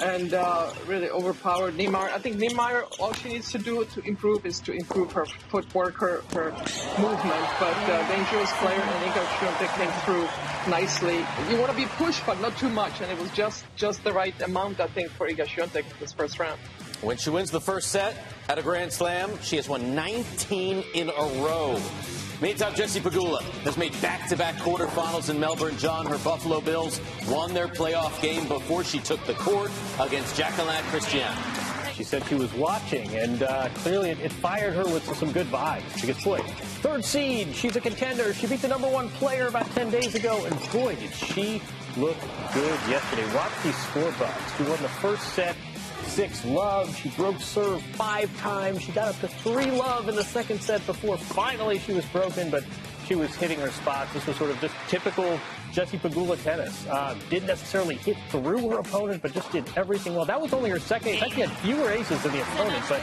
[0.03, 2.11] and uh, really overpowered Niemeier.
[2.11, 5.95] I think Niemeier, all she needs to do to improve is to improve her footwork,
[5.95, 6.51] her, her
[6.99, 7.45] movement.
[7.59, 10.27] But uh, dangerous player, and Iga Swiatek came through
[10.69, 11.25] nicely.
[11.49, 14.11] You want to be pushed, but not too much, and it was just just the
[14.11, 16.59] right amount, I think, for Iga Swiatek this first round.
[17.01, 18.15] When she wins the first set
[18.49, 21.79] at a Grand Slam, she has won 19 in a row.
[22.43, 25.77] Meantime, Jessie Pegula has made back-to-back quarterfinals in Melbourne.
[25.77, 26.99] John, her Buffalo Bills
[27.29, 31.33] won their playoff game before she took the court against Jaqueline Cristian.
[31.95, 35.47] She said she was watching, and uh, clearly it, it, fired her with some good
[35.47, 35.97] vibes.
[35.97, 36.39] She gets, boy,
[36.81, 38.33] third seed, she's a contender.
[38.33, 41.61] She beat the number one player about 10 days ago, and boy, did she
[41.95, 42.17] look
[42.53, 43.33] good yesterday.
[43.33, 44.57] Watch these scoreboards.
[44.57, 45.55] She won the first set
[46.03, 46.95] six love.
[46.95, 48.81] She broke serve five times.
[48.81, 52.49] She got up to three love in the second set before finally she was broken,
[52.49, 52.63] but
[53.05, 54.13] she was hitting her spots.
[54.13, 55.39] This was sort of just typical
[55.71, 56.85] Jessie Pegula tennis.
[56.87, 60.25] Uh, didn't necessarily hit through her opponent, but just did everything well.
[60.25, 61.23] That was only her second ace.
[61.23, 63.01] Actually had fewer aces than the opponent, but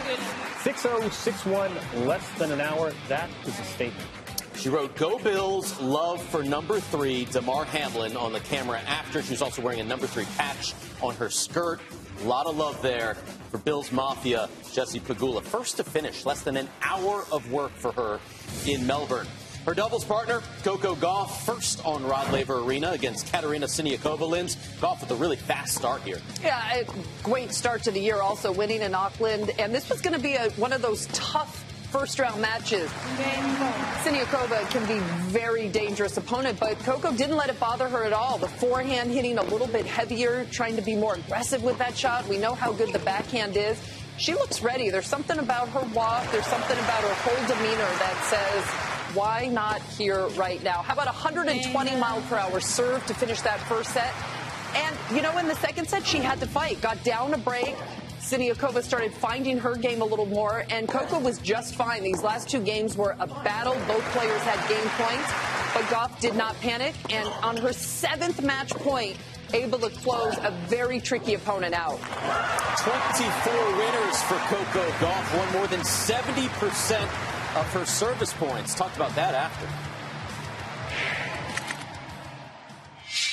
[0.63, 2.93] 6-0, 6-1, less than an hour.
[3.09, 4.09] That is a statement.
[4.55, 9.23] She wrote Go Bills, love for number three, Damar Hamlin on the camera after.
[9.23, 11.81] She was also wearing a number three patch on her skirt.
[12.23, 13.15] A lot of love there
[13.51, 15.43] for Bills Mafia, Jessie Pegula.
[15.43, 18.21] First to finish, less than an hour of work for her
[18.67, 19.27] in Melbourne.
[19.65, 24.29] Her doubles partner, Coco Gauff, first on Rod Laver Arena against Katerina Siniakova.
[24.29, 26.21] Linz, Gauff with a really fast start here.
[26.43, 26.83] Yeah,
[27.23, 29.53] great start to the year, also winning in Auckland.
[29.59, 32.89] And this was going to be a, one of those tough first round matches.
[34.03, 35.01] Siniakova can be
[35.31, 38.39] very dangerous opponent, but Coco didn't let it bother her at all.
[38.39, 42.29] The forehand hitting a little bit heavier, trying to be more aggressive with that shot.
[42.29, 43.81] We know how good the backhand is.
[44.19, 44.91] She looks ready.
[44.91, 49.83] There's something about her walk, there's something about her whole demeanor that says, why not
[49.83, 50.83] here right now?
[50.83, 54.15] How about 120 mile per hour serve to finish that first set?
[54.75, 56.81] And, you know, in the second set, she had to fight.
[56.81, 57.75] Got down a break,
[58.21, 62.03] Siniakova started finding her game a little more, and Coco was just fine.
[62.03, 63.75] These last two games were a battle.
[63.89, 65.27] Both players had game points,
[65.73, 66.95] but Gauff did not panic.
[67.11, 69.17] And on her seventh match point,
[69.55, 71.99] able to close a very tricky opponent out.
[72.79, 77.03] 24 winners for Coco Gauff, won more than 70%
[77.57, 78.75] of her service points.
[78.75, 79.90] Talked about that after.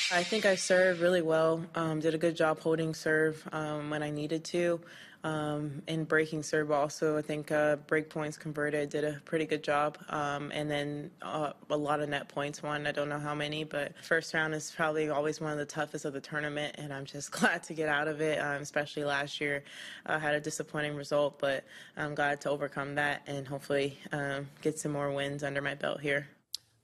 [0.09, 1.65] I think I served really well.
[1.75, 4.79] Um, did a good job holding serve um, when I needed to.
[5.25, 9.63] Um, and breaking serve also, I think uh, break points converted, did a pretty good
[9.63, 9.97] job.
[10.07, 12.87] Um, and then uh, a lot of net points won.
[12.87, 16.05] I don't know how many, but first round is probably always one of the toughest
[16.05, 16.75] of the tournament.
[16.77, 19.65] And I'm just glad to get out of it, um, especially last year.
[20.05, 21.65] I had a disappointing result, but
[21.97, 25.99] I'm glad to overcome that and hopefully um, get some more wins under my belt
[25.99, 26.27] here.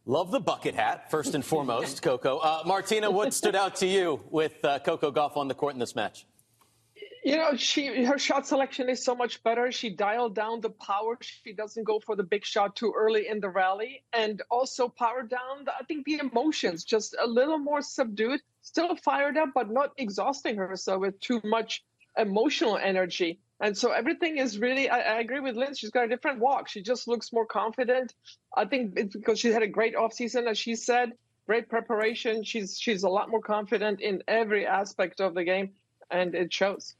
[0.06, 2.38] Love the bucket hat, first and foremost, Coco.
[2.40, 5.80] Uh, Martina, what stood out to you with uh, Coco Gauff on the court in
[5.80, 6.26] this match?
[7.24, 9.72] You know, she her shot selection is so much better.
[9.72, 11.18] She dialed down the power.
[11.22, 15.24] She doesn't go for the big shot too early in the rally, and also power
[15.24, 15.64] down.
[15.64, 18.42] The, I think the emotions just a little more subdued.
[18.62, 21.86] Still fired up, but not exhausting herself with too much
[22.18, 23.40] emotional energy.
[23.64, 25.74] And so everything is really, I, I, agree with Lynn.
[25.74, 26.68] She's got a different walk.
[26.68, 28.14] She just looks more confident.
[28.58, 31.14] I think it's because she had a great offseason, as she said,
[31.48, 32.44] great preparation.
[32.44, 35.72] She's she's a lot more confident in every aspect of the game,
[36.12, 36.96] and it shows.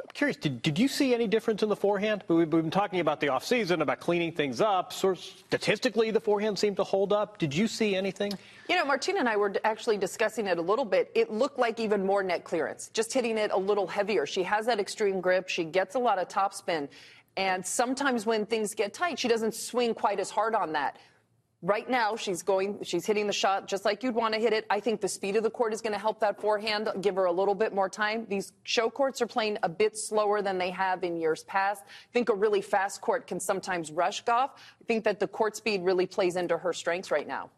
[0.00, 2.24] I'm curious, did, did you see any difference in the forehand?
[2.28, 4.92] We've been talking about the offseason, about cleaning things up.
[4.92, 7.38] Sort of statistically, the forehand seemed to hold up.
[7.38, 8.32] Did you see anything?
[8.68, 11.10] You know, Martina and I were actually discussing it a little bit.
[11.14, 14.24] It looked like even more net clearance, just hitting it a little heavier.
[14.26, 15.48] She has that extreme grip.
[15.48, 16.88] She gets a lot of topspin.
[17.36, 20.98] And sometimes when things get tight, she doesn't swing quite as hard on that.
[21.60, 24.64] Right now, she's going, she's hitting the shot just like you'd want to hit it.
[24.70, 27.24] I think the speed of the court is going to help that forehand, give her
[27.24, 28.26] a little bit more time.
[28.28, 31.82] These show courts are playing a bit slower than they have in years past.
[31.84, 34.50] I think a really fast court can sometimes rush Gauff.
[34.50, 37.50] I think that the court speed really plays into her strengths right now.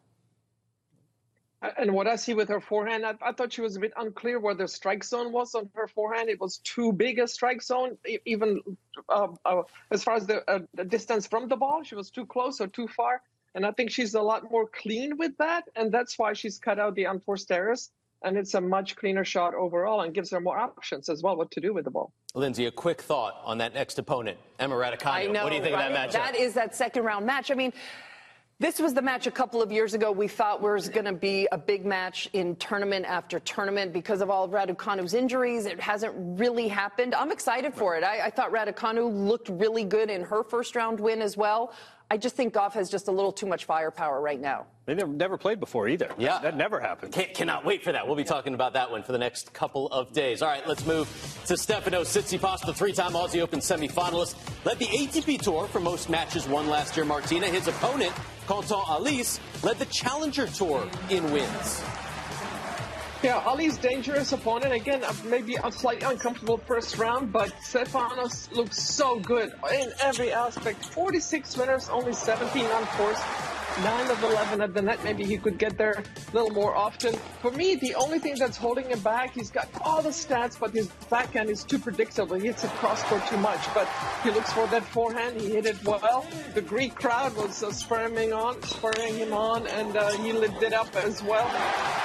[1.77, 4.39] And what I see with her forehand, I, I, thought she was a bit unclear
[4.39, 6.27] where the strike zone was on her forehand.
[6.27, 8.61] It was too big a strike zone, even
[9.07, 9.61] uh, uh,
[9.91, 11.83] as far as the, uh, the, distance from the ball.
[11.83, 13.21] She was too close or too far.
[13.55, 15.65] And I think she's a lot more clean with that.
[15.75, 17.91] And that's why she's cut out the unforced errors.
[18.23, 21.49] And it's a much cleaner shot overall and gives her more options as well what
[21.51, 22.13] to do with the ball.
[22.35, 25.07] Lindsay, a quick thought on that next opponent, Emma Raducanu.
[25.07, 25.87] I know, what do you think right?
[25.87, 26.13] of that matchup?
[26.13, 27.49] That is that second round match.
[27.49, 27.73] I mean,
[28.61, 31.47] this was the match a couple of years ago we thought was going to be
[31.51, 35.65] a big match in tournament after tournament because of all of Raducanu's injuries.
[35.65, 37.15] It hasn't really happened.
[37.15, 38.03] I'm excited for it.
[38.03, 41.73] I, I thought Raducanu looked really good in her first round win as well.
[42.11, 44.65] I just think Gauff has just a little too much firepower right now.
[44.85, 46.09] They never, never played before either.
[46.17, 46.39] Yeah.
[46.39, 47.13] That never happened.
[47.13, 48.05] Can't, cannot wait for that.
[48.05, 50.41] We'll be talking about that one for the next couple of days.
[50.41, 51.07] All right, let's move
[51.45, 54.35] to Stefano Tsitsipas, the three-time Aussie Open semifinalist.
[54.65, 57.47] Led the ATP Tour for most matches won last year, Martina.
[57.47, 58.11] His opponent,
[58.45, 61.81] Quentin Halys, led the Challenger Tour in wins.
[63.23, 64.73] Yeah, Halys dangerous opponent.
[64.73, 70.83] Again, maybe a slightly uncomfortable first round, but Stefanos looks so good in every aspect.
[70.87, 73.21] 46 winners, only 17 unforced.
[73.79, 75.03] 9 of 11 at the net.
[75.03, 77.15] Maybe he could get there a little more often.
[77.41, 80.71] For me, the only thing that's holding him back, he's got all the stats, but
[80.71, 82.35] his backhand is too predictable.
[82.37, 83.87] He hits it cross court too much, but
[84.23, 85.39] he looks for that forehand.
[85.39, 86.25] He hit it well.
[86.53, 90.73] The Greek crowd was uh, spurring on, spurring him on, and uh, he lived it
[90.73, 91.47] up as well,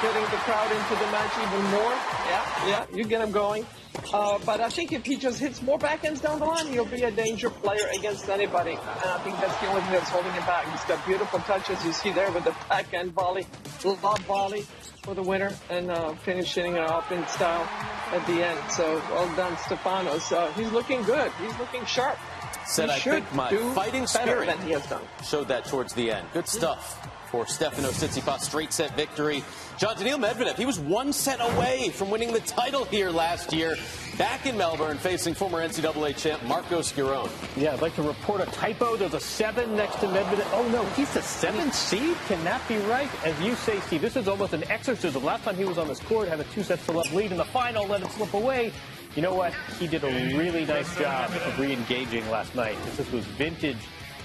[0.03, 1.93] getting the crowd into the match even more.
[2.29, 3.67] Yeah, yeah, you get him going.
[4.13, 7.03] Uh, but I think if he just hits more backhands down the line, he'll be
[7.03, 8.73] a danger player against anybody.
[8.73, 10.71] And I think that's the only thing that's holding him back.
[10.71, 11.85] He's got beautiful touches.
[11.85, 13.47] You see there with the backhand volley,
[13.85, 14.63] lob volley
[15.03, 17.69] for the winner, and uh, finishing it off in style
[18.13, 18.59] at the end.
[18.71, 20.33] So well done, Stefanos.
[20.33, 21.31] Uh, he's looking good.
[21.41, 22.19] He's looking sharp.
[22.67, 25.03] Said he I think my fighting spirit than he has done.
[25.25, 26.27] showed that towards the end.
[26.33, 27.01] Good stuff
[27.37, 28.41] for Stefano Tsitsipas.
[28.41, 29.45] Straight set victory.
[29.77, 33.77] John Daniil Medvedev, he was one set away from winning the title here last year.
[34.17, 37.29] Back in Melbourne, facing former NCAA champ Marcos Giron.
[37.55, 38.97] Yeah, I'd like to report a typo.
[38.97, 40.47] There's a seven next to Medvedev.
[40.55, 42.17] Oh no, he's the seventh seed.
[42.27, 43.11] Can that be right?
[43.23, 45.23] As you say, Steve, this is almost an exorcism.
[45.23, 47.37] Last time he was on this court, had a two sets to love lead in
[47.37, 48.73] the final, let it slip away.
[49.15, 49.53] You know what?
[49.79, 52.77] He did a really nice job of re-engaging last night.
[52.97, 53.79] This was vintage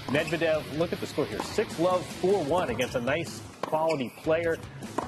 [0.08, 0.62] Medvedev.
[0.78, 3.40] Look at the score here: six love, four one against a nice
[3.72, 4.58] quality player.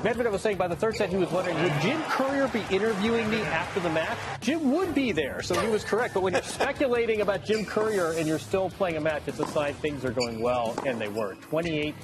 [0.02, 3.28] Medvedev was saying by the third set he was wondering, would Jim Courier be interviewing
[3.28, 4.16] me after the match?
[4.40, 6.14] Jim would be there, so he was correct.
[6.14, 9.46] But when you're speculating about Jim Courier and you're still playing a match, it's a
[9.48, 11.34] sign things are going well, and they were.
[11.42, 11.94] 28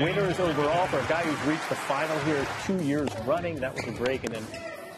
[0.00, 3.54] winners overall for a guy who's reached the final here two years running.
[3.56, 4.46] That was a break, and then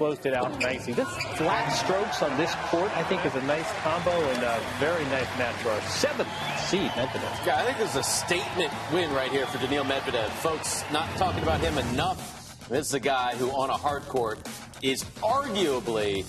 [0.03, 0.93] closed it out nicely.
[0.93, 5.05] This flat strokes on this court, I think, is a nice combo and a very
[5.05, 7.47] nice match for our seventh seed, Medvedev.
[7.47, 10.29] Yeah, I think this is a statement win right here for Daniil Medvedev.
[10.31, 12.69] Folks, not talking about him enough.
[12.69, 14.41] This is a guy who, on a hard court,
[14.83, 16.25] is arguably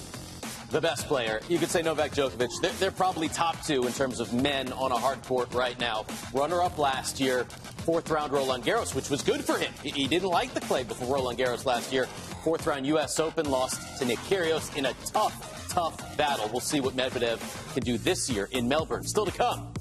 [0.74, 1.40] the best player.
[1.48, 2.50] You could say Novak Djokovic.
[2.60, 6.06] They're, they're, probably top two in terms of men on a hard court right now.
[6.34, 7.44] Runner up last year,
[7.86, 9.72] fourth round Roland Garros, which was good for him.
[9.84, 12.08] He, didn't like the clay before Roland Garros last year.
[12.44, 13.20] Fourth round U.S.
[13.20, 16.50] Open lost to Nick Kyrgios in a tough, tough battle.
[16.52, 19.04] We'll see what Medvedev can do this year in Melbourne.
[19.04, 19.74] Still to come.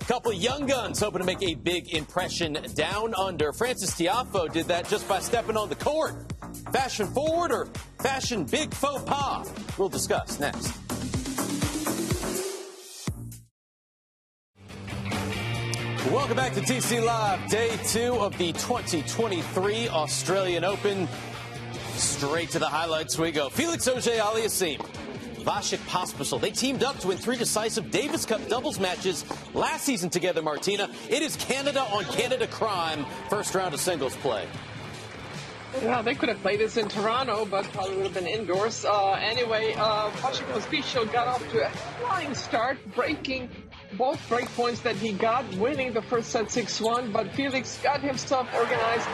[0.00, 3.52] Couple young guns hoping to make a big impression down under.
[3.52, 6.16] Frances Tiafoe did that just by stepping on the court.
[6.72, 7.66] Fashion forward or
[8.00, 9.52] fashion big faux pas?
[9.78, 10.72] We'll discuss next.
[16.10, 21.08] Welcome back to TC Live, day two of the 2023 Australian Open.
[21.94, 23.48] Straight to the highlights we go.
[23.48, 24.80] Felix Auger-Aliassime,
[25.44, 26.40] Vasek Pospisil.
[26.40, 29.24] They teamed up to win three decisive Davis Cup doubles matches
[29.54, 30.90] last season together, Martina.
[31.08, 34.46] It is Canada on Canada crime, first round of singles play.
[35.82, 38.84] Yeah, they could have played this in Toronto, but probably would have been indoors.
[38.84, 43.48] Uh, anyway, uh, Vasek Pospisil got off to a flying start, breaking
[43.96, 48.48] both break points that he got, winning the first set 6-1, but Felix got himself
[48.54, 49.06] organized,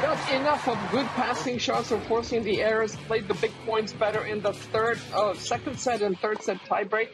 [0.00, 4.24] got enough of good passing shots or forcing the errors, played the big points better
[4.24, 7.08] in the third, uh, second set and third set tiebreak.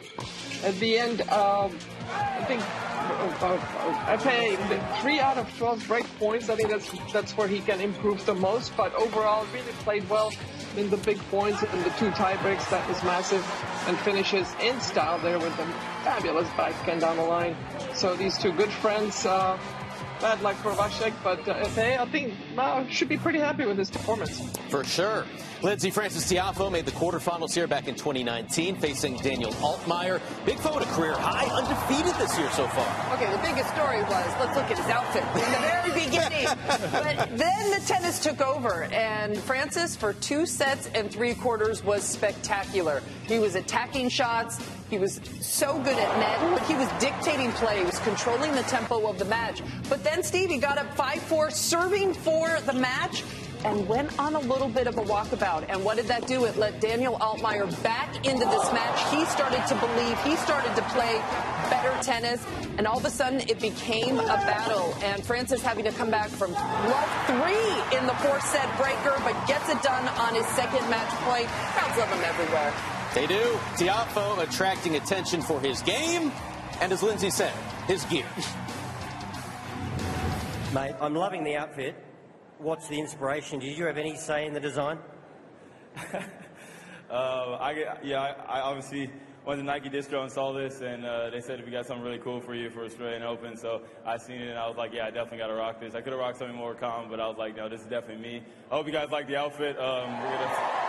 [0.64, 1.76] At the end, um,
[2.10, 2.62] I think
[3.06, 4.56] uh, uh, FA
[5.00, 6.48] three out of 12 break points.
[6.48, 8.76] I think that's that's where he can improve the most.
[8.76, 10.32] But overall, really played well
[10.76, 12.68] in the big points and the two tiebreaks.
[12.70, 13.44] That was massive,
[13.86, 15.72] and finishes in style there with them
[16.02, 17.56] fabulous backhand down the line.
[17.94, 19.24] So these two good friends.
[19.24, 19.58] Uh,
[20.20, 23.78] bad luck for Vasek, but uh, hey, I think uh, should be pretty happy with
[23.78, 24.56] his performance.
[24.70, 25.24] For sure.
[25.62, 30.20] Lindsay Frances Tiafoe made the quarterfinals here back in 2019, facing Daniel Altmaier.
[30.44, 33.14] Big foe to career high, undefeated this year so far.
[33.16, 36.46] Okay, the biggest story was let's look at his outfit in the very beginning.
[36.92, 42.02] but then the tennis took over, and Frances, for two sets and three quarters, was
[42.04, 43.02] spectacular.
[43.26, 44.60] He was attacking shots.
[44.90, 46.58] He was so good at net.
[46.58, 47.78] But he was dictating play.
[47.78, 49.62] He was controlling the tempo of the match.
[49.88, 53.24] But then Stevie got up 5 4, serving for the match
[53.64, 55.66] and went on a little bit of a walkabout.
[55.68, 56.44] And what did that do?
[56.44, 59.12] It let Daniel Altmaier back into this match.
[59.12, 61.18] He started to believe, he started to play
[61.68, 62.44] better tennis,
[62.78, 64.94] and all of a sudden it became a battle.
[65.02, 69.34] And Frances having to come back from love three in the fourth set breaker, but
[69.48, 71.48] gets it done on his second match point.
[71.74, 72.95] Crowds love him everywhere.
[73.16, 73.58] They do.
[73.76, 76.30] Tiafoe attracting attention for his game,
[76.82, 77.54] and as Lindsay said,
[77.86, 78.26] his gear.
[80.74, 81.94] Mate, I'm loving the outfit.
[82.58, 83.58] What's the inspiration?
[83.58, 84.98] Did you have any say in the design?
[86.12, 86.12] Uh,
[87.10, 89.10] I, yeah, I, I obviously
[89.46, 92.18] went to Nike Distro and saw this, and uh, they said we got something really
[92.18, 93.56] cool for you for Australian Open.
[93.56, 95.94] So I seen it, and I was like, yeah, I definitely got to rock this.
[95.94, 98.22] I could have rocked something more calm, but I was like, no, this is definitely
[98.22, 98.42] me.
[98.70, 99.78] I hope you guys like the outfit.
[99.78, 100.86] Um, we're gonna...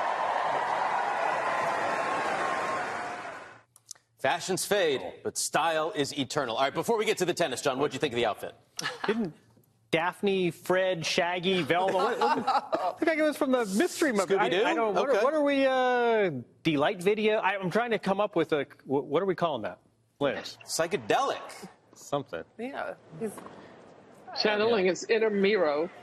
[4.20, 6.56] Fashions fade, but style is eternal.
[6.56, 8.26] All right, before we get to the tennis, John, what do you think of the
[8.26, 8.54] outfit?
[9.06, 9.34] Didn't
[9.92, 11.94] Daphne, Fred, Shaggy, Velma.
[11.94, 14.36] What, what, think it was from the mystery movie.
[14.36, 14.94] I, I don't.
[14.96, 15.20] What, Okay.
[15.20, 15.66] are, what are we?
[15.66, 16.32] Uh,
[16.64, 17.38] delight video.
[17.38, 18.66] I, I'm trying to come up with a.
[18.86, 19.80] What, what are we calling that?
[20.20, 20.58] Liz.
[20.66, 21.40] Psychedelic.
[21.96, 22.44] Something.
[22.58, 22.94] Yeah.
[23.20, 23.32] He's,
[24.42, 25.90] Channeling his inner Miro.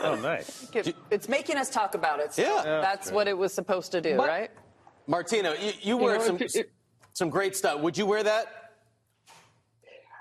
[0.00, 0.68] Oh, nice.
[1.10, 2.32] it's making us talk about it.
[2.32, 2.80] So Yeah.
[2.80, 4.50] That's what it was supposed to do, But- right?
[5.08, 6.70] Martino, you, you wear know, some if it-
[7.18, 7.80] some great stuff.
[7.80, 8.46] Would you wear that?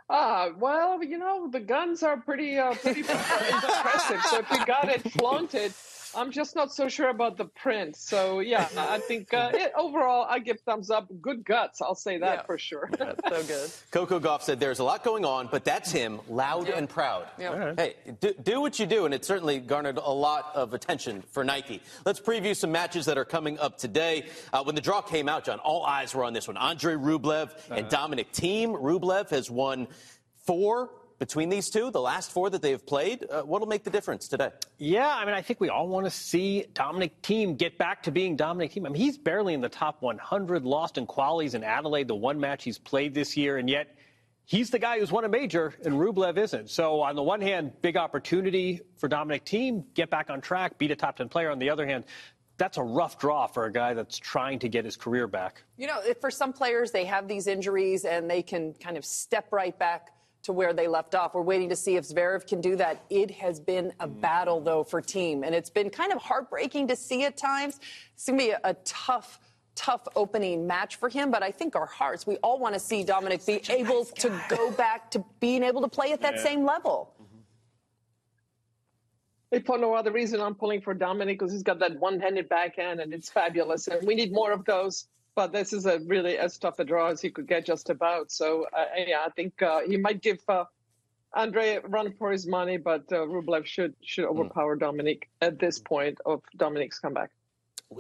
[0.09, 4.21] Ah, well, you know, the guns are pretty, uh, pretty impressive.
[4.23, 5.73] So if you got it flaunted,
[6.17, 7.95] I'm just not so sure about the print.
[7.95, 11.07] So yeah, I think uh, it, overall, I give thumbs up.
[11.21, 12.41] Good guts, I'll say that Yeah.
[12.43, 12.89] for sure.
[12.97, 13.71] That's so good.
[13.91, 17.27] Coco Gauff said there's a lot going on, but that's him, loud and proud.
[17.37, 17.73] Yeah.
[17.77, 21.43] Hey, do, do what you do, and it certainly garnered a lot of attention for
[21.43, 21.81] Nike.
[22.03, 24.25] Let's preview some matches that are coming up today.
[24.51, 26.57] Uh, when the draw came out, John, all eyes were on this one.
[26.57, 28.73] Andre Rublev and Dominic Thiem.
[28.81, 29.87] Rublev has won
[30.45, 30.89] four
[31.19, 33.25] between these two, the last four that they've played.
[33.29, 34.49] Uh, what'll make the difference today?
[34.77, 38.11] Yeah, I mean, I think we all want to see Dominic Thiem get back to
[38.11, 38.85] being Dominic Thiem.
[38.85, 42.39] I mean, he's barely in the top 100, lost in qualies in Adelaide, the one
[42.39, 43.95] match he's played this year, and yet
[44.45, 46.69] he's the guy who's won a major, and Rublev isn't.
[46.69, 50.91] So, on the one hand, big opportunity for Dominic Thiem, get back on track, beat
[50.91, 51.49] a top 10 player.
[51.49, 52.05] On the other hand,
[52.57, 55.63] that's a rough draw for a guy that's trying to get his career back.
[55.77, 59.05] You know, if for some players, they have these injuries and they can kind of
[59.05, 60.09] step right back
[60.47, 61.35] to where they left off.
[61.35, 63.03] We're waiting to see if Zverev can do that.
[63.09, 66.95] It has been a battle, though, for Thiem, and it's been kind of heartbreaking to
[66.95, 67.79] see at times.
[68.15, 69.39] It's going to be a, a tough.
[69.75, 73.03] Tough opening match for him, but I think our hearts, we all want to see
[73.03, 76.41] Dominic be able to go back to being able to play at that Yeah.
[76.43, 77.13] same level.
[77.21, 77.37] Mm-hmm.
[79.51, 83.01] If for no other reason, I'm pulling for Dominic because he's got that one-handed backhand
[83.01, 83.87] and it's fabulous.
[83.87, 85.09] And we need more of those.
[85.37, 88.31] But this is a really as tough a draw as he could get just about.
[88.31, 90.63] So uh, yeah, I think uh, he might give uh,
[91.31, 96.17] Andre run for his money, but uh, Rublev should should overpower Dominic at this point
[96.25, 97.29] of Dominic's comeback.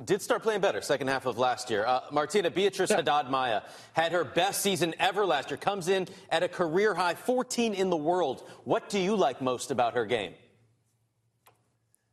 [0.03, 1.85] Did start playing better second half of last year.
[1.85, 3.61] Uh, Martina Beatriz Haddad Maia
[3.93, 5.57] had her best season ever last year.
[5.57, 8.49] Comes in at a career high 14 in the world.
[8.63, 10.33] What do you like most about her game?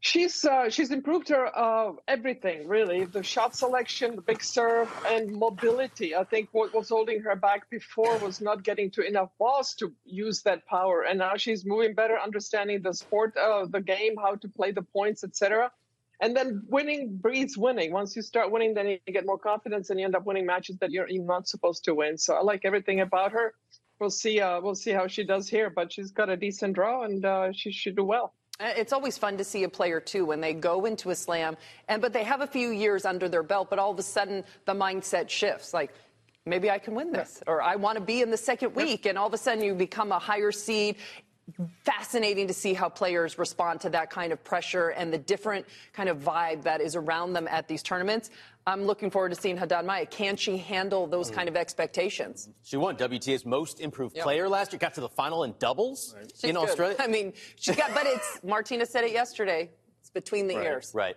[0.05, 3.07] She's uh, she's improved her uh, everything really.
[3.07, 6.15] The shot selection, the big serve, and mobility.
[6.15, 9.91] I think what was holding her back before was not getting to enough balls to
[10.05, 11.05] use that power.
[11.09, 14.83] And now she's moving better, understanding the sport, uh, the game, how to play the
[14.83, 15.73] points, etc.
[16.21, 17.91] And then winning breeds winning.
[17.91, 20.77] Once you start winning, then you get more confidence, and you end up winning matches
[20.81, 22.19] that you're not supposed to win.
[22.19, 23.55] So I like everything about her.
[23.99, 24.39] We'll see.
[24.39, 27.53] Uh, we'll see how she does here, but she's got a decent draw, and uh,
[27.53, 28.35] she should do well.
[28.61, 31.57] Uh, It's always fun to see a player too when they go into a slam
[31.89, 34.45] and but they have a few years under their belt, but all of a sudden
[34.65, 35.75] the mindset shifts.
[35.75, 35.93] Like
[36.47, 39.19] maybe I can win this, or I want to be in the second week, and
[39.19, 40.97] all of a sudden you become a higher seed.
[41.85, 46.09] Fascinating to see how players respond to that kind of pressure and the different kind
[46.09, 48.31] of vibe that is around them at these tournaments.
[48.67, 50.07] I'm looking forward to seeing Haddad Maia.
[50.07, 51.35] Can she handle those mm.
[51.35, 52.49] kind of expectations?
[52.63, 54.25] She won WTA's most improved Yep.
[54.25, 54.79] player last year.
[54.79, 56.69] Got to the final in doubles She's in good.
[56.69, 56.97] Australia.
[56.99, 59.71] I mean, she got, but it's Martina said it yesterday.
[60.01, 60.65] It's between the right.
[60.65, 60.93] ears.
[60.95, 61.17] Right.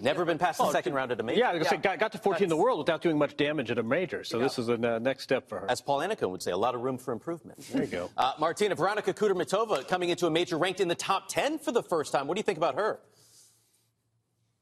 [0.00, 1.40] Never been past the Oh, second round at a major.
[1.40, 3.36] Yeah, I was gonna say, got, got to 14 in the world without doing much
[3.36, 4.22] damage at a major.
[4.22, 5.70] So this is the uh, next step for her.
[5.70, 7.58] As Paul Annacone would say, a lot of room for improvement.
[7.72, 8.10] There you go.
[8.16, 11.82] Uh, Martina, Veronika Kudermetova coming into a major ranked in the top 10 for the
[11.82, 12.26] first time.
[12.26, 13.00] What do you think about her?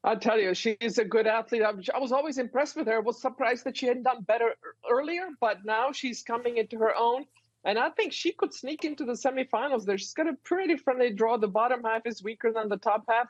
[0.03, 1.61] I tell you, she's a good athlete.
[1.61, 2.95] I was- I was always impressed with her.
[2.95, 4.55] I was surprised that she hadn't done better
[4.89, 7.25] earlier, but now she's coming into her own.
[7.65, 9.97] And I think she could sneak into the semifinals there.
[9.97, 11.35] She's got a pretty friendly draw.
[11.37, 13.27] The bottom half is weaker than the top half.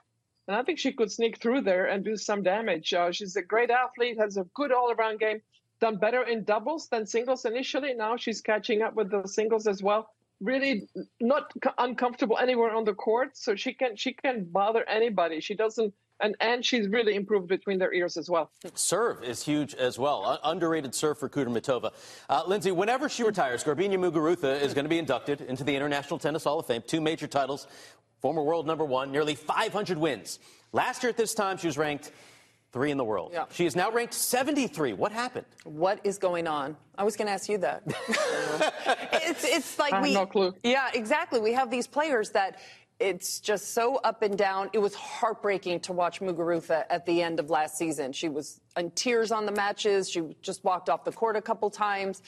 [0.50, 2.92] And I think she could sneak through there and do some damage.
[2.92, 5.42] Uh, she's a great athlete, has a good all around game,
[5.80, 7.94] done better in doubles than singles initially.
[7.94, 10.10] Now she's catching up with the singles as well.
[10.42, 10.88] Really
[11.22, 15.40] not uncomfortable anywhere on the court, so she can she can bother anybody.
[15.40, 18.50] She doesn't, and and she's really improved between their ears as well.
[18.74, 20.40] Serve is huge as well.
[20.44, 21.92] Underrated serve for Kudermetova.
[22.30, 26.18] Uh, Lindsay, whenever she retires, Garbiñe Muguruza is going to be inducted into the International
[26.18, 26.82] Tennis Hall of Fame.
[26.88, 27.68] Two major titles,
[28.22, 30.40] former world number one, nearly 500 wins.
[30.72, 32.12] Last year at this time, she was ranked
[32.72, 33.32] three in the world.
[33.34, 33.46] Yeah.
[33.52, 34.94] She is now ranked 73.
[34.94, 35.46] What happened?
[35.64, 36.78] What is going on?
[36.98, 37.84] I was going to ask you that.
[39.14, 40.54] it's it's like I have we no clue.
[40.64, 41.40] Yeah, exactly.
[41.40, 42.60] We have these players that
[43.00, 44.70] it's just so up and down.
[44.74, 48.12] It was heartbreaking to watch Muguruza at the end of last season.
[48.12, 50.10] She was in tears on the matches.
[50.10, 52.22] She just walked off the court a couple times.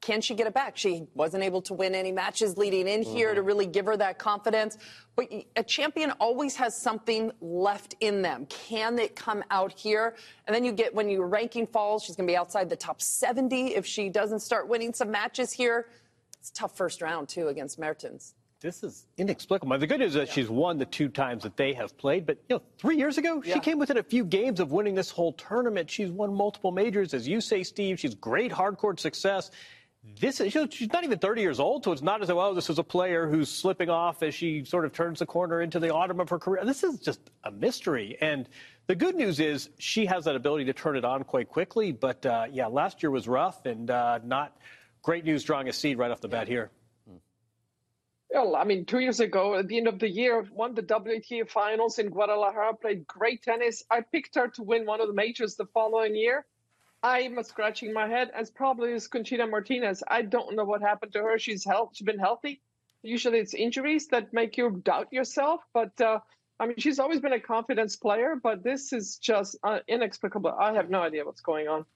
[0.00, 0.78] Can she get it back?
[0.78, 3.46] She wasn't able to win any matches leading in here to mm-hmm.
[3.46, 4.78] really give her that confidence.
[5.14, 8.46] But a champion always has something left in them.
[8.46, 10.16] Can it come out here?
[10.46, 13.02] And then you get when your ranking falls, she's going to be outside the top
[13.02, 15.88] 70 if she doesn't start winning some matches here.
[16.38, 18.34] It's a tough first round too against Mertens.
[18.60, 19.78] This is inexplicable.
[19.78, 22.26] The good news is that she's won the two times that they have played.
[22.26, 23.54] But you know, three years ago, Yeah.
[23.54, 25.90] she came within a few games of winning this whole tournament.
[25.90, 27.98] She's won multiple majors, as you say, Steve.
[27.98, 29.50] She's great hardcourt success.
[30.02, 32.70] This is, she's not even 30 years old, so it's not as though, oh, this
[32.70, 35.92] is a player who's slipping off as she sort of turns the corner into the
[35.92, 36.64] autumn of her career.
[36.64, 38.16] This is just a mystery.
[38.20, 38.48] And
[38.86, 41.92] the good news is she has that ability to turn it on quite quickly.
[41.92, 44.56] But uh, yeah, last year was rough and uh, not
[45.02, 46.70] great news drawing a seed right off the bat here.
[48.30, 51.50] Well, I mean, two years ago, at the end of the year, won the WTA
[51.50, 53.82] finals in Guadalajara, played great tennis.
[53.90, 56.46] I picked her to win one of the majors the following year.
[57.02, 60.02] I'm scratching my head, as probably is Conchita Martinez.
[60.06, 61.38] I don't know what happened to her.
[61.38, 62.60] She's health, she's been healthy.
[63.02, 65.60] Usually, it's injuries that make you doubt yourself.
[65.72, 66.18] But uh,
[66.58, 68.34] I mean, she's always been a confidence player.
[68.42, 70.50] But this is just uh, inexplicable.
[70.50, 71.86] I have no idea what's going on.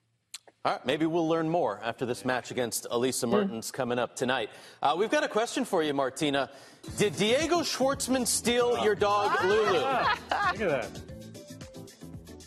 [0.64, 4.48] All right, maybe we'll learn more after this match against Elise Mertens coming up tonight.
[4.82, 6.48] Uh, we've got a question for you, Martina.
[6.96, 9.72] Did Diego Schwartzman steal your dog, Lulu?
[9.72, 10.88] Look at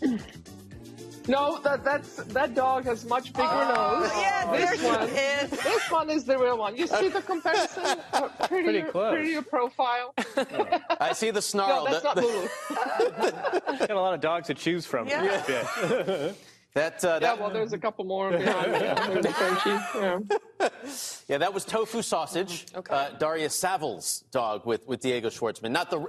[0.02, 0.22] that.
[1.28, 4.12] No, that that's that dog has much bigger Oh, nose.
[4.16, 5.50] yeah, this one, is.
[5.64, 6.76] this one is the real one.
[6.78, 8.00] You see the comparison?
[8.48, 9.14] Pretty close.
[9.14, 10.14] prettier profile.
[11.00, 11.86] I see the snarl.
[11.86, 12.22] No, that's The- not the-
[13.72, 13.78] Lulu.
[13.80, 15.08] Got a lot of dogs to choose from.
[15.08, 15.44] Yeah.
[15.50, 16.32] Yeah.
[16.78, 18.72] That, uh, Yeah, that, well, there's a couple more behind.
[18.72, 20.70] Yeah, there's Yeah.
[21.28, 22.94] yeah, that was Tofu Sausage, Okay.
[22.94, 25.72] uh, Daria Saville's dog with, with Diego Schwartzman.
[25.72, 26.06] Not the.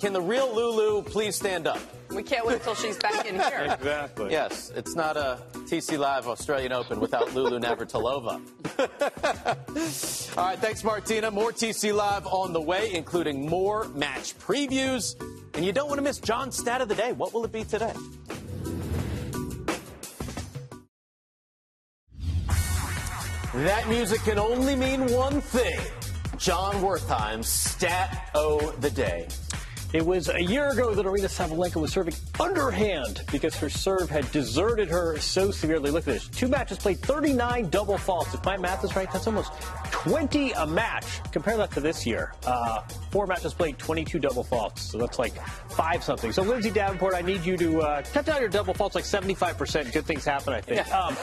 [0.00, 1.80] Can the real Lulu please stand up?
[2.10, 3.76] We can't wait until she's back in here.
[3.76, 4.30] Exactly.
[4.30, 8.40] Yes, it's not a TC Live Australian Open without Lulu Navratilova.
[10.38, 11.30] All right, thanks, Martina.
[11.32, 15.16] More TC Live on the way, including more match previews.
[15.54, 17.10] And you don't want to miss John's stat of the day.
[17.12, 17.92] What will it be today?
[23.64, 25.80] That music can only mean one thing.
[26.36, 29.26] John Wertheim's stat o the day.
[29.92, 34.30] It was a year ago that Aryna Sabalenka was serving underhand because her serve had
[34.30, 35.90] deserted her so severely.
[35.90, 36.28] Look at this.
[36.28, 38.32] Two matches played, 39 double faults.
[38.32, 39.50] If my math is right, that's almost
[40.02, 41.20] 20 a match.
[41.32, 42.32] Compare that to this year.
[42.46, 44.82] Uh, four matches played, 22 double faults.
[44.82, 45.34] So that's like
[45.70, 46.30] five something.
[46.30, 49.92] So Lindsay Davenport, I need you to uh, cut down your double faults like 75%.
[49.92, 50.88] Good things happen, I think.
[50.94, 51.14] Um,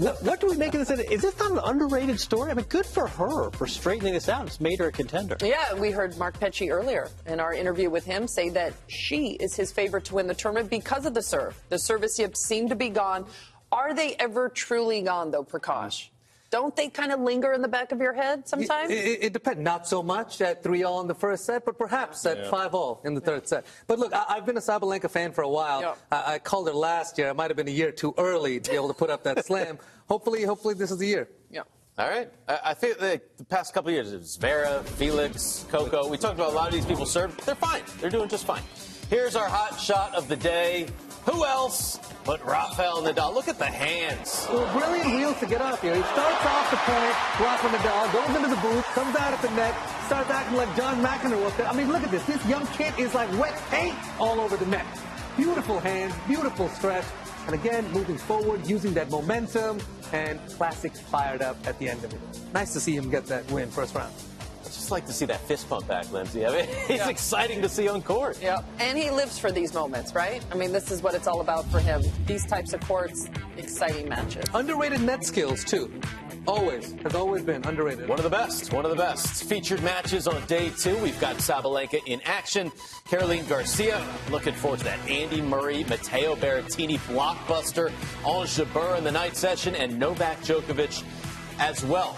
[0.00, 1.00] what, what do we make of this?
[1.10, 2.50] Is this not an underrated story?
[2.50, 4.46] I mean, good for her for straightening this out.
[4.46, 5.38] It's made her a contender.
[5.42, 9.56] Yeah, we heard Mark Petchey earlier in our interview with him say that she is
[9.56, 11.58] his favorite to win the tournament because of the serve.
[11.70, 13.24] The service yips seem to be gone.
[13.72, 16.08] Are they ever truly gone, though, Prakash?
[16.50, 18.90] Don't they kind of linger in the back of your head sometimes?
[18.90, 19.60] It, it, it depends.
[19.60, 22.50] Not so much at three all in the first set, but perhaps at Yeah.
[22.50, 23.66] five all in the third set.
[23.86, 25.80] But look, I, I've been a Sabalenka fan for a while.
[25.80, 25.94] Yeah.
[26.10, 27.30] I, I called her last year.
[27.30, 29.46] I might have been a year too early to be able to put up that
[29.50, 29.78] slam.
[30.08, 31.28] Hopefully, hopefully this is the year.
[31.50, 31.62] yeah.
[31.98, 32.30] All right.
[32.48, 36.08] I, I think the, the past couple of years, it was Vera, Felix, Coco.
[36.08, 37.36] We talked about a lot of these people serve.
[37.44, 37.82] They're fine.
[38.00, 38.62] They're doing just fine.
[39.10, 40.86] Here's our hot shot of the day.
[41.26, 43.34] Who else but Rafael Nadal?
[43.34, 44.46] Look at the hands.
[44.48, 45.94] Well, brilliant wheels to get off here.
[45.94, 49.50] He starts off the point, Rafa Nadal, goes into the booth, comes out at the
[49.50, 49.74] net,
[50.06, 51.68] starts acting like John McEnroe.
[51.68, 52.24] I mean, look at this.
[52.24, 54.86] This young kid is like wet paint all over the net.
[55.36, 57.04] Beautiful hands, beautiful stretch.
[57.46, 59.80] And again, moving forward, using that momentum,
[60.12, 62.20] and classics fired up at the end of it.
[62.54, 64.12] Nice to see him get that win first round.
[64.70, 66.46] I just like to see that fist pump back, Lindsay.
[66.46, 67.08] I mean, it's yeah.
[67.08, 68.38] exciting to see on court.
[68.40, 70.44] Yeah, and he lives for these moments, right?
[70.52, 72.04] I mean, this is what it's all about for him.
[72.24, 74.44] These types of courts, exciting matches.
[74.54, 75.90] Underrated net skills, too.
[76.46, 76.92] Always.
[77.02, 78.08] Has always been underrated.
[78.08, 78.72] One of the best.
[78.72, 79.42] One of the best.
[79.42, 80.96] Featured matches on day two.
[80.98, 82.70] We've got Sabalenka in action.
[83.08, 84.00] Caroline Garcia.
[84.30, 85.00] Looking forward to that.
[85.08, 87.92] Andy Murray, Matteo Berrettini blockbuster.
[88.24, 89.74] Ons Jabeur in the night session.
[89.74, 91.02] And Novak Djokovic
[91.58, 92.16] as well.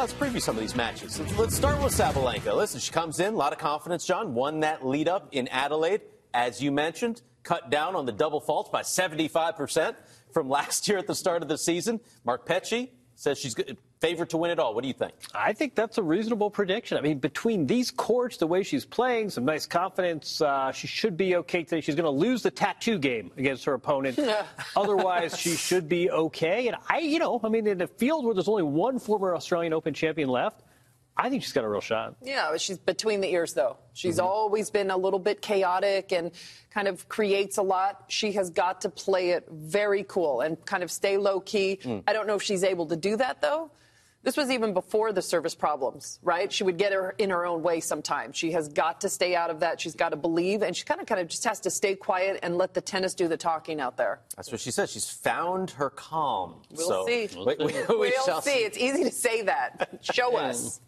[0.00, 1.20] Let's preview some of these matches.
[1.38, 2.54] Let's start with Sabalenka.
[2.54, 4.34] Listen, she comes in, a lot of confidence, John.
[4.34, 6.02] Won that lead up in Adelaide,
[6.32, 7.22] as you mentioned.
[7.42, 9.94] Cut down on the double faults by 75%
[10.32, 12.00] from last year at the start of the season.
[12.24, 13.54] Mark Petchey says she's
[14.00, 14.74] favored to win it all.
[14.74, 15.12] What do you think?
[15.34, 16.98] I think that's a reasonable prediction.
[16.98, 21.16] I mean, between these courts, the way she's playing, some nice confidence, uh, she should
[21.16, 21.80] be okay today.
[21.80, 24.18] She's going to lose the tattoo game against her opponent.
[24.76, 26.68] Otherwise, she should be okay.
[26.68, 29.72] And I, you know, I mean, in a field where there's only one former Australian
[29.72, 30.62] Open champion left,
[31.16, 32.16] I think she's got a real shot.
[32.22, 33.76] Yeah, she's between the ears, though.
[33.92, 34.26] She's mm-hmm.
[34.26, 36.32] always been a little bit chaotic and
[36.70, 38.06] kind of creates a lot.
[38.08, 41.78] She has got to play it very cool and kind of stay low key.
[41.82, 42.02] Mm.
[42.08, 43.70] I don't know if she's able to do that, though.
[44.24, 46.50] This was even before the service problems, right?
[46.50, 48.36] She would get her in her own way sometimes.
[48.36, 49.82] She has got to stay out of that.
[49.82, 52.40] She's got to believe, and she kind of kind of just has to stay quiet
[52.42, 54.20] and let the tennis do the talking out there.
[54.34, 54.88] That's what she said.
[54.88, 56.62] She's found her calm.
[56.70, 57.28] We'll so, see.
[57.36, 58.64] We, we, we will see.
[58.64, 59.98] It's easy to say that.
[60.00, 60.80] Show us.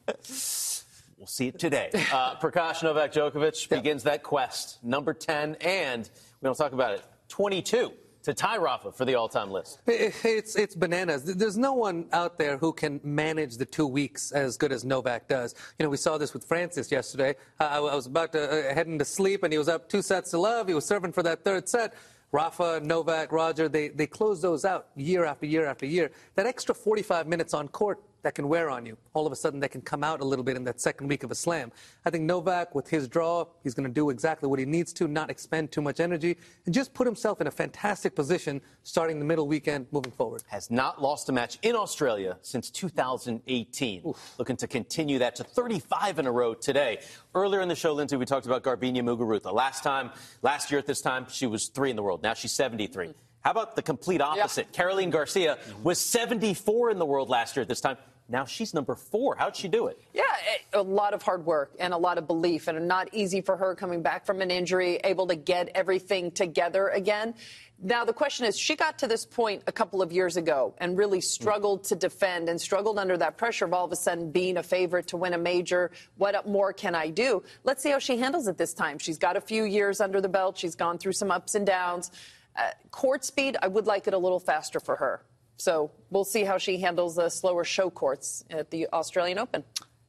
[1.18, 1.90] We'll see it today.
[2.10, 3.76] Uh, Prakash Novak Djokovic yeah.
[3.76, 6.08] begins that quest, number 10, and
[6.40, 7.92] we don't talk about it, 22
[8.26, 9.80] to tie Rafa for the all-time list.
[9.86, 11.22] It's it's bananas.
[11.22, 15.28] There's no one out there who can manage the two weeks as good as Novak
[15.28, 15.54] does.
[15.78, 17.36] You know, we saw this with Frances yesterday.
[17.60, 20.38] I, was about to uh, head into sleep, and he was up two sets to
[20.38, 20.66] love.
[20.66, 21.94] He was serving for that third set.
[22.32, 26.10] Rafa, Novak, Roger, they, they close those out year after year after year.
[26.34, 28.98] That extra 45 minutes on court that can wear on you.
[29.14, 31.22] All of a sudden, that can come out a little bit in that second week
[31.22, 31.70] of a slam.
[32.04, 35.06] I think Novak, with his draw, he's going to do exactly what he needs to,
[35.06, 39.24] not expend too much energy, and just put himself in a fantastic position starting the
[39.24, 40.42] middle weekend moving forward.
[40.48, 44.02] Has not lost a match in Australia since 2018.
[44.04, 44.34] Oof.
[44.38, 46.98] Looking to continue that to 35 in a row today.
[47.32, 49.52] Earlier in the show, Lindsay, we talked about Garbiñe Muguruza.
[49.54, 50.10] Last time,
[50.42, 52.24] last year at this time, she was three in the world.
[52.24, 53.06] Now she's 73.
[53.06, 53.18] Mm-hmm.
[53.46, 54.72] How about the complete opposite?
[54.72, 57.96] Caroline Garcia was 74 in the world last year at this time.
[58.28, 59.36] Now she's number four.
[59.36, 60.00] How'd she do it?
[60.12, 60.24] Yeah,
[60.72, 63.74] a lot of hard work and a lot of belief, and not easy for her
[63.74, 67.34] coming back from an injury, able to get everything together again.
[67.80, 70.96] Now, the question is, she got to this point a couple of years ago and
[70.96, 74.56] really struggled to defend and struggled under that pressure of all of a sudden being
[74.56, 75.90] a favorite to win a major.
[76.16, 77.42] What more can I do?
[77.64, 78.98] Let's see how she handles it this time.
[78.98, 80.56] She's got a few years under the belt.
[80.56, 82.10] She's gone through some ups and downs.
[82.56, 85.22] Uh, court speed, I would like it a little faster for her.
[85.56, 89.64] So we'll see how she handles the slower show courts at the Australian Open.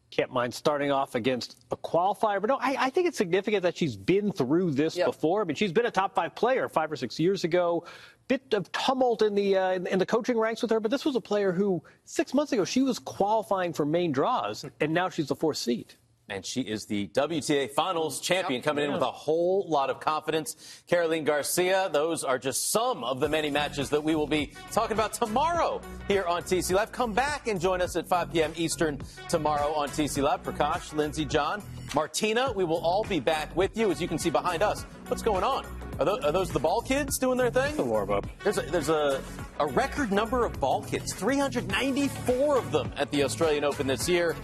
[0.10, 3.76] Can't mind starting off against a qualifier, but no, I, I think it's significant that
[3.76, 5.08] she's been through this yep.
[5.08, 5.42] before.
[5.42, 7.86] I mean, she's been a top five player five or six years ago.
[8.30, 11.16] Bit of tumult in the uh, in the coaching ranks with her, but this was
[11.16, 15.28] a player who six months ago she was qualifying for main draws, and now she's
[15.28, 15.94] the fourth seed.
[16.30, 20.84] And she is the WTA Finals champion, coming in with a whole lot of confidence.
[20.86, 24.98] Caroline Garcia, those are just some of the many matches that we will be talking
[24.98, 26.92] about tomorrow here on TC Live.
[26.92, 28.52] Come back and join us at 5 p.m.
[28.58, 29.00] Eastern
[29.30, 30.44] tomorrow on TC Live.
[30.44, 31.64] Prakash, Lindsay, Jon,
[31.96, 33.90] Martina, we will all be back with you.
[33.90, 35.66] As you can see behind us, what's going on?
[36.00, 37.76] Are those, are those, the ball kids doing their thing?
[37.76, 38.28] The warm up.
[38.44, 39.22] There's a, there's a,
[39.60, 44.36] a record number of ball kids, 394 of them at the Australian Open this year.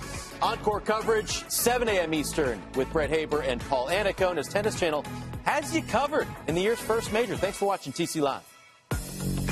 [0.41, 2.13] Encore coverage, 7 a.m.
[2.13, 5.05] Eastern, with Brett Haber and Paul Annacone as Tennis Channel
[5.45, 7.35] has you covered in the year's first major.
[7.35, 9.42] Thanks for watching TC Live.